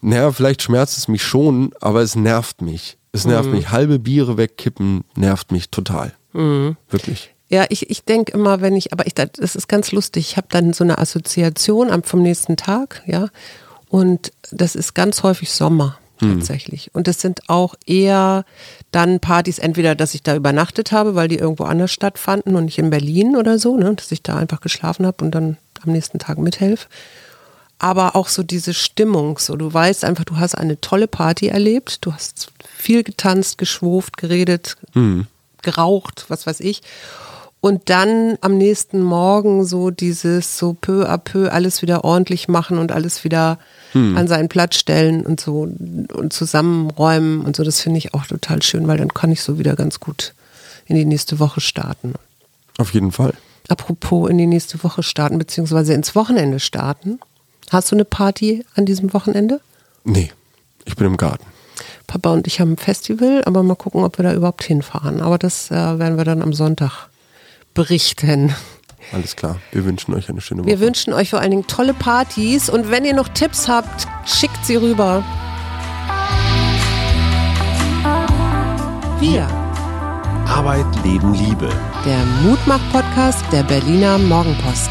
naja, 0.00 0.32
vielleicht 0.32 0.62
schmerzt 0.62 0.98
es 0.98 1.08
mich 1.08 1.22
schon, 1.22 1.72
aber 1.80 2.02
es 2.02 2.16
nervt 2.16 2.62
mich. 2.62 2.98
Es 3.12 3.24
nervt 3.24 3.50
mich. 3.50 3.70
Halbe 3.70 3.98
Biere 3.98 4.36
wegkippen 4.36 5.04
nervt 5.16 5.50
mich 5.50 5.70
total. 5.70 6.12
Wirklich. 6.32 7.34
Ja, 7.48 7.64
ich, 7.70 7.88
ich 7.90 8.04
denke 8.04 8.32
immer, 8.32 8.60
wenn 8.60 8.76
ich, 8.76 8.92
aber 8.92 9.06
ich, 9.06 9.14
das 9.14 9.56
ist 9.56 9.68
ganz 9.68 9.90
lustig. 9.92 10.30
Ich 10.30 10.36
habe 10.36 10.48
dann 10.50 10.74
so 10.74 10.84
eine 10.84 10.98
Assoziation 10.98 11.90
am, 11.90 12.02
vom 12.02 12.22
nächsten 12.22 12.56
Tag, 12.56 13.02
ja. 13.06 13.28
Und 13.88 14.32
das 14.52 14.76
ist 14.76 14.94
ganz 14.94 15.22
häufig 15.22 15.50
Sommer 15.50 15.98
tatsächlich. 16.20 16.90
Und 16.94 17.08
das 17.08 17.20
sind 17.20 17.48
auch 17.48 17.74
eher 17.86 18.44
dann 18.90 19.20
Partys, 19.20 19.58
entweder, 19.58 19.94
dass 19.94 20.14
ich 20.14 20.22
da 20.22 20.34
übernachtet 20.34 20.92
habe, 20.92 21.14
weil 21.14 21.28
die 21.28 21.38
irgendwo 21.38 21.64
anders 21.64 21.92
stattfanden 21.92 22.56
und 22.56 22.66
nicht 22.66 22.78
in 22.78 22.90
Berlin 22.90 23.36
oder 23.36 23.58
so, 23.58 23.76
ne, 23.76 23.94
dass 23.94 24.10
ich 24.12 24.22
da 24.22 24.36
einfach 24.36 24.60
geschlafen 24.60 25.06
habe 25.06 25.24
und 25.24 25.32
dann 25.32 25.56
am 25.84 25.92
nächsten 25.92 26.18
Tag 26.18 26.38
mithelfe. 26.38 26.86
Aber 27.78 28.16
auch 28.16 28.28
so 28.28 28.42
diese 28.42 28.74
Stimmung, 28.74 29.38
so 29.38 29.54
du 29.54 29.72
weißt 29.72 30.04
einfach, 30.04 30.24
du 30.24 30.36
hast 30.38 30.56
eine 30.56 30.80
tolle 30.80 31.06
Party 31.06 31.46
erlebt, 31.46 32.04
du 32.04 32.12
hast 32.12 32.50
viel 32.76 33.04
getanzt, 33.04 33.56
geschwurft, 33.58 34.16
geredet, 34.16 34.76
geraucht, 35.62 36.24
was 36.28 36.46
weiß 36.46 36.60
ich. 36.60 36.82
Und 37.60 37.90
dann 37.90 38.38
am 38.40 38.56
nächsten 38.56 39.02
Morgen 39.02 39.64
so 39.64 39.90
dieses 39.90 40.58
so 40.58 40.74
peu 40.74 41.08
à 41.08 41.18
peu 41.18 41.52
alles 41.52 41.82
wieder 41.82 42.04
ordentlich 42.04 42.48
machen 42.48 42.78
und 42.78 42.92
alles 42.92 43.24
wieder 43.24 43.58
an 43.94 44.28
seinen 44.28 44.48
Platz 44.48 44.76
stellen 44.76 45.24
und 45.24 45.40
so 45.40 45.62
und 45.62 46.32
zusammenräumen 46.32 47.40
und 47.40 47.56
so. 47.56 47.64
Das 47.64 47.80
finde 47.80 47.98
ich 47.98 48.14
auch 48.14 48.26
total 48.26 48.62
schön, 48.62 48.86
weil 48.86 48.98
dann 48.98 49.14
kann 49.14 49.32
ich 49.32 49.42
so 49.42 49.58
wieder 49.58 49.76
ganz 49.76 49.98
gut 50.00 50.34
in 50.86 50.96
die 50.96 51.04
nächste 51.04 51.38
Woche 51.38 51.60
starten. 51.60 52.14
Auf 52.78 52.94
jeden 52.94 53.12
Fall. 53.12 53.34
Apropos 53.68 54.30
in 54.30 54.38
die 54.38 54.46
nächste 54.46 54.82
Woche 54.82 55.02
starten, 55.02 55.38
beziehungsweise 55.38 55.92
ins 55.94 56.14
Wochenende 56.14 56.60
starten. 56.60 57.20
Hast 57.70 57.90
du 57.90 57.96
eine 57.96 58.04
Party 58.04 58.64
an 58.74 58.86
diesem 58.86 59.12
Wochenende? 59.12 59.60
Nee, 60.04 60.32
ich 60.84 60.96
bin 60.96 61.06
im 61.06 61.16
Garten. 61.16 61.44
Papa 62.06 62.32
und 62.32 62.46
ich 62.46 62.60
haben 62.60 62.72
ein 62.72 62.76
Festival, 62.78 63.42
aber 63.44 63.62
mal 63.62 63.74
gucken, 63.74 64.02
ob 64.02 64.18
wir 64.18 64.22
da 64.22 64.32
überhaupt 64.32 64.64
hinfahren. 64.64 65.20
Aber 65.20 65.36
das 65.36 65.70
äh, 65.70 65.98
werden 65.98 66.16
wir 66.16 66.24
dann 66.24 66.42
am 66.42 66.54
Sonntag 66.54 67.08
berichten. 67.74 68.54
Alles 69.12 69.36
klar. 69.36 69.56
Wir 69.72 69.84
wünschen 69.84 70.14
euch 70.14 70.28
eine 70.28 70.40
schöne 70.40 70.62
Woche. 70.62 70.68
Wir 70.68 70.80
wünschen 70.80 71.12
euch 71.12 71.30
vor 71.30 71.40
allen 71.40 71.50
Dingen 71.50 71.66
tolle 71.66 71.94
Partys 71.94 72.68
und 72.68 72.90
wenn 72.90 73.04
ihr 73.04 73.14
noch 73.14 73.28
Tipps 73.28 73.68
habt, 73.68 74.06
schickt 74.26 74.64
sie 74.64 74.76
rüber. 74.76 75.24
Wir. 79.20 79.46
Arbeit, 80.46 80.86
Leben, 81.04 81.34
Liebe. 81.34 81.68
Der 82.04 82.24
Mutmach-Podcast 82.42 83.44
der 83.52 83.62
Berliner 83.64 84.18
Morgenpost. 84.18 84.90